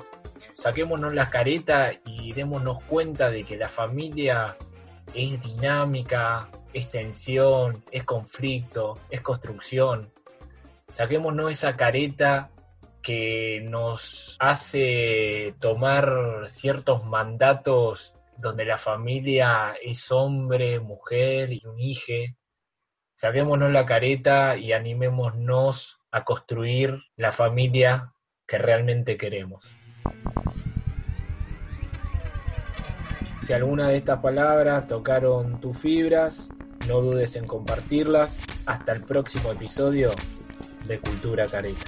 Saquémonos 0.54 1.12
la 1.12 1.30
careta 1.30 1.92
y 2.06 2.32
démonos 2.32 2.82
cuenta 2.84 3.30
de 3.30 3.44
que 3.44 3.56
la 3.56 3.68
familia 3.68 4.56
es 5.12 5.40
dinámica, 5.42 6.48
es 6.72 6.88
tensión, 6.88 7.84
es 7.90 8.04
conflicto, 8.04 8.94
es 9.10 9.20
construcción. 9.20 10.12
Saquémonos 10.92 11.50
esa 11.50 11.76
careta 11.76 12.50
que 13.02 13.60
nos 13.64 14.36
hace 14.40 15.54
tomar 15.60 16.46
ciertos 16.48 17.04
mandatos 17.04 18.14
donde 18.38 18.64
la 18.64 18.78
familia 18.78 19.74
es 19.82 20.10
hombre, 20.10 20.80
mujer 20.80 21.52
y 21.52 21.66
un 21.66 21.78
hijo. 21.78 22.12
Saquémonos 23.16 23.70
la 23.70 23.86
careta 23.86 24.56
y 24.56 24.72
animémonos 24.72 25.98
a 26.10 26.24
construir 26.24 27.02
la 27.16 27.32
familia 27.32 28.12
que 28.46 28.58
realmente 28.58 29.16
queremos. 29.16 29.68
Si 33.42 33.52
alguna 33.52 33.88
de 33.88 33.98
estas 33.98 34.20
palabras 34.20 34.86
tocaron 34.86 35.60
tus 35.60 35.76
fibras, 35.76 36.50
no 36.88 37.00
dudes 37.00 37.36
en 37.36 37.46
compartirlas. 37.46 38.38
Hasta 38.64 38.92
el 38.92 39.02
próximo 39.02 39.52
episodio 39.52 40.12
de 40.86 40.98
Cultura 40.98 41.44
Careta. 41.44 41.84